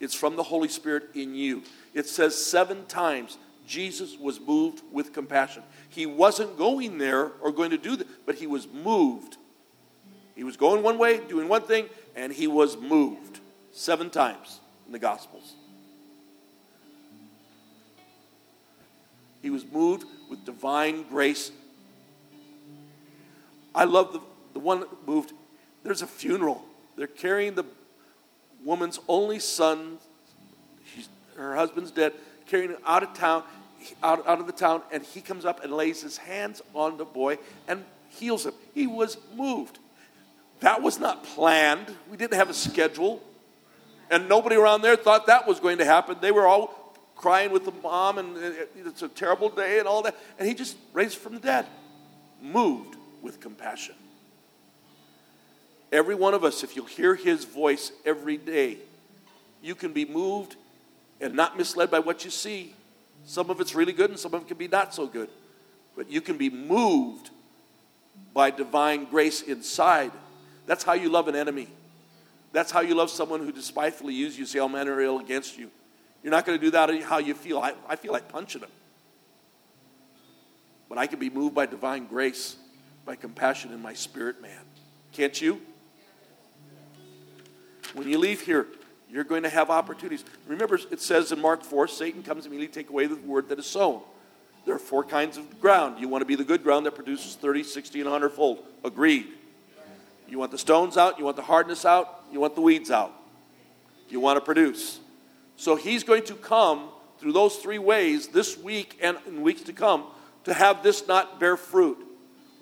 it's 0.00 0.14
from 0.14 0.36
the 0.36 0.42
Holy 0.42 0.68
Spirit 0.68 1.10
in 1.14 1.34
you. 1.34 1.62
It 1.92 2.06
says 2.06 2.36
seven 2.36 2.86
times 2.86 3.38
Jesus 3.66 4.18
was 4.18 4.40
moved 4.40 4.82
with 4.92 5.12
compassion. 5.12 5.62
He 5.88 6.06
wasn't 6.06 6.58
going 6.58 6.98
there 6.98 7.32
or 7.40 7.52
going 7.52 7.70
to 7.70 7.78
do 7.78 7.96
that, 7.96 8.26
but 8.26 8.34
he 8.34 8.46
was 8.46 8.66
moved. 8.68 9.36
He 10.34 10.44
was 10.44 10.56
going 10.56 10.82
one 10.82 10.98
way, 10.98 11.20
doing 11.26 11.48
one 11.48 11.62
thing, 11.62 11.86
and 12.14 12.32
he 12.32 12.46
was 12.46 12.76
moved 12.76 13.40
seven 13.72 14.10
times 14.10 14.60
in 14.86 14.92
the 14.92 14.98
Gospels. 14.98 15.54
He 19.40 19.50
was 19.50 19.64
moved 19.64 20.06
with 20.28 20.44
divine 20.44 21.04
grace. 21.04 21.52
I 23.74 23.84
love 23.84 24.12
the, 24.12 24.20
the 24.54 24.60
one 24.60 24.84
moved. 25.06 25.32
There's 25.82 26.02
a 26.02 26.06
funeral. 26.06 26.64
They're 26.96 27.06
carrying 27.06 27.54
the 27.54 27.64
woman's 28.64 28.98
only 29.08 29.38
son. 29.38 29.98
Her 31.36 31.54
husband's 31.54 31.90
dead 31.90 32.14
carrying 32.46 32.70
him 32.70 32.78
out 32.86 33.02
of 33.02 33.14
town, 33.14 33.42
out, 34.02 34.26
out 34.26 34.40
of 34.40 34.46
the 34.46 34.52
town, 34.52 34.82
and 34.92 35.02
he 35.02 35.20
comes 35.20 35.44
up 35.44 35.62
and 35.64 35.72
lays 35.72 36.02
his 36.02 36.16
hands 36.16 36.62
on 36.74 36.96
the 36.96 37.04
boy 37.04 37.38
and 37.68 37.84
heals 38.08 38.46
him. 38.46 38.54
He 38.72 38.86
was 38.86 39.18
moved. 39.34 39.78
That 40.60 40.82
was 40.82 40.98
not 40.98 41.24
planned. 41.24 41.94
We 42.10 42.16
didn't 42.16 42.34
have 42.34 42.50
a 42.50 42.54
schedule. 42.54 43.22
And 44.10 44.28
nobody 44.28 44.56
around 44.56 44.82
there 44.82 44.96
thought 44.96 45.26
that 45.26 45.46
was 45.46 45.60
going 45.60 45.78
to 45.78 45.84
happen. 45.84 46.16
They 46.20 46.30
were 46.30 46.46
all 46.46 46.94
crying 47.16 47.50
with 47.50 47.64
the 47.64 47.72
mom, 47.82 48.18
and 48.18 48.36
uh, 48.36 48.40
uh, 48.40 48.86
it's 48.86 49.02
a 49.02 49.08
terrible 49.08 49.48
day 49.48 49.78
and 49.78 49.88
all 49.88 50.02
that. 50.02 50.16
And 50.38 50.46
he 50.46 50.54
just 50.54 50.76
raised 50.92 51.18
from 51.18 51.34
the 51.34 51.40
dead, 51.40 51.66
moved 52.40 52.96
with 53.22 53.40
compassion. 53.40 53.94
Every 55.94 56.16
one 56.16 56.34
of 56.34 56.42
us, 56.42 56.64
if 56.64 56.74
you'll 56.74 56.86
hear 56.86 57.14
his 57.14 57.44
voice 57.44 57.92
every 58.04 58.36
day, 58.36 58.78
you 59.62 59.76
can 59.76 59.92
be 59.92 60.04
moved 60.04 60.56
and 61.20 61.34
not 61.34 61.56
misled 61.56 61.88
by 61.88 62.00
what 62.00 62.24
you 62.24 62.32
see. 62.32 62.74
Some 63.24 63.48
of 63.48 63.60
it's 63.60 63.76
really 63.76 63.92
good 63.92 64.10
and 64.10 64.18
some 64.18 64.34
of 64.34 64.42
it 64.42 64.48
can 64.48 64.56
be 64.56 64.66
not 64.66 64.92
so 64.92 65.06
good. 65.06 65.28
But 65.96 66.10
you 66.10 66.20
can 66.20 66.36
be 66.36 66.50
moved 66.50 67.30
by 68.32 68.50
divine 68.50 69.04
grace 69.04 69.40
inside. 69.40 70.10
That's 70.66 70.82
how 70.82 70.94
you 70.94 71.10
love 71.10 71.28
an 71.28 71.36
enemy. 71.36 71.68
That's 72.52 72.72
how 72.72 72.80
you 72.80 72.96
love 72.96 73.08
someone 73.08 73.38
who 73.38 73.52
despitefully 73.52 74.14
uses 74.14 74.36
you, 74.36 74.46
say 74.46 74.58
all 74.58 74.68
manner 74.68 75.00
ill 75.00 75.20
against 75.20 75.56
you. 75.56 75.70
You're 76.24 76.32
not 76.32 76.44
going 76.44 76.58
to 76.58 76.64
do 76.64 76.72
that 76.72 76.90
how 77.02 77.18
you 77.18 77.34
feel. 77.34 77.60
I, 77.60 77.74
I 77.88 77.94
feel 77.94 78.12
like 78.12 78.28
punching 78.28 78.62
them. 78.62 78.70
But 80.88 80.98
I 80.98 81.06
can 81.06 81.20
be 81.20 81.30
moved 81.30 81.54
by 81.54 81.66
divine 81.66 82.08
grace, 82.08 82.56
by 83.04 83.14
compassion 83.14 83.72
in 83.72 83.80
my 83.80 83.94
spirit, 83.94 84.42
man. 84.42 84.62
Can't 85.12 85.40
you? 85.40 85.60
When 87.92 88.08
you 88.08 88.18
leave 88.18 88.40
here, 88.40 88.66
you're 89.10 89.24
going 89.24 89.42
to 89.44 89.48
have 89.48 89.70
opportunities. 89.70 90.24
Remember, 90.48 90.78
it 90.90 91.00
says 91.00 91.30
in 91.30 91.40
Mark 91.40 91.62
4 91.62 91.86
Satan 91.86 92.22
comes 92.22 92.46
immediately 92.46 92.68
to 92.68 92.72
take 92.72 92.90
away 92.90 93.06
the 93.06 93.16
word 93.16 93.48
that 93.50 93.58
is 93.58 93.66
sown. 93.66 94.02
There 94.64 94.74
are 94.74 94.78
four 94.78 95.04
kinds 95.04 95.36
of 95.36 95.60
ground. 95.60 96.00
You 96.00 96.08
want 96.08 96.22
to 96.22 96.26
be 96.26 96.36
the 96.36 96.44
good 96.44 96.62
ground 96.62 96.86
that 96.86 96.94
produces 96.94 97.34
30, 97.36 97.62
60, 97.62 98.00
and 98.00 98.10
100 98.10 98.30
fold. 98.30 98.64
Agreed. 98.82 99.28
You 100.26 100.38
want 100.38 100.50
the 100.50 100.58
stones 100.58 100.96
out, 100.96 101.18
you 101.18 101.24
want 101.24 101.36
the 101.36 101.42
hardness 101.42 101.84
out, 101.84 102.24
you 102.32 102.40
want 102.40 102.54
the 102.54 102.62
weeds 102.62 102.90
out. 102.90 103.12
You 104.08 104.20
want 104.20 104.38
to 104.38 104.40
produce. 104.40 105.00
So 105.56 105.76
he's 105.76 106.02
going 106.02 106.24
to 106.24 106.34
come 106.34 106.88
through 107.18 107.32
those 107.32 107.56
three 107.56 107.78
ways 107.78 108.28
this 108.28 108.58
week 108.58 108.98
and 109.02 109.18
in 109.26 109.42
weeks 109.42 109.62
to 109.62 109.72
come 109.72 110.04
to 110.44 110.54
have 110.54 110.82
this 110.82 111.06
not 111.06 111.38
bear 111.38 111.56
fruit. 111.56 111.98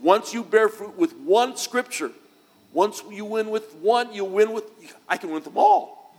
Once 0.00 0.34
you 0.34 0.42
bear 0.42 0.68
fruit 0.68 0.96
with 0.96 1.16
one 1.18 1.56
scripture, 1.56 2.10
once 2.72 3.02
you 3.10 3.24
win 3.24 3.50
with 3.50 3.74
one, 3.76 4.12
you 4.12 4.24
win 4.24 4.52
with, 4.52 4.64
I 5.08 5.16
can 5.16 5.28
win 5.28 5.36
with 5.36 5.44
them 5.44 5.58
all. 5.58 6.14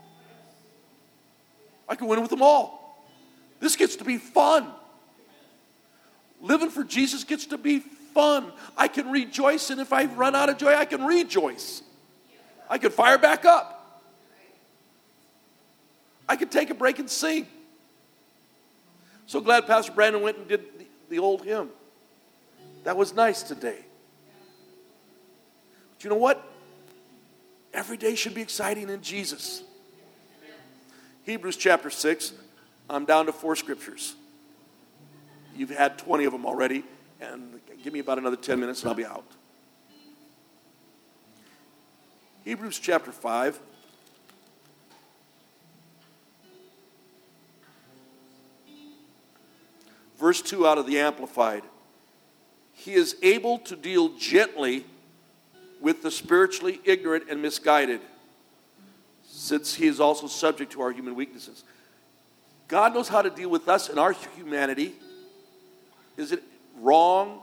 I 1.88 1.96
can 1.96 2.08
win 2.08 2.22
with 2.22 2.30
them 2.30 2.42
all. 2.42 3.04
This 3.60 3.76
gets 3.76 3.96
to 3.98 4.04
be 4.04 4.18
fun. 4.18 4.68
Living 6.42 6.70
for 6.70 6.84
Jesus 6.84 7.24
gets 7.24 7.48
to 7.48 7.58
be 7.58 7.80
fun. 7.80 8.52
I 8.78 8.88
can 8.88 9.10
rejoice, 9.10 9.70
and 9.70 9.80
if 9.82 9.92
I 9.94 10.06
run 10.06 10.36
out 10.36 10.50
of 10.50 10.58
joy, 10.58 10.76
I 10.76 10.86
can 10.86 11.04
rejoice. 11.04 11.82
I 12.70 12.78
can 12.78 12.92
fire 12.92 13.18
back 13.18 13.46
up. 13.46 14.02
I 16.28 16.36
can 16.36 16.50
take 16.50 16.70
a 16.70 16.74
break 16.74 17.00
and 17.00 17.10
sing. 17.10 17.48
So 19.26 19.42
glad 19.42 19.66
Pastor 19.66 19.92
Brandon 19.92 20.22
went 20.22 20.38
and 20.38 20.48
did 20.48 20.62
the, 20.78 20.86
the 21.10 21.20
old 21.20 21.44
hymn. 21.44 21.70
That 22.84 22.98
was 22.98 23.14
nice 23.14 23.44
today. 23.44 23.80
You 26.04 26.10
know 26.10 26.18
what? 26.18 26.44
Every 27.74 27.98
day 27.98 28.16
should 28.16 28.34
be 28.34 28.42
exciting 28.42 28.90
in 28.90 29.02
Jesus. 29.02 29.64
Hebrews 31.24 31.56
chapter 31.56 31.90
6, 31.90 32.34
I'm 32.90 33.06
down 33.06 33.28
to 33.28 33.32
four 33.32 33.56
scriptures. 33.56 34.16
You've 35.56 35.70
had 35.70 35.98
20 35.98 36.26
of 36.26 36.34
them 36.34 36.46
already, 36.46 36.84
and 37.22 37.60
give 37.84 37.94
me 37.94 38.00
about 38.00 38.18
another 38.18 38.36
10 38.36 38.60
minutes 38.60 38.82
and 38.82 38.90
I'll 38.90 38.96
be 38.96 39.06
out. 39.06 39.26
Hebrews 42.44 42.80
chapter 42.80 43.12
5. 43.12 43.60
Verse 50.20 50.42
2 50.42 50.68
out 50.68 50.78
of 50.78 50.86
the 50.86 51.00
Amplified. 51.00 51.64
He 52.74 52.94
is 52.94 53.16
able 53.22 53.60
to 53.60 53.76
deal 53.78 54.10
gently 54.18 54.86
with 55.84 56.02
the 56.02 56.10
spiritually 56.10 56.80
ignorant 56.86 57.26
and 57.30 57.42
misguided 57.42 58.00
since 59.22 59.76
he 59.76 59.86
is 59.86 60.00
also 60.00 60.28
subject 60.28 60.72
to 60.72 60.82
our 60.82 60.92
human 60.92 61.14
weaknesses. 61.14 61.66
God 62.70 62.94
knows 62.94 63.10
how 63.10 63.22
to 63.22 63.30
deal 63.30 63.50
with 63.50 63.68
us 63.68 63.90
and 63.90 64.00
our 64.00 64.14
humanity. 64.14 64.94
Is 66.16 66.32
it 66.32 66.42
wrong 66.80 67.42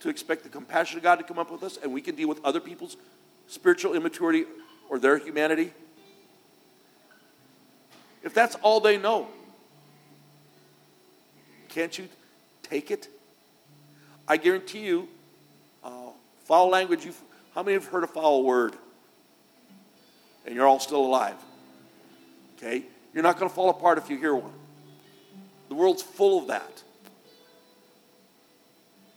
to 0.00 0.10
expect 0.10 0.42
the 0.42 0.50
compassion 0.50 0.98
of 0.98 1.02
God 1.02 1.16
to 1.16 1.24
come 1.24 1.38
up 1.38 1.50
with 1.50 1.62
us 1.62 1.78
and 1.82 1.90
we 1.90 2.02
can 2.02 2.14
deal 2.14 2.28
with 2.28 2.44
other 2.44 2.60
people's 2.60 2.98
spiritual 3.46 3.94
immaturity 3.94 4.44
or 4.90 4.98
their 4.98 5.16
humanity? 5.16 5.72
If 8.22 8.34
that's 8.34 8.56
all 8.56 8.80
they 8.80 8.98
know, 8.98 9.28
can't 11.70 11.96
you 11.96 12.08
take 12.62 12.90
it? 12.90 13.08
I 14.28 14.36
guarantee 14.36 14.80
you, 14.80 15.08
uh, 15.82 16.10
foul 16.44 16.68
language, 16.68 17.06
you 17.06 17.14
how 17.54 17.62
many 17.62 17.74
have 17.74 17.86
heard 17.86 18.04
a 18.04 18.08
foul 18.08 18.44
word? 18.44 18.76
and 20.50 20.54
you're 20.54 20.66
all 20.66 20.80
still 20.80 21.04
alive. 21.04 21.36
Okay? 22.56 22.84
You're 23.12 23.22
not 23.22 23.38
going 23.38 23.48
to 23.48 23.54
fall 23.54 23.70
apart 23.70 23.98
if 23.98 24.10
you 24.10 24.18
hear 24.18 24.34
one. 24.34 24.52
The 25.68 25.74
world's 25.74 26.02
full 26.02 26.40
of 26.40 26.48
that. 26.48 26.82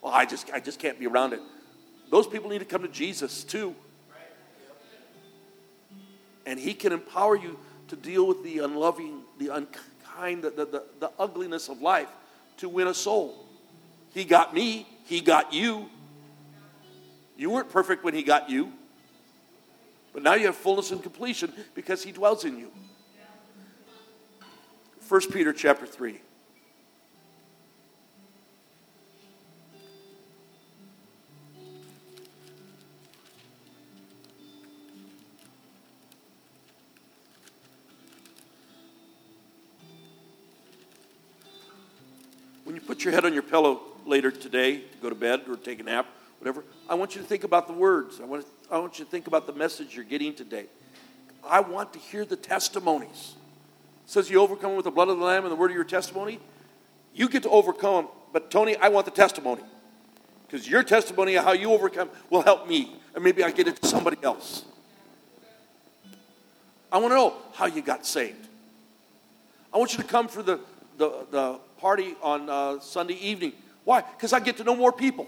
Well, 0.02 0.14
I 0.14 0.26
just, 0.26 0.52
I 0.52 0.60
just 0.60 0.80
can't 0.80 1.00
be 1.00 1.08
around 1.08 1.34
it. 1.34 1.40
Those 2.10 2.28
people 2.28 2.50
need 2.50 2.60
to 2.60 2.66
come 2.66 2.82
to 2.84 2.88
Jesus 2.88 3.44
too. 3.44 3.76
And 6.46 6.60
He 6.60 6.74
can 6.74 6.92
empower 6.92 7.36
you 7.36 7.58
to 7.88 7.96
deal 7.96 8.28
with 8.28 8.44
the 8.44 8.60
unloving, 8.60 9.22
the 9.40 9.50
unkind, 9.50 10.44
the, 10.44 10.52
the, 10.52 10.66
the, 10.66 10.84
the 11.00 11.12
ugliness 11.18 11.70
of 11.70 11.82
life 11.82 12.10
to 12.58 12.70
win 12.70 12.88
a 12.88 12.94
soul. 12.94 13.46
He 14.14 14.26
got 14.26 14.54
me, 14.54 14.88
He 15.06 15.22
got 15.22 15.54
you. 15.54 15.90
You 17.38 17.50
weren't 17.50 17.72
perfect 17.72 18.04
when 18.04 18.14
He 18.14 18.24
got 18.24 18.50
you. 18.50 18.72
But 20.14 20.22
now 20.22 20.36
you 20.36 20.46
have 20.46 20.56
fullness 20.56 20.92
and 20.92 21.02
completion 21.02 21.52
because 21.74 22.04
he 22.04 22.12
dwells 22.12 22.46
in 22.46 22.58
you. 22.58 22.72
1 25.10 25.22
Peter 25.32 25.52
chapter 25.52 25.88
3. 25.88 26.20
When 42.64 42.76
you 42.76 42.82
put 42.82 43.04
your 43.04 43.14
head 43.14 43.26
on 43.26 43.34
your 43.34 43.42
pillow 43.44 43.82
later 44.06 44.32
today 44.32 44.78
to 44.78 44.98
go 45.02 45.10
to 45.10 45.16
bed 45.16 45.42
or 45.50 45.58
take 45.58 45.80
a 45.80 45.84
nap, 45.84 46.06
whatever, 46.44 46.66
I 46.90 46.96
want 46.96 47.16
you 47.16 47.22
to 47.22 47.28
think 47.28 47.46
about 47.46 47.68
the 47.68 47.74
words. 47.74 48.20
I 48.20 48.26
want, 48.26 48.46
I 48.70 48.78
want 48.78 49.00
you 49.00 49.06
to 49.06 49.10
think 49.10 49.28
about 49.28 49.48
the 49.48 49.54
message 49.54 49.96
you're 49.96 50.04
getting 50.04 50.34
today. 50.34 50.66
I 51.42 51.62
want 51.62 51.94
to 51.94 52.00
hear 52.00 52.26
the 52.26 52.36
testimonies. 52.36 53.36
It 54.04 54.12
says 54.12 54.30
you 54.30 54.42
overcome 54.42 54.76
with 54.76 54.84
the 54.84 54.92
blood 54.92 55.08
of 55.08 55.20
the 55.20 55.24
Lamb 55.24 55.46
and 55.46 55.52
the 55.54 55.56
word 55.56 55.72
of 55.72 55.76
your 55.76 55.86
testimony. 55.86 56.42
You 57.14 57.30
get 57.30 57.44
to 57.44 57.50
overcome, 57.50 58.10
but 58.34 58.52
Tony, 58.52 58.76
I 58.76 58.90
want 58.90 59.06
the 59.06 59.12
testimony. 59.12 59.62
Because 60.46 60.68
your 60.68 60.84
testimony 60.84 61.36
of 61.36 61.46
how 61.46 61.54
you 61.54 61.72
overcome 61.72 62.10
will 62.30 62.42
help 62.42 62.68
me. 62.68 62.94
And 63.16 63.24
maybe 63.24 63.42
I 63.42 63.50
get 63.50 63.70
it 63.70 63.82
to 63.82 63.88
somebody 63.88 64.18
else. 64.22 64.66
I 66.92 66.98
want 66.98 67.12
to 67.12 67.16
know 67.16 67.36
how 67.54 67.68
you 67.68 67.82
got 67.82 68.06
saved. 68.06 68.50
I 69.74 69.78
want 69.78 69.94
you 69.94 70.04
to 70.04 70.10
come 70.10 70.28
for 70.28 70.44
the, 70.44 70.60
the, 70.98 71.26
the 71.32 71.60
party 71.78 72.16
on 72.22 72.50
uh, 72.50 72.82
Sunday 72.82 73.16
evening. 73.16 73.54
Why? 73.86 74.02
Because 74.02 74.34
I 74.34 74.42
get 74.42 74.58
to 74.58 74.66
know 74.66 74.76
more 74.76 74.92
people. 74.92 75.26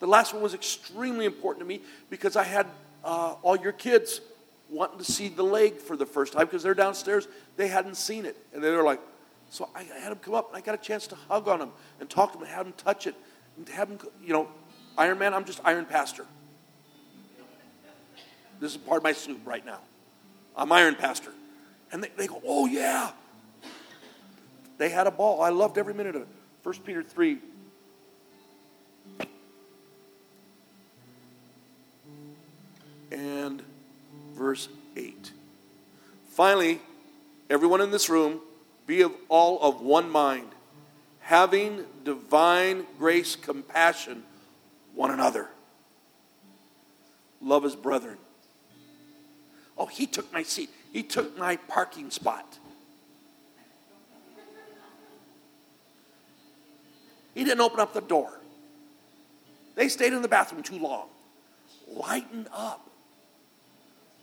The 0.00 0.06
last 0.06 0.32
one 0.32 0.42
was 0.42 0.54
extremely 0.54 1.24
important 1.26 1.64
to 1.64 1.68
me 1.68 1.82
because 2.10 2.36
I 2.36 2.44
had 2.44 2.66
uh, 3.04 3.34
all 3.42 3.56
your 3.56 3.72
kids 3.72 4.20
wanting 4.70 4.98
to 4.98 5.04
see 5.04 5.28
the 5.28 5.42
leg 5.42 5.78
for 5.78 5.96
the 5.96 6.06
first 6.06 6.34
time 6.34 6.46
because 6.46 6.62
they're 6.62 6.74
downstairs. 6.74 7.26
They 7.56 7.68
hadn't 7.68 7.96
seen 7.96 8.26
it. 8.26 8.36
And 8.52 8.62
they 8.62 8.70
were 8.70 8.84
like, 8.84 9.00
so 9.50 9.68
I 9.74 9.82
had 9.82 10.12
them 10.12 10.18
come 10.18 10.34
up 10.34 10.48
and 10.48 10.56
I 10.56 10.60
got 10.60 10.74
a 10.74 10.82
chance 10.82 11.06
to 11.08 11.14
hug 11.14 11.48
on 11.48 11.58
them 11.58 11.70
and 12.00 12.08
talk 12.08 12.32
to 12.32 12.38
them 12.38 12.46
and 12.46 12.54
have 12.54 12.66
them 12.66 12.74
touch 12.76 13.06
it 13.06 13.14
and 13.56 13.68
have 13.70 13.88
them, 13.88 13.98
you 14.22 14.32
know, 14.32 14.48
Iron 14.96 15.18
Man, 15.18 15.32
I'm 15.32 15.44
just 15.44 15.60
Iron 15.64 15.86
Pastor. 15.86 16.26
This 18.60 18.72
is 18.72 18.76
part 18.76 18.98
of 18.98 19.04
my 19.04 19.12
soup 19.12 19.40
right 19.44 19.64
now. 19.64 19.78
I'm 20.56 20.70
Iron 20.72 20.96
Pastor. 20.96 21.32
And 21.92 22.02
they, 22.02 22.10
they 22.16 22.26
go, 22.26 22.42
oh 22.44 22.66
yeah. 22.66 23.12
They 24.76 24.88
had 24.88 25.06
a 25.06 25.10
ball. 25.10 25.40
I 25.40 25.50
loved 25.50 25.78
every 25.78 25.94
minute 25.94 26.16
of 26.16 26.22
it. 26.22 26.28
1 26.62 26.74
Peter 26.84 27.02
3. 27.02 27.38
And 33.10 33.62
verse 34.34 34.68
8. 34.96 35.32
Finally, 36.28 36.80
everyone 37.50 37.80
in 37.80 37.90
this 37.90 38.08
room, 38.08 38.40
be 38.86 39.02
of 39.02 39.12
all 39.28 39.60
of 39.60 39.80
one 39.80 40.10
mind, 40.10 40.48
having 41.20 41.84
divine 42.04 42.86
grace, 42.98 43.36
compassion, 43.36 44.22
one 44.94 45.10
another. 45.10 45.48
Love 47.40 47.64
as 47.64 47.76
brethren. 47.76 48.18
Oh, 49.76 49.86
he 49.86 50.06
took 50.06 50.32
my 50.32 50.42
seat. 50.42 50.70
He 50.92 51.02
took 51.02 51.38
my 51.38 51.56
parking 51.56 52.10
spot. 52.10 52.58
He 57.34 57.44
didn't 57.44 57.60
open 57.60 57.78
up 57.78 57.94
the 57.94 58.00
door. 58.00 58.40
They 59.76 59.88
stayed 59.88 60.12
in 60.12 60.22
the 60.22 60.28
bathroom 60.28 60.62
too 60.64 60.78
long. 60.78 61.08
Lighten 61.86 62.48
up. 62.52 62.87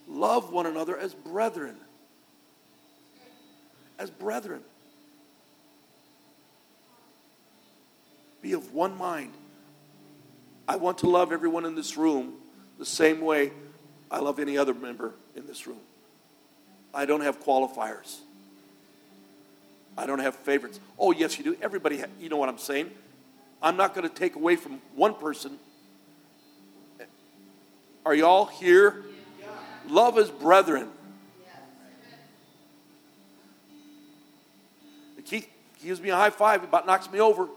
Love 0.07 0.51
one 0.51 0.65
another 0.65 0.97
as 0.97 1.13
brethren. 1.13 1.75
As 3.97 4.09
brethren. 4.09 4.61
Be 8.41 8.53
of 8.53 8.73
one 8.73 8.97
mind. 8.97 9.33
I 10.67 10.75
want 10.75 10.99
to 10.99 11.09
love 11.09 11.31
everyone 11.31 11.65
in 11.65 11.75
this 11.75 11.97
room 11.97 12.33
the 12.77 12.85
same 12.85 13.21
way 13.21 13.51
I 14.11 14.19
love 14.19 14.39
any 14.39 14.57
other 14.57 14.73
member 14.73 15.13
in 15.35 15.47
this 15.47 15.67
room. 15.67 15.79
I 16.93 17.05
don't 17.05 17.21
have 17.21 17.43
qualifiers. 17.43 18.19
I 19.97 20.05
don't 20.05 20.19
have 20.19 20.35
favorites. 20.35 20.79
Oh, 20.99 21.11
yes, 21.11 21.37
you 21.37 21.43
do. 21.43 21.57
Everybody, 21.61 21.99
ha- 21.99 22.07
you 22.19 22.29
know 22.29 22.37
what 22.37 22.49
I'm 22.49 22.57
saying. 22.57 22.91
I'm 23.61 23.77
not 23.77 23.95
going 23.95 24.07
to 24.07 24.13
take 24.13 24.35
away 24.35 24.55
from 24.55 24.81
one 24.95 25.13
person. 25.15 25.57
Are 28.05 28.13
y'all 28.13 28.45
here? 28.45 29.03
Love 29.87 30.17
as 30.17 30.29
brethren. 30.29 30.89
Keith 35.25 35.49
gives 35.83 35.99
me 35.99 36.09
a 36.09 36.15
high 36.15 36.29
five, 36.29 36.63
about 36.63 36.85
knocks 36.85 37.11
me 37.11 37.19
over. 37.19 37.47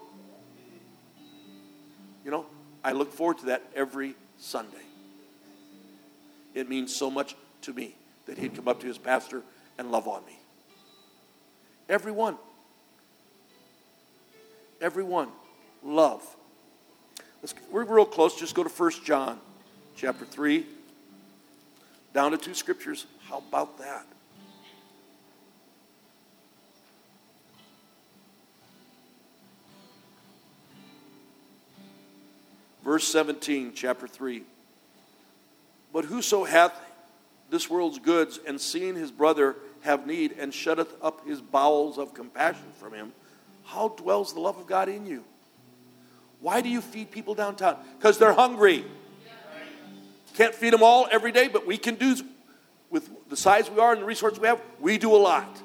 You 2.25 2.31
know, 2.31 2.47
I 2.83 2.93
look 2.93 3.13
forward 3.13 3.39
to 3.39 3.47
that 3.47 3.63
every 3.75 4.15
Sunday. 4.39 4.77
It 6.55 6.69
means 6.69 6.95
so 6.95 7.11
much 7.11 7.37
to 7.63 7.73
me 7.73 7.95
that 8.27 8.39
he'd 8.39 8.55
come 8.55 8.69
up 8.69 8.81
to 8.81 8.87
his 8.87 8.99
pastor 8.99 9.43
and 9.77 9.93
love 9.93 10.09
on 10.09 10.25
me. 10.25 10.39
Everyone. 11.89 12.37
Everyone. 14.81 15.29
Love. 15.83 16.23
Let's, 17.43 17.55
we're 17.71 17.85
real 17.85 18.05
close. 18.05 18.39
Just 18.39 18.55
go 18.55 18.65
to 18.65 18.71
1 18.71 18.91
John 19.05 19.39
chapter 19.95 20.25
3. 20.25 20.67
Down 22.15 22.33
to 22.33 22.39
two 22.39 22.55
scriptures. 22.55 23.07
How 23.29 23.39
about 23.39 23.79
that? 23.79 24.07
Verse 32.83 33.07
17, 33.09 33.73
chapter 33.75 34.09
3. 34.09 34.43
But 35.93 36.07
whoso 36.07 36.45
hath 36.45 36.73
this 37.51 37.69
world's 37.69 37.99
goods 37.99 38.41
and 38.47 38.61
seeing 38.61 38.95
his 38.95 39.11
brother 39.11 39.57
have 39.83 40.07
need 40.07 40.33
and 40.39 40.53
shutteth 40.53 40.95
up 41.03 41.27
his 41.27 41.41
bowels 41.41 41.99
of 41.99 42.15
compassion 42.15 42.73
from 42.79 42.95
him, 42.95 43.13
how 43.65 43.89
dwells 43.89 44.33
the 44.33 44.41
love 44.41 44.59
of 44.59 44.67
God 44.67 44.89
in 44.89 45.07
you? 45.07 45.25
Why 46.41 46.61
do 46.61 46.69
you 46.69 46.81
feed 46.81 47.11
people 47.11 47.35
downtown? 47.35 47.77
Because 47.99 48.19
they're 48.19 48.33
hungry. 48.33 48.85
Can't 50.39 50.55
feed 50.55 50.73
them 50.73 50.85
all 50.85 51.09
every 51.11 51.33
day, 51.33 51.49
but 51.49 51.67
we 51.67 51.77
can 51.77 51.97
do, 51.97 52.15
with 52.91 53.11
the 53.29 53.37
size 53.37 53.69
we 53.69 53.81
are 53.81 53.91
and 53.91 54.01
the 54.01 54.07
resources 54.07 54.39
we 54.39 54.47
have, 54.47 54.63
we 54.79 54.97
do 54.97 55.13
a 55.13 55.19
lot. 55.19 55.61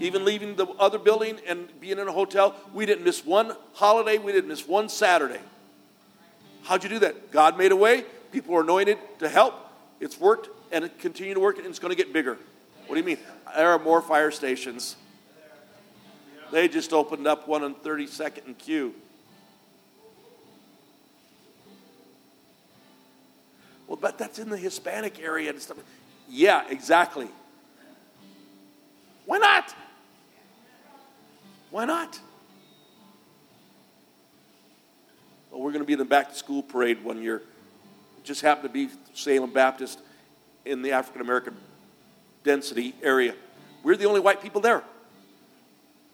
Even 0.00 0.24
leaving 0.24 0.56
the 0.56 0.66
other 0.66 0.98
building 0.98 1.38
and 1.46 1.68
being 1.78 2.00
in 2.00 2.08
a 2.08 2.10
hotel, 2.10 2.56
we 2.74 2.86
didn't 2.86 3.04
miss 3.04 3.24
one 3.24 3.54
holiday, 3.74 4.18
we 4.18 4.32
didn't 4.32 4.48
miss 4.48 4.66
one 4.66 4.88
Saturday. 4.88 5.38
How'd 6.64 6.82
you 6.82 6.90
do 6.90 6.98
that? 6.98 7.30
God 7.30 7.56
made 7.56 7.70
a 7.70 7.76
way, 7.76 8.04
people 8.32 8.56
are 8.56 8.62
anointed 8.62 8.98
to 9.20 9.28
help. 9.28 9.54
It's 10.00 10.18
worked 10.18 10.48
and 10.72 10.82
it 10.82 10.98
continued 10.98 11.34
to 11.34 11.40
work 11.40 11.58
and 11.58 11.68
it's 11.68 11.78
going 11.78 11.92
to 11.92 11.96
get 11.96 12.12
bigger. 12.12 12.38
What 12.88 12.96
do 12.96 13.00
you 13.00 13.06
mean? 13.06 13.18
There 13.54 13.70
are 13.70 13.78
more 13.78 14.02
fire 14.02 14.32
stations. 14.32 14.96
They 16.50 16.66
just 16.66 16.92
opened 16.92 17.28
up 17.28 17.46
one 17.46 17.62
on 17.62 17.76
32nd 17.76 18.46
and 18.46 18.58
Q. 18.58 18.96
Well, 23.90 23.98
but 24.00 24.18
that's 24.18 24.38
in 24.38 24.48
the 24.48 24.56
Hispanic 24.56 25.20
area 25.20 25.50
and 25.50 25.60
stuff. 25.60 25.78
Yeah, 26.28 26.62
exactly. 26.70 27.26
Why 29.26 29.38
not? 29.38 29.74
Why 31.72 31.86
not? 31.86 32.20
Well, 35.50 35.60
we're 35.60 35.72
going 35.72 35.82
to 35.82 35.86
be 35.86 35.94
in 35.94 35.98
the 35.98 36.04
back 36.04 36.28
to 36.28 36.36
school 36.36 36.62
parade 36.62 37.02
one 37.02 37.20
year. 37.20 37.38
It 38.18 38.22
just 38.22 38.42
happened 38.42 38.68
to 38.68 38.72
be 38.72 38.90
Salem 39.12 39.52
Baptist 39.52 39.98
in 40.64 40.82
the 40.82 40.92
African 40.92 41.20
American 41.20 41.56
density 42.44 42.94
area. 43.02 43.34
We're 43.82 43.96
the 43.96 44.06
only 44.06 44.20
white 44.20 44.40
people 44.40 44.60
there. 44.60 44.84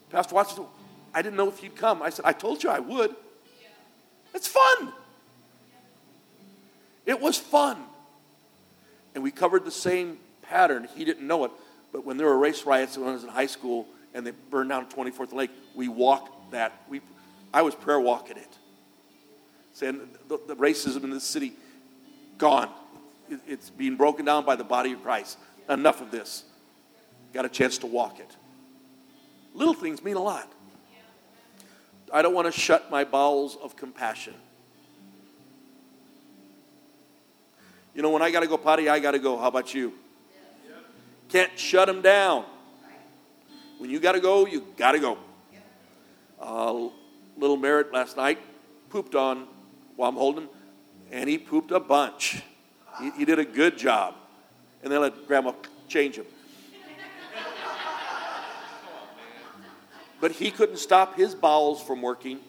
Pastor 0.09 0.33
Watson, 0.33 0.65
I 1.13 1.21
didn't 1.21 1.35
know 1.35 1.47
if 1.47 1.61
you'd 1.61 1.75
come. 1.75 2.01
I 2.01 2.09
said, 2.09 2.25
I 2.25 2.33
told 2.33 2.63
you 2.63 2.71
I 2.71 2.79
would. 2.79 3.15
It's 4.33 4.47
fun. 4.47 4.93
It 7.07 7.19
was 7.19 7.37
fun. 7.37 7.77
And 9.15 9.23
we 9.23 9.31
covered 9.31 9.65
the 9.65 9.71
same 9.71 10.19
pattern. 10.43 10.87
He 10.95 11.05
didn't 11.05 11.25
know 11.25 11.45
it. 11.45 11.51
But 11.91 12.05
when 12.05 12.17
there 12.17 12.27
were 12.27 12.37
race 12.37 12.65
riots 12.65 12.97
when 12.97 13.09
I 13.09 13.13
was 13.13 13.23
in 13.23 13.29
high 13.29 13.47
school 13.47 13.87
and 14.13 14.27
they 14.27 14.31
burned 14.51 14.69
down 14.69 14.85
24th 14.87 15.33
Lake, 15.33 15.49
we 15.73 15.87
walked 15.87 16.51
that. 16.51 16.73
We, 16.89 17.01
I 17.53 17.63
was 17.63 17.73
prayer 17.73 17.99
walking 17.99 18.37
it. 18.37 18.57
Saying 19.73 20.01
the, 20.27 20.39
the 20.47 20.55
racism 20.55 21.03
in 21.03 21.09
this 21.09 21.23
city, 21.23 21.53
gone. 22.37 22.69
It, 23.29 23.39
it's 23.47 23.69
being 23.69 23.95
broken 23.95 24.25
down 24.25 24.45
by 24.45 24.55
the 24.55 24.63
body 24.63 24.91
of 24.91 25.01
Christ. 25.01 25.37
Enough 25.69 26.01
of 26.01 26.11
this. 26.11 26.43
Got 27.33 27.45
a 27.45 27.49
chance 27.49 27.77
to 27.79 27.87
walk 27.87 28.19
it. 28.19 28.35
Little 29.53 29.73
things 29.73 30.03
mean 30.03 30.17
a 30.17 30.21
lot. 30.21 30.51
I 32.13 32.21
don't 32.21 32.33
want 32.33 32.51
to 32.53 32.57
shut 32.57 32.91
my 32.91 33.03
bowels 33.03 33.57
of 33.61 33.75
compassion. 33.75 34.33
You 37.97 38.03
know, 38.03 38.11
when 38.11 38.21
I 38.21 38.29
got 38.29 38.41
to 38.41 38.47
go 38.47 38.57
potty, 38.57 38.89
I 38.89 38.99
got 38.99 39.13
to 39.13 39.19
go. 39.19 39.39
How 39.39 39.47
about 39.47 39.73
you? 39.73 39.91
Can't 41.29 41.57
shut 41.57 41.87
them 41.87 42.03
down. 42.03 42.45
When 43.79 43.89
you 43.89 43.99
got 43.99 44.11
to 44.11 44.19
go, 44.19 44.45
you 44.45 44.67
got 44.77 44.91
to 44.91 44.99
go. 44.99 45.17
Uh, 46.39 46.89
little 47.37 47.57
Merritt 47.57 47.91
last 47.91 48.15
night 48.15 48.37
pooped 48.91 49.15
on 49.15 49.47
while 49.95 50.09
I'm 50.09 50.15
holding 50.15 50.47
and 51.11 51.27
he 51.27 51.39
pooped 51.39 51.71
a 51.71 51.79
bunch. 51.79 52.43
He, 52.99 53.09
he 53.17 53.25
did 53.25 53.39
a 53.39 53.45
good 53.45 53.79
job. 53.79 54.13
And 54.83 54.93
then 54.93 55.01
let 55.01 55.25
Grandma 55.25 55.53
change 55.87 56.17
him. 56.17 56.25
But 60.21 60.33
he 60.33 60.51
couldn't 60.51 60.77
stop 60.77 61.15
his 61.15 61.33
bowels 61.33 61.81
from 61.81 62.03
working. 62.03 62.41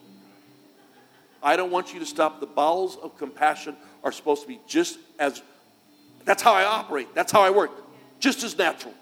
I 1.42 1.57
don't 1.57 1.70
want 1.70 1.94
you 1.94 2.01
to 2.01 2.07
stop. 2.07 2.38
The 2.38 2.46
bowels 2.46 2.99
of 2.99 3.16
compassion 3.16 3.76
are 4.05 4.12
supposed 4.12 4.42
to 4.42 4.49
be 4.49 4.61
just 4.66 4.99
as, 5.18 5.42
that's 6.24 6.42
how 6.42 6.53
I 6.53 6.64
operate, 6.64 7.14
that's 7.14 7.32
how 7.32 7.42
I 7.42 7.51
work, 7.51 7.70
just 8.20 8.42
as 8.42 8.57
natural. 8.57 8.94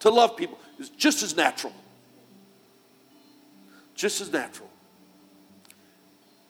To 0.00 0.10
love 0.10 0.36
people 0.36 0.58
is 0.78 0.90
just 0.90 1.22
as 1.22 1.36
natural. 1.36 1.72
Just 3.94 4.20
as 4.20 4.32
natural. 4.32 4.70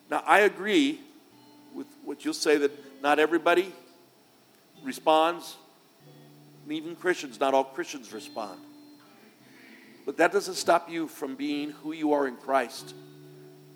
Now, 0.09 0.23
I 0.25 0.41
agree 0.41 0.99
with 1.73 1.87
what 2.03 2.25
you'll 2.25 2.33
say 2.33 2.57
that 2.57 2.71
not 3.01 3.19
everybody 3.19 3.73
responds, 4.83 5.55
even 6.69 6.95
Christians, 6.95 7.39
not 7.39 7.53
all 7.53 7.63
Christians 7.63 8.13
respond. 8.13 8.59
But 10.05 10.17
that 10.17 10.31
doesn't 10.31 10.55
stop 10.55 10.89
you 10.89 11.07
from 11.07 11.35
being 11.35 11.71
who 11.71 11.91
you 11.91 12.13
are 12.13 12.27
in 12.27 12.35
Christ. 12.37 12.93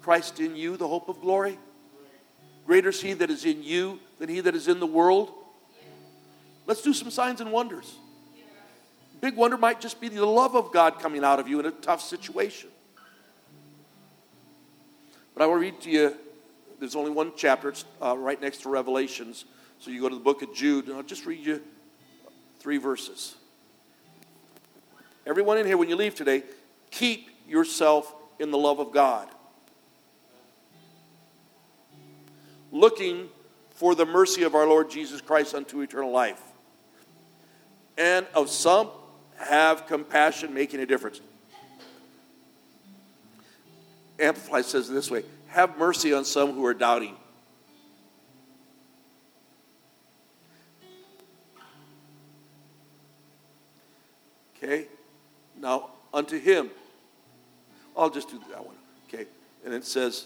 Christ 0.02 0.40
in 0.40 0.56
you, 0.56 0.78
the 0.78 0.88
hope 0.88 1.10
of 1.10 1.22
glory. 1.22 1.58
Greater 2.66 2.90
is 2.90 3.02
he 3.02 3.14
that 3.14 3.30
is 3.30 3.46
in 3.46 3.64
you 3.64 4.00
than 4.20 4.30
he 4.30 4.40
that 4.40 4.56
is 4.56 4.68
in 4.68 4.80
the 4.80 4.88
world. 4.88 5.32
Let's 6.66 6.82
do 6.82 6.94
some 6.94 7.12
signs 7.12 7.42
and 7.42 7.52
wonders. 7.52 7.96
Big 9.20 9.36
wonder 9.36 9.58
might 9.58 9.80
just 9.80 10.02
be 10.02 10.10
the 10.10 10.26
love 10.26 10.56
of 10.56 10.72
God 10.72 11.00
coming 11.00 11.24
out 11.24 11.40
of 11.40 11.48
you 11.48 11.60
in 11.60 11.66
a 11.66 11.72
tough 11.72 12.02
situation. 12.02 12.70
But 15.34 15.44
I 15.44 15.46
will 15.46 15.56
read 15.56 15.82
to 15.82 15.90
you, 15.90 16.16
there's 16.80 16.96
only 16.96 17.12
one 17.12 17.32
chapter, 17.36 17.70
it's 17.70 17.86
uh, 18.02 18.18
right 18.18 18.40
next 18.42 18.64
to 18.64 18.70
Revelations. 18.70 19.46
So 19.80 19.92
you 19.92 20.02
go 20.02 20.10
to 20.10 20.16
the 20.16 20.22
book 20.22 20.42
of 20.42 20.54
Jude, 20.54 20.88
and 20.88 20.96
I'll 20.96 21.04
just 21.04 21.26
read 21.26 21.46
you 21.46 21.62
three 22.60 22.78
verses. 22.78 23.36
Everyone 25.26 25.58
in 25.58 25.66
here, 25.66 25.78
when 25.78 25.90
you 25.90 25.96
leave 25.96 26.16
today, 26.16 26.44
keep 26.92 27.30
yourself 27.48 28.14
in 28.40 28.52
the 28.52 28.58
love 28.58 28.80
of 28.80 28.92
God. 28.92 29.30
Looking 32.74 33.30
for 33.70 33.94
the 33.94 34.06
mercy 34.06 34.42
of 34.42 34.56
our 34.56 34.66
Lord 34.66 34.90
Jesus 34.90 35.22
Christ 35.22 35.54
unto 35.54 35.82
eternal 35.82 36.12
life. 36.12 36.42
And 38.00 38.26
of 38.34 38.50
some 38.50 38.90
have 39.38 39.86
compassion, 39.86 40.56
making 40.56 40.80
a 40.80 40.86
difference. 40.88 41.22
Amplify 44.20 44.62
says 44.62 44.90
this 44.90 45.12
way 45.12 45.24
Have 45.50 45.78
mercy 45.78 46.14
on 46.14 46.26
some 46.26 46.54
who 46.54 46.66
are 46.66 46.74
doubting. 46.74 47.16
Okay? 54.58 54.88
Now, 55.60 55.92
unto 56.12 56.40
him. 56.40 56.72
I'll 57.96 58.10
just 58.10 58.30
do 58.30 58.40
that 58.50 58.66
one. 58.66 58.78
Okay? 59.08 59.28
And 59.64 59.76
it 59.76 59.86
says, 59.86 60.26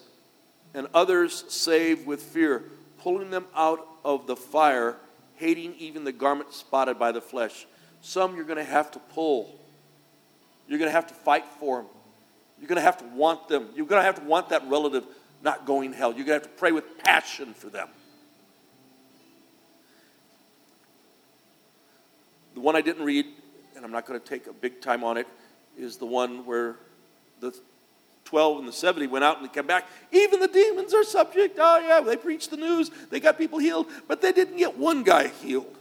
and 0.74 0.88
others 0.94 1.46
save 1.48 2.06
with 2.06 2.22
fear, 2.22 2.64
pulling 3.00 3.30
them 3.30 3.46
out 3.56 3.86
of 4.04 4.28
the 4.28 4.36
fire, 4.36 4.98
hating 5.36 5.76
even 5.78 6.04
the 6.04 6.12
garment 6.12 6.54
spotted 6.54 6.98
by 7.00 7.12
the 7.12 7.22
flesh. 7.22 7.66
Some 8.02 8.36
you're 8.36 8.46
going 8.46 8.58
to 8.58 8.64
have 8.64 8.92
to 8.92 9.00
pull. 9.00 9.60
You're 10.68 10.80
going 10.80 10.90
to 10.90 10.96
have 10.96 11.08
to 11.08 11.14
fight 11.14 11.46
for 11.60 11.78
them. 11.78 11.88
You're 12.60 12.68
going 12.68 12.78
to 12.78 12.82
have 12.82 12.98
to 12.98 13.06
want 13.06 13.48
them. 13.48 13.70
You're 13.76 13.86
going 13.86 14.00
to 14.00 14.06
have 14.06 14.16
to 14.16 14.24
want 14.24 14.50
that 14.50 14.68
relative 14.68 15.06
not 15.44 15.66
going 15.66 15.92
to 15.92 15.98
hell. 15.98 16.10
You're 16.10 16.26
going 16.26 16.40
to 16.40 16.46
have 16.46 16.54
to 16.54 16.60
pray 16.60 16.72
with 16.72 16.98
passion 17.00 17.54
for 17.54 17.70
them. 17.70 17.88
The 22.56 22.60
one 22.60 22.76
I 22.76 22.82
didn't 22.82 23.06
read, 23.06 23.26
and 23.76 23.86
I'm 23.86 23.92
not 23.92 24.08
going 24.08 24.20
to 24.20 24.26
take 24.26 24.48
a 24.48 24.54
big 24.54 24.82
time 24.82 25.04
on 25.04 25.18
it, 25.18 25.28
is 25.78 25.98
the 25.98 26.08
one 26.08 26.46
where 26.46 26.78
the 27.40 27.56
12 28.28 28.60
and 28.60 28.68
the 28.68 28.74
70 28.74 29.08
went 29.08 29.24
out 29.24 29.40
and 29.40 29.52
came 29.52 29.66
back. 29.66 29.88
Even 30.12 30.42
the 30.42 30.50
demons 30.50 30.94
are 30.94 31.06
subject. 31.06 31.58
Oh, 31.60 31.80
yeah, 31.80 32.02
they 32.02 32.18
preached 32.18 32.52
the 32.52 32.58
news. 32.58 32.92
They 33.10 33.22
got 33.22 33.38
people 33.38 33.58
healed, 33.58 33.88
but 34.06 34.22
they 34.22 34.34
didn't 34.34 34.58
get 34.58 34.78
one 34.78 35.04
guy 35.04 35.30
healed. 35.30 35.78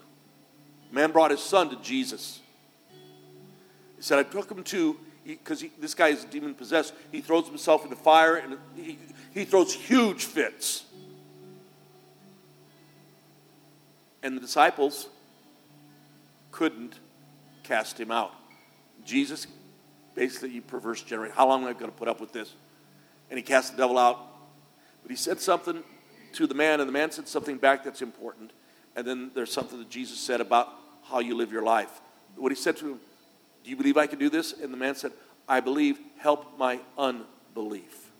Man 0.92 1.11
brought 1.11 1.32
his 1.32 1.40
son 1.42 1.70
to 1.70 1.76
Jesus. 1.82 2.40
He 3.97 4.03
said, 4.03 4.20
I 4.20 4.22
took 4.22 4.49
him 4.49 4.62
to, 4.62 4.97
because 5.26 5.64
this 5.80 5.94
guy 5.94 6.09
is 6.09 6.24
demon 6.24 6.55
possessed. 6.55 6.94
He 7.11 7.20
throws 7.20 7.49
himself 7.49 7.82
in 7.82 7.90
the 7.90 7.97
fire 7.97 8.36
and 8.36 8.57
he, 8.76 8.97
he 9.34 9.44
throws 9.44 9.74
huge 9.74 10.24
fits. 10.24 10.84
And 14.22 14.36
the 14.36 14.40
disciples 14.40 15.09
couldn't 16.53 16.94
cast 17.64 17.99
him 17.99 18.12
out. 18.12 18.32
Jesus, 19.05 19.49
basically, 20.16 20.50
you 20.50 20.62
perverse 20.62 21.02
generation, 21.02 21.36
how 21.36 21.46
long 21.46 21.62
am 21.62 21.68
I 21.68 21.72
going 21.74 21.92
to 21.92 21.96
put 21.96 22.08
up 22.08 22.20
with 22.20 22.32
this? 22.32 22.52
And 23.30 23.38
he 23.38 23.42
cast 23.42 23.72
the 23.72 23.78
devil 23.78 23.98
out. 23.98 24.18
But 25.02 25.10
he 25.12 25.16
said 25.16 25.40
something 25.40 25.84
to 26.32 26.46
the 26.48 26.54
man, 26.54 26.80
and 26.80 26.88
the 26.88 26.92
man 26.92 27.12
said 27.12 27.28
something 27.28 27.58
back 27.58 27.84
that's 27.84 28.02
important. 28.02 28.52
And 28.96 29.06
then 29.06 29.30
there's 29.34 29.52
something 29.52 29.78
that 29.78 29.90
Jesus 29.90 30.18
said 30.18 30.40
about 30.40 30.68
how 31.04 31.20
you 31.20 31.36
live 31.36 31.52
your 31.52 31.62
life. 31.62 32.00
What 32.34 32.50
he 32.50 32.56
said 32.56 32.76
to 32.78 32.92
him, 32.92 33.00
Do 33.62 33.70
you 33.70 33.76
believe 33.76 33.96
I 33.96 34.06
can 34.08 34.18
do 34.18 34.28
this? 34.28 34.52
And 34.52 34.72
the 34.72 34.76
man 34.76 34.96
said, 34.96 35.12
I 35.48 35.60
believe, 35.60 35.98
help 36.18 36.58
my 36.58 36.80
unbelief. 36.98 38.10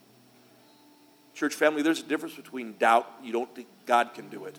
Church 1.34 1.55
family, 1.55 1.82
there's 1.82 2.01
a 2.01 2.07
difference 2.07 2.34
between 2.34 2.76
doubt, 2.78 3.11
you 3.22 3.32
don't 3.32 3.53
think 3.55 3.68
God 3.84 4.14
can 4.14 4.28
do 4.28 4.44
it. 4.44 4.59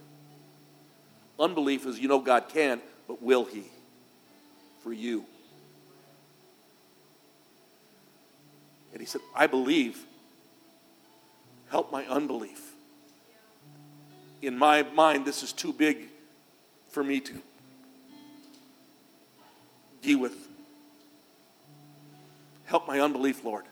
Unbelief 1.40 1.86
is 1.86 2.00
you 2.00 2.08
know 2.08 2.20
God 2.20 2.50
can, 2.50 2.82
but 3.08 3.22
will 3.22 3.46
He 3.46 3.64
for 4.84 4.92
you? 4.92 5.26
And 8.92 9.02
he 9.02 9.06
said, 9.06 9.22
I 9.36 9.48
believe, 9.48 10.06
help 11.70 11.92
my 11.92 12.06
unbelief. 12.06 12.74
In 14.42 14.58
my 14.58 14.84
mind, 14.84 15.26
this 15.26 15.44
is 15.44 15.52
too 15.52 15.74
big 15.74 16.10
for 16.90 17.04
me 17.04 17.20
to 17.20 17.42
deal 20.02 20.20
with. 20.20 20.48
Help 22.66 22.88
my 22.88 23.00
unbelief, 23.00 23.44
Lord. 23.44 23.66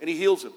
And 0.00 0.08
he 0.08 0.16
heals 0.16 0.44
him. 0.44 0.52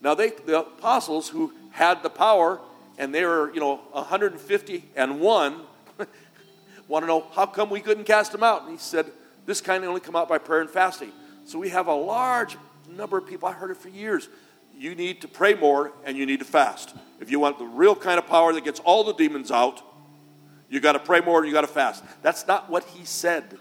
Now, 0.00 0.14
they, 0.14 0.30
the 0.30 0.60
apostles 0.60 1.28
who 1.28 1.52
had 1.70 2.02
the 2.02 2.10
power, 2.10 2.60
and 2.98 3.14
they 3.14 3.24
were, 3.24 3.52
you 3.52 3.60
know, 3.60 3.76
150 3.92 4.84
and 4.94 5.20
one, 5.20 5.62
want 6.88 7.02
to 7.02 7.06
know 7.06 7.26
how 7.32 7.46
come 7.46 7.70
we 7.70 7.80
couldn't 7.80 8.04
cast 8.04 8.34
him 8.34 8.42
out. 8.42 8.62
And 8.62 8.72
he 8.72 8.78
said, 8.78 9.06
This 9.46 9.60
kind 9.60 9.84
only 9.84 10.00
come 10.00 10.16
out 10.16 10.28
by 10.28 10.38
prayer 10.38 10.60
and 10.60 10.70
fasting. 10.70 11.12
So 11.44 11.58
we 11.58 11.70
have 11.70 11.86
a 11.86 11.94
large 11.94 12.56
number 12.92 13.18
of 13.18 13.26
people, 13.26 13.48
I 13.48 13.52
heard 13.52 13.70
it 13.70 13.76
for 13.76 13.88
years. 13.88 14.28
You 14.76 14.94
need 14.94 15.22
to 15.22 15.28
pray 15.28 15.54
more 15.54 15.92
and 16.04 16.16
you 16.16 16.26
need 16.26 16.40
to 16.40 16.44
fast. 16.44 16.94
If 17.20 17.30
you 17.30 17.40
want 17.40 17.58
the 17.58 17.64
real 17.64 17.96
kind 17.96 18.18
of 18.18 18.26
power 18.26 18.52
that 18.52 18.64
gets 18.64 18.80
all 18.80 19.04
the 19.04 19.14
demons 19.14 19.50
out, 19.50 19.82
you 20.68 20.80
got 20.80 20.92
to 20.92 20.98
pray 20.98 21.20
more 21.20 21.38
and 21.38 21.46
you 21.46 21.52
got 21.52 21.62
to 21.62 21.66
fast. 21.66 22.04
That's 22.22 22.46
not 22.46 22.68
what 22.68 22.84
he 22.84 23.04
said. 23.04 23.58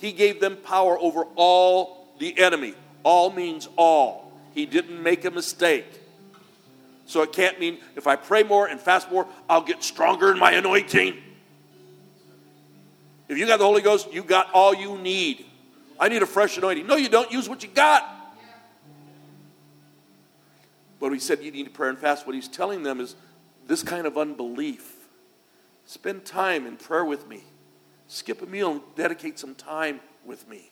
He 0.00 0.12
gave 0.12 0.40
them 0.40 0.56
power 0.56 0.98
over 0.98 1.24
all 1.34 2.06
the 2.18 2.38
enemy. 2.38 2.74
All 3.02 3.30
means 3.30 3.68
all. 3.76 4.32
He 4.54 4.66
didn't 4.66 5.02
make 5.02 5.24
a 5.24 5.30
mistake. 5.30 5.86
So 7.06 7.22
it 7.22 7.32
can't 7.32 7.58
mean 7.58 7.78
if 7.96 8.06
I 8.06 8.16
pray 8.16 8.42
more 8.42 8.66
and 8.66 8.78
fast 8.78 9.10
more, 9.10 9.26
I'll 9.48 9.62
get 9.62 9.82
stronger 9.82 10.30
in 10.30 10.38
my 10.38 10.52
anointing. 10.52 11.16
If 13.28 13.38
you 13.38 13.46
got 13.46 13.58
the 13.58 13.64
Holy 13.64 13.82
Ghost, 13.82 14.12
you 14.12 14.22
got 14.22 14.52
all 14.52 14.74
you 14.74 14.98
need. 14.98 15.44
I 15.98 16.08
need 16.08 16.22
a 16.22 16.26
fresh 16.26 16.56
anointing. 16.56 16.86
No, 16.86 16.96
you 16.96 17.08
don't. 17.08 17.30
Use 17.32 17.48
what 17.48 17.62
you 17.62 17.68
got. 17.68 18.14
But 21.00 21.12
he 21.12 21.18
said 21.18 21.42
you 21.42 21.50
need 21.50 21.64
to 21.64 21.70
pray 21.70 21.88
and 21.88 21.98
fast. 21.98 22.26
What 22.26 22.34
he's 22.34 22.48
telling 22.48 22.82
them 22.82 23.00
is 23.00 23.14
this 23.66 23.82
kind 23.82 24.06
of 24.06 24.16
unbelief. 24.16 24.94
Spend 25.86 26.24
time 26.24 26.66
in 26.66 26.76
prayer 26.76 27.04
with 27.04 27.28
me. 27.28 27.44
Skip 28.08 28.42
a 28.42 28.46
meal 28.46 28.72
and 28.72 28.80
dedicate 28.96 29.38
some 29.38 29.54
time 29.54 30.00
with 30.24 30.48
me. 30.48 30.70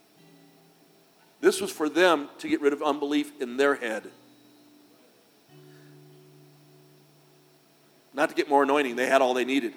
This 1.41 1.61
was 1.61 1.71
for 1.71 1.89
them 1.89 2.29
to 2.39 2.49
get 2.49 2.61
rid 2.61 2.73
of 2.73 2.83
unbelief 2.83 3.33
in 3.41 3.57
their 3.57 3.75
head. 3.75 4.05
Not 8.15 8.31
to 8.31 8.35
get 8.35 8.49
more 8.49 8.63
anointing, 8.63 8.97
they 8.97 9.07
had 9.07 9.21
all 9.21 9.35
they 9.35 9.45
needed. 9.45 9.75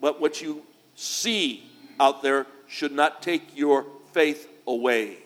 But 0.00 0.20
what 0.20 0.42
you 0.42 0.62
see 0.96 1.70
out 2.00 2.22
there 2.22 2.46
should 2.68 2.92
not 2.92 3.22
take 3.22 3.56
your 3.56 3.86
faith 4.12 4.48
away. 4.66 5.18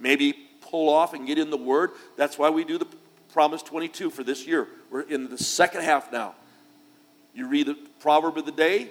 Maybe 0.00 0.34
pull 0.60 0.88
off 0.88 1.14
and 1.14 1.26
get 1.26 1.38
in 1.38 1.50
the 1.50 1.56
Word. 1.56 1.90
That's 2.16 2.38
why 2.38 2.50
we 2.50 2.64
do 2.64 2.78
the 2.78 2.86
Promise 3.32 3.62
22 3.62 4.10
for 4.10 4.24
this 4.24 4.46
year. 4.46 4.66
We're 4.90 5.02
in 5.02 5.28
the 5.28 5.38
second 5.38 5.82
half 5.82 6.10
now. 6.10 6.34
You 7.34 7.46
read 7.46 7.66
the 7.66 7.76
proverb 8.00 8.38
of 8.38 8.46
the 8.46 8.52
day, 8.52 8.88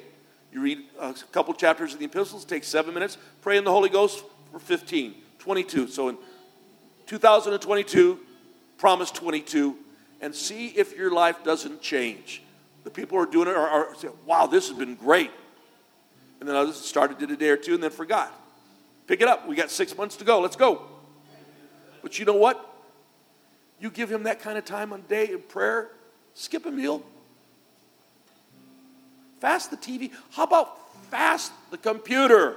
you 0.53 0.61
read 0.61 0.79
a 0.99 1.13
couple 1.31 1.53
chapters 1.53 1.93
of 1.93 1.99
the 1.99 2.05
epistles, 2.05 2.45
take 2.45 2.63
seven 2.63 2.93
minutes, 2.93 3.17
pray 3.41 3.57
in 3.57 3.63
the 3.63 3.71
Holy 3.71 3.89
Ghost 3.89 4.23
for 4.51 4.59
15, 4.59 5.15
22. 5.39 5.87
So 5.87 6.09
in 6.09 6.17
2022, 7.07 8.19
Promise 8.77 9.11
22, 9.11 9.75
and 10.21 10.33
see 10.33 10.67
if 10.67 10.95
your 10.95 11.11
life 11.11 11.43
doesn't 11.43 11.81
change. 11.81 12.43
The 12.83 12.89
people 12.89 13.17
who 13.17 13.23
are 13.23 13.31
doing 13.31 13.47
it 13.47 13.55
are, 13.55 13.67
are 13.67 13.95
saying, 13.95 14.13
wow, 14.25 14.47
this 14.47 14.69
has 14.69 14.77
been 14.77 14.95
great. 14.95 15.31
And 16.39 16.47
then 16.47 16.55
others 16.55 16.75
started 16.75 17.17
did 17.17 17.31
a 17.31 17.37
day 17.37 17.49
or 17.49 17.57
two 17.57 17.73
and 17.73 17.83
then 17.83 17.91
forgot. 17.91 18.33
Pick 19.07 19.21
it 19.21 19.27
up. 19.27 19.47
We 19.47 19.55
got 19.55 19.71
six 19.71 19.97
months 19.97 20.17
to 20.17 20.25
go. 20.25 20.39
Let's 20.39 20.55
go. 20.55 20.83
But 22.01 22.19
you 22.19 22.25
know 22.25 22.35
what? 22.35 22.63
You 23.79 23.89
give 23.89 24.11
him 24.11 24.23
that 24.23 24.41
kind 24.41 24.57
of 24.57 24.65
time 24.65 24.91
on 24.91 25.01
day 25.03 25.31
in 25.31 25.41
prayer, 25.41 25.89
skip 26.33 26.65
a 26.65 26.71
meal. 26.71 27.03
Fast 29.39 29.69
the 29.69 29.77
TV. 29.77 30.11
How 30.31 30.43
about 30.43 30.77
fast 31.09 31.51
the 31.69 31.77
computer? 31.77 32.55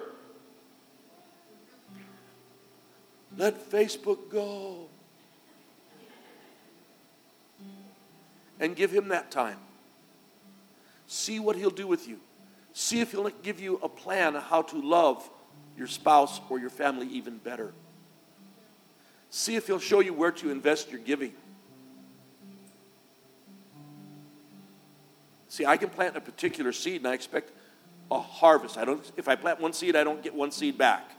Let 3.37 3.70
Facebook 3.70 4.31
go. 4.31 4.89
And 8.59 8.76
give 8.76 8.91
him 8.91 9.09
that 9.09 9.31
time. 9.31 9.59
See 11.07 11.39
what 11.39 11.57
he'll 11.57 11.70
do 11.70 11.87
with 11.87 12.07
you. 12.09 12.18
See 12.73 13.01
if 13.01 13.12
he'll 13.12 13.29
give 13.43 13.61
you 13.61 13.79
a 13.83 13.89
plan 13.89 14.35
how 14.35 14.62
to 14.62 14.81
love 14.81 15.29
your 15.77 15.87
spouse 15.87 16.41
or 16.49 16.59
your 16.59 16.71
family 16.71 17.07
even 17.09 17.39
better. 17.39 17.73
See 19.31 19.57
if 19.57 19.66
he'll 19.66 19.79
show 19.79 20.01
you 20.01 20.12
where 20.12 20.33
to 20.33 20.51
invest 20.51 20.91
your 20.91 21.01
giving. 21.01 21.33
See, 25.49 25.66
I 25.66 25.77
can 25.77 25.91
plant 25.91 26.16
a 26.16 26.21
particular 26.21 26.73
seed 26.73 27.01
and 27.01 27.09
I 27.09 27.14
expect 27.14 27.51
a 28.11 28.21
harvest. 28.21 28.77
I 28.79 28.85
don't 28.85 29.11
if 29.16 29.29
I 29.29 29.37
plant 29.37 29.61
one 29.61 29.73
seed, 29.73 29.97
I 29.97 30.05
don't 30.05 30.23
get 30.23 30.35
one 30.35 30.51
seed 30.51 30.79
back. 30.79 31.11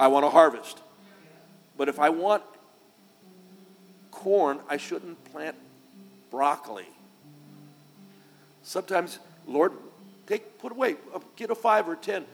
I 0.00 0.08
want 0.08 0.24
a 0.24 0.30
harvest. 0.30 0.80
But 1.76 1.88
if 1.88 1.98
I 1.98 2.10
want 2.10 2.42
corn, 4.10 4.60
I 4.68 4.76
shouldn't 4.76 5.22
plant 5.24 5.56
broccoli. 6.30 6.88
Sometimes, 8.62 9.18
Lord, 9.46 9.72
take 10.28 10.58
put 10.58 10.72
away, 10.72 10.96
uh, 11.14 11.20
get 11.36 11.50
a 11.50 11.54
five 11.54 11.88
or 11.88 11.96
ten. 11.96 12.24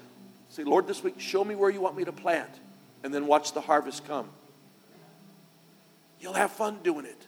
Say, 0.49 0.65
Lord, 0.65 0.87
this 0.87 1.03
week, 1.03 1.21
show 1.21 1.45
me 1.45 1.55
where 1.55 1.71
you 1.71 1.81
want 1.81 1.97
me 1.97 2.05
to 2.05 2.13
plant, 2.13 2.51
and 3.03 3.15
then 3.15 3.27
watch 3.27 3.53
the 3.53 3.61
harvest 3.61 4.07
come. 4.07 4.29
You'll 6.21 6.35
have 6.35 6.53
fun 6.53 6.79
doing 6.83 7.07
it. 7.07 7.27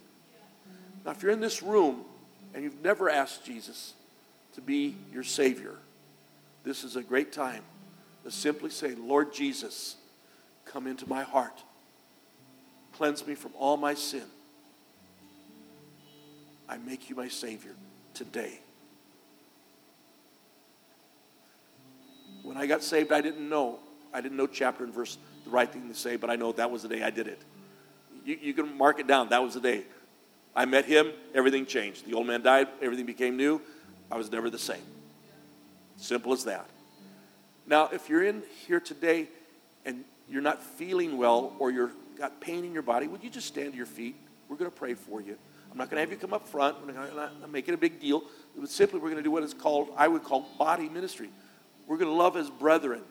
Now, 1.05 1.13
if 1.13 1.23
you're 1.23 1.33
in 1.33 1.41
this 1.41 1.63
room 1.63 2.05
and 2.55 2.65
you've 2.65 2.83
never 2.83 3.09
asked 3.09 3.45
Jesus 3.45 3.95
to 4.55 4.61
be 4.61 4.97
your 5.13 5.23
Savior, 5.23 5.77
this 6.65 6.83
is 6.83 6.97
a 6.97 7.03
great 7.03 7.33
time 7.33 7.63
to 8.25 8.31
simply 8.31 8.71
say, 8.71 8.95
Lord 8.95 9.33
Jesus, 9.33 9.97
come 10.65 10.87
into 10.87 11.09
my 11.09 11.23
heart. 11.23 11.63
Cleanse 12.93 13.27
me 13.27 13.35
from 13.35 13.53
all 13.59 13.77
my 13.77 13.95
sin. 13.95 14.25
I 16.69 16.79
make 16.79 17.09
you 17.09 17.17
my 17.17 17.29
Savior 17.29 17.73
today. 18.15 18.61
When 22.47 22.57
I 22.57 22.67
got 22.67 22.85
saved, 22.85 23.11
I 23.11 23.21
didn't 23.21 23.49
know. 23.49 23.81
I 24.15 24.21
didn't 24.21 24.37
know 24.37 24.47
chapter 24.47 24.85
and 24.85 24.95
verse, 24.95 25.19
the 25.45 25.51
right 25.51 25.69
thing 25.69 25.89
to 25.89 25.95
say, 25.97 26.15
but 26.15 26.31
I 26.31 26.37
know 26.37 26.53
that 26.53 26.71
was 26.71 26.83
the 26.83 26.89
day 26.89 27.03
I 27.03 27.11
did 27.11 27.27
it. 27.27 27.43
You, 28.25 28.39
you 28.41 28.55
can 28.55 28.79
mark 28.79 29.01
it 29.01 29.09
down. 29.09 29.31
That 29.31 29.43
was 29.43 29.55
the 29.55 29.61
day. 29.61 29.83
I 30.55 30.65
met 30.65 30.85
him, 30.85 31.11
everything 31.35 31.67
changed. 31.67 32.07
The 32.07 32.15
old 32.15 32.29
man 32.29 32.43
died, 32.43 32.69
everything 32.81 33.05
became 33.05 33.37
new. 33.37 33.61
I 34.13 34.17
was 34.17 34.31
never 34.31 34.49
the 34.49 34.61
same. 34.61 34.81
Simple 35.97 36.33
as 36.33 36.45
that. 36.45 36.71
Now, 37.67 37.89
if 37.93 38.09
you're 38.09 38.23
in 38.23 38.45
here 38.69 38.79
today 38.79 39.27
and 39.85 40.05
you're 40.29 40.41
not 40.41 40.63
feeling 40.63 41.19
well 41.19 41.53
or 41.59 41.73
you've 41.73 41.97
got 42.17 42.41
pain 42.41 42.65
in 42.65 42.73
your 42.73 42.83
body, 42.83 43.09
would 43.09 43.25
you 43.25 43.29
just 43.31 43.49
stand 43.49 43.73
to 43.73 43.77
your 43.77 43.87
feet? 43.87 44.15
We're 44.49 44.57
going 44.57 44.71
to 44.71 44.77
pray 44.77 44.95
for 44.95 45.21
you. 45.21 45.37
I'm 45.73 45.77
not 45.77 45.91
going 45.91 45.97
to 45.97 46.01
have 46.03 46.13
you 46.13 46.17
come 46.17 46.33
up 46.33 46.47
front. 46.47 46.77
I'm 46.81 46.95
not 46.95 47.51
making 47.51 47.75
a 47.75 47.77
big 47.77 48.01
deal. 48.01 48.23
But 48.57 48.71
simply, 48.71 49.01
we're 49.01 49.11
going 49.11 49.17
to 49.17 49.25
do 49.25 49.33
what 49.33 49.43
is 49.43 49.53
called, 49.53 49.89
I 49.97 50.07
would 50.07 50.23
call 50.23 50.47
body 50.59 50.89
ministry. 50.89 51.29
We're 51.87 51.99
going 51.99 52.11
to 52.11 52.17
love 52.17 52.37
as 52.37 52.51
brethren 52.51 53.03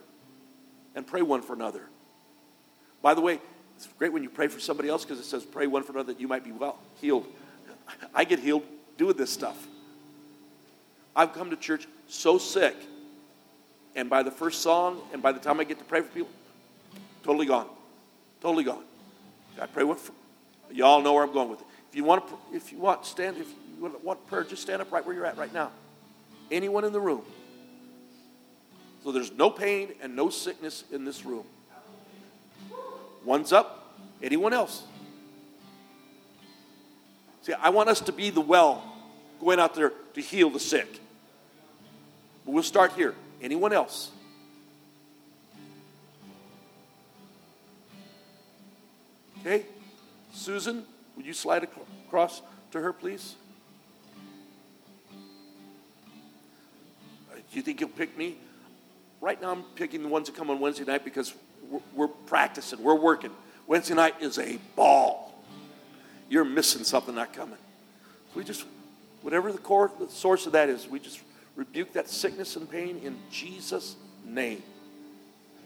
and 0.95 1.05
pray 1.05 1.21
one 1.21 1.41
for 1.41 1.53
another. 1.53 1.83
By 3.01 3.13
the 3.13 3.21
way, 3.21 3.39
it's 3.75 3.87
great 3.97 4.13
when 4.13 4.23
you 4.23 4.29
pray 4.29 4.47
for 4.47 4.59
somebody 4.59 4.89
else 4.89 5.03
because 5.03 5.19
it 5.19 5.25
says 5.25 5.43
pray 5.43 5.67
one 5.67 5.83
for 5.83 5.91
another 5.91 6.13
that 6.13 6.19
you 6.19 6.27
might 6.27 6.43
be 6.43 6.51
well 6.51 6.77
healed. 7.01 7.25
I 8.13 8.23
get 8.23 8.39
healed 8.39 8.63
doing 8.97 9.17
this 9.17 9.31
stuff. 9.31 9.67
I've 11.15 11.33
come 11.33 11.49
to 11.49 11.55
church 11.55 11.87
so 12.07 12.37
sick, 12.37 12.75
and 13.95 14.09
by 14.09 14.23
the 14.23 14.31
first 14.31 14.61
song, 14.61 15.01
and 15.13 15.21
by 15.21 15.31
the 15.31 15.39
time 15.39 15.59
I 15.59 15.63
get 15.63 15.77
to 15.79 15.85
pray 15.85 16.01
for 16.01 16.09
people, 16.09 16.31
totally 17.23 17.45
gone, 17.45 17.67
totally 18.41 18.63
gone. 18.63 18.83
I 19.61 19.67
pray 19.67 19.83
one 19.83 19.97
for 19.97 20.11
y'all 20.71 21.01
know 21.01 21.13
where 21.13 21.23
I'm 21.23 21.31
going 21.31 21.49
with 21.49 21.61
it. 21.61 21.67
If 21.89 21.95
you 21.95 22.03
want, 22.03 22.27
to, 22.27 22.35
if 22.53 22.71
you 22.71 22.79
want, 22.79 23.05
stand. 23.05 23.37
If 23.37 23.47
you 23.79 23.99
want 24.03 24.25
prayer, 24.27 24.43
just 24.43 24.61
stand 24.61 24.81
up 24.81 24.91
right 24.91 25.05
where 25.05 25.15
you're 25.15 25.25
at 25.25 25.37
right 25.37 25.53
now. 25.53 25.71
Anyone 26.51 26.83
in 26.83 26.91
the 26.91 26.99
room. 26.99 27.21
So 29.05 29.11
there's 29.11 29.31
no 29.31 29.51
pain 29.51 29.89
and 30.01 30.15
no 30.15 30.31
sickness 30.31 30.83
in 30.91 31.05
this 31.05 31.25
room. 31.25 31.45
One's 33.23 33.53
up. 33.53 33.99
Anyone 34.23 34.51
else? 34.51 34.81
See, 37.43 37.53
I 37.53 37.69
want 37.69 37.87
us 37.87 38.01
to 38.01 38.11
be 38.11 38.31
the 38.31 38.41
well 38.41 38.83
going 39.39 39.59
out 39.59 39.75
there 39.75 39.93
to 40.15 40.21
heal 40.21 40.49
the 40.49 40.59
sick. 40.59 40.99
But 42.45 42.53
we'll 42.53 42.63
start 42.63 42.93
here. 42.93 43.13
Anyone 43.43 43.73
else? 43.73 44.09
Okay. 49.41 49.67
Susan, 50.33 50.83
would 51.15 51.27
you 51.27 51.33
slide 51.33 51.67
across 52.07 52.41
to 52.71 52.81
her, 52.81 52.91
please? 52.91 53.35
Uh, 57.31 57.35
do 57.35 57.55
you 57.55 57.61
think 57.61 57.79
you'll 57.79 57.89
pick 57.89 58.17
me? 58.17 58.39
Right 59.21 59.41
now, 59.41 59.51
I'm 59.51 59.63
picking 59.75 60.01
the 60.03 60.07
ones 60.07 60.27
that 60.27 60.35
come 60.35 60.49
on 60.49 60.59
Wednesday 60.59 60.85
night 60.85 61.03
because 61.03 61.33
we're, 61.69 61.79
we're 61.93 62.07
practicing, 62.07 62.81
we're 62.83 62.95
working. 62.95 63.31
Wednesday 63.67 63.95
night 63.95 64.15
is 64.21 64.37
a 64.37 64.57
ball. 64.75 65.33
You're 66.29 66.45
missing 66.45 66.83
something 66.83 67.15
not 67.15 67.33
coming. 67.33 67.57
We 68.35 68.43
just, 68.43 68.65
whatever 69.21 69.51
the 69.51 69.57
core, 69.57 69.91
the 69.99 70.09
source 70.09 70.45
of 70.45 70.51
that 70.53 70.69
is, 70.69 70.87
we 70.87 70.99
just 70.99 71.19
rebuke 71.55 71.93
that 71.93 72.09
sickness 72.09 72.55
and 72.55 72.69
pain 72.69 72.99
in 73.03 73.17
Jesus' 73.31 73.95
name. 74.25 74.61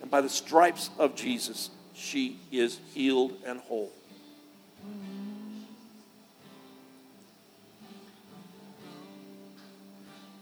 And 0.02 0.10
by 0.10 0.22
the 0.22 0.30
stripes 0.30 0.90
of 0.98 1.16
Jesus, 1.16 1.70
she 1.94 2.40
is 2.52 2.80
healed 2.94 3.38
and 3.46 3.60
whole. 3.60 3.92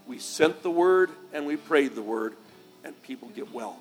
We 0.05 0.19
sent 0.19 0.63
the 0.63 0.71
word 0.71 1.09
and 1.33 1.45
we 1.45 1.57
prayed 1.57 1.95
the 1.95 2.01
word, 2.01 2.35
and 2.87 2.99
people 3.03 3.27
get 3.35 3.53
well. 3.53 3.77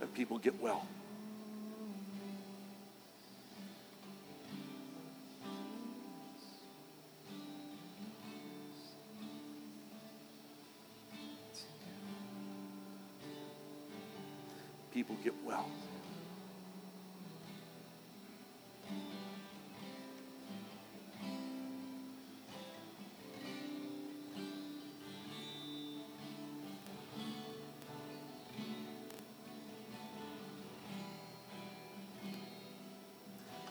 And 0.00 0.12
people 0.14 0.38
get 0.38 0.60
well. 0.60 0.86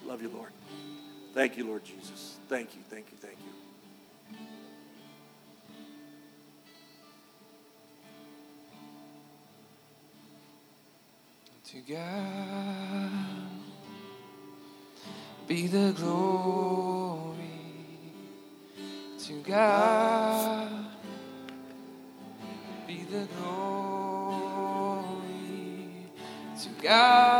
Love 0.08 0.22
you, 0.22 0.30
Lord. 0.30 0.52
Thank 1.34 1.58
you, 1.58 1.68
Lord 1.68 1.84
Jesus. 1.84 2.38
Thank 2.48 2.76
you, 2.76 2.82
thank 2.90 3.12
you, 3.12 3.18
thank 3.18 3.38
you. 3.40 3.52
To 11.66 11.82
God 11.94 13.12
be 15.46 15.68
the 15.68 15.92
glory. 15.92 17.44
To 19.20 19.34
God 19.42 20.70
be 22.88 23.04
the 23.12 23.28
glory. 23.38 24.48
To 26.62 26.70
God 26.82 27.37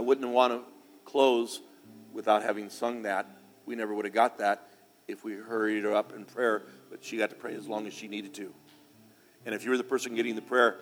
I 0.00 0.02
wouldn't 0.02 0.26
want 0.30 0.54
to 0.54 0.62
close 1.04 1.60
without 2.14 2.42
having 2.42 2.70
sung 2.70 3.02
that. 3.02 3.26
We 3.66 3.74
never 3.74 3.94
would 3.94 4.06
have 4.06 4.14
got 4.14 4.38
that 4.38 4.70
if 5.06 5.24
we 5.24 5.34
hurried 5.34 5.84
her 5.84 5.94
up 5.94 6.14
in 6.14 6.24
prayer, 6.24 6.62
but 6.90 7.04
she 7.04 7.18
got 7.18 7.28
to 7.28 7.36
pray 7.36 7.54
as 7.54 7.68
long 7.68 7.86
as 7.86 7.92
she 7.92 8.08
needed 8.08 8.32
to. 8.32 8.50
And 9.44 9.54
if 9.54 9.62
you're 9.62 9.76
the 9.76 9.84
person 9.84 10.14
getting 10.14 10.36
the 10.36 10.40
prayer, 10.40 10.78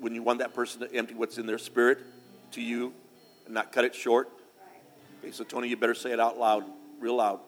when 0.00 0.14
you 0.14 0.22
want 0.22 0.38
that 0.38 0.54
person 0.54 0.80
to 0.80 0.94
empty 0.94 1.12
what's 1.12 1.36
in 1.36 1.44
their 1.44 1.58
spirit 1.58 1.98
to 2.52 2.62
you 2.62 2.94
and 3.44 3.52
not 3.52 3.70
cut 3.70 3.84
it 3.84 3.94
short, 3.94 4.30
okay, 5.18 5.30
so 5.30 5.44
Tony, 5.44 5.68
you 5.68 5.76
better 5.76 5.94
say 5.94 6.10
it 6.10 6.18
out 6.18 6.38
loud, 6.38 6.64
real 7.00 7.16
loud. 7.16 7.40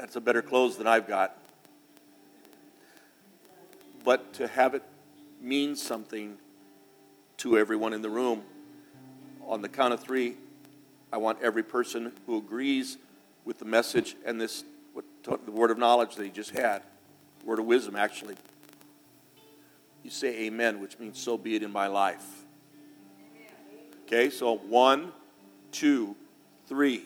That's 0.00 0.16
a 0.16 0.20
better 0.20 0.40
clothes 0.40 0.78
than 0.78 0.86
I've 0.86 1.06
got. 1.06 1.36
But 4.02 4.32
to 4.34 4.48
have 4.48 4.72
it 4.72 4.82
mean 5.42 5.76
something 5.76 6.38
to 7.36 7.58
everyone 7.58 7.92
in 7.92 8.00
the 8.00 8.08
room, 8.08 8.42
on 9.46 9.60
the 9.60 9.68
count 9.68 9.92
of 9.92 10.00
three, 10.00 10.38
I 11.12 11.18
want 11.18 11.36
every 11.42 11.62
person 11.62 12.12
who 12.24 12.38
agrees 12.38 12.96
with 13.44 13.58
the 13.58 13.66
message 13.66 14.16
and 14.24 14.40
this, 14.40 14.64
the 15.22 15.50
word 15.50 15.70
of 15.70 15.76
knowledge 15.76 16.14
that 16.14 16.24
he 16.24 16.30
just 16.30 16.52
had, 16.52 16.80
word 17.44 17.58
of 17.58 17.66
wisdom 17.66 17.94
actually. 17.94 18.36
You 20.02 20.08
say 20.08 20.46
amen, 20.46 20.80
which 20.80 20.98
means 20.98 21.18
so 21.18 21.36
be 21.36 21.56
it 21.56 21.62
in 21.62 21.70
my 21.70 21.88
life. 21.88 22.24
Okay, 24.06 24.30
so 24.30 24.56
one, 24.56 25.12
two, 25.72 26.16
three. 26.66 27.04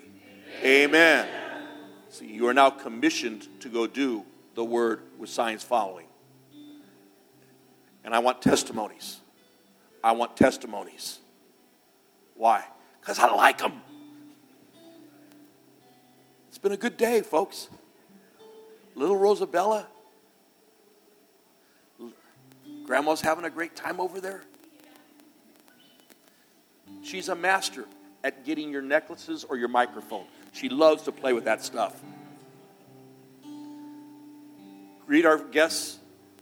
Amen. 0.62 1.43
You 2.22 2.46
are 2.48 2.54
now 2.54 2.70
commissioned 2.70 3.48
to 3.60 3.68
go 3.68 3.86
do 3.86 4.24
the 4.54 4.64
word 4.64 5.00
with 5.18 5.30
signs 5.30 5.62
following. 5.62 6.06
And 8.04 8.14
I 8.14 8.18
want 8.18 8.42
testimonies. 8.42 9.20
I 10.02 10.12
want 10.12 10.36
testimonies. 10.36 11.18
Why? 12.36 12.64
Because 13.00 13.18
I 13.18 13.34
like 13.34 13.58
them. 13.58 13.80
It's 16.48 16.58
been 16.58 16.72
a 16.72 16.76
good 16.76 16.96
day, 16.96 17.22
folks. 17.22 17.68
Little 18.94 19.16
Rosabella. 19.16 19.86
Grandma's 22.84 23.22
having 23.22 23.44
a 23.44 23.50
great 23.50 23.74
time 23.74 23.98
over 23.98 24.20
there. 24.20 24.42
She's 27.02 27.28
a 27.28 27.34
master 27.34 27.86
at 28.22 28.44
getting 28.44 28.70
your 28.70 28.82
necklaces 28.82 29.44
or 29.44 29.56
your 29.56 29.68
microphone. 29.68 30.26
She 30.54 30.68
loves 30.68 31.02
to 31.02 31.12
play 31.12 31.32
with 31.32 31.44
that 31.44 31.64
stuff. 31.64 32.00
Greet 35.06 35.26
our 35.26 35.38
guests. 35.38 35.98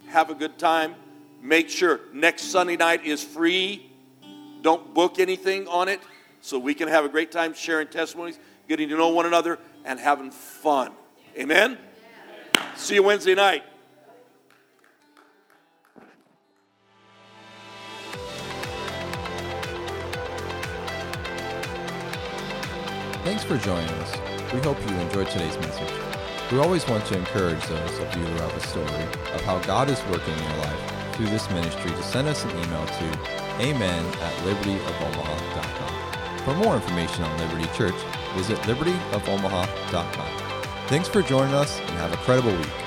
Have 0.08 0.28
a 0.28 0.34
good 0.34 0.58
time. 0.58 0.94
Make 1.40 1.70
sure 1.70 2.00
next 2.12 2.44
Sunday 2.44 2.76
night 2.76 3.04
is 3.06 3.24
free. 3.24 3.90
Don't 4.60 4.94
book 4.94 5.18
anything 5.18 5.66
on 5.66 5.88
it 5.88 6.00
so 6.42 6.58
we 6.58 6.74
can 6.74 6.88
have 6.88 7.06
a 7.06 7.08
great 7.08 7.32
time 7.32 7.54
sharing 7.54 7.88
testimonies, 7.88 8.38
getting 8.68 8.90
to 8.90 8.96
know 8.96 9.08
one 9.08 9.26
another, 9.26 9.58
and 9.84 9.98
having 9.98 10.30
fun. 10.30 10.92
Amen? 11.36 11.78
See 12.76 12.96
you 12.96 13.02
Wednesday 13.02 13.34
night. 13.34 13.64
Thanks 23.32 23.44
for 23.44 23.56
joining 23.56 23.88
us. 23.88 24.12
We 24.52 24.60
hope 24.60 24.78
you 24.86 24.94
enjoyed 24.94 25.30
today's 25.30 25.56
message. 25.56 25.90
We 26.52 26.58
always 26.58 26.86
want 26.86 27.06
to 27.06 27.16
encourage 27.16 27.64
those 27.64 27.98
of 27.98 28.14
you 28.14 28.26
who 28.26 28.42
have 28.42 28.54
a 28.54 28.60
story 28.60 29.04
of 29.32 29.40
how 29.40 29.58
God 29.60 29.88
is 29.88 29.98
working 30.10 30.34
in 30.34 30.42
your 30.42 30.58
life 30.58 31.14
through 31.14 31.30
this 31.30 31.48
ministry 31.48 31.92
to 31.92 32.02
send 32.02 32.28
us 32.28 32.44
an 32.44 32.50
email 32.50 32.84
to 32.84 33.18
amen 33.58 34.04
at 34.04 34.34
libertyofomaha.com. 34.44 36.44
For 36.44 36.54
more 36.56 36.74
information 36.74 37.24
on 37.24 37.38
Liberty 37.38 37.70
Church, 37.74 37.94
visit 38.34 38.58
libertyofomaha.com. 38.68 40.88
Thanks 40.88 41.08
for 41.08 41.22
joining 41.22 41.54
us 41.54 41.80
and 41.80 41.90
have 41.92 42.12
a 42.12 42.18
credible 42.18 42.54
week. 42.54 42.81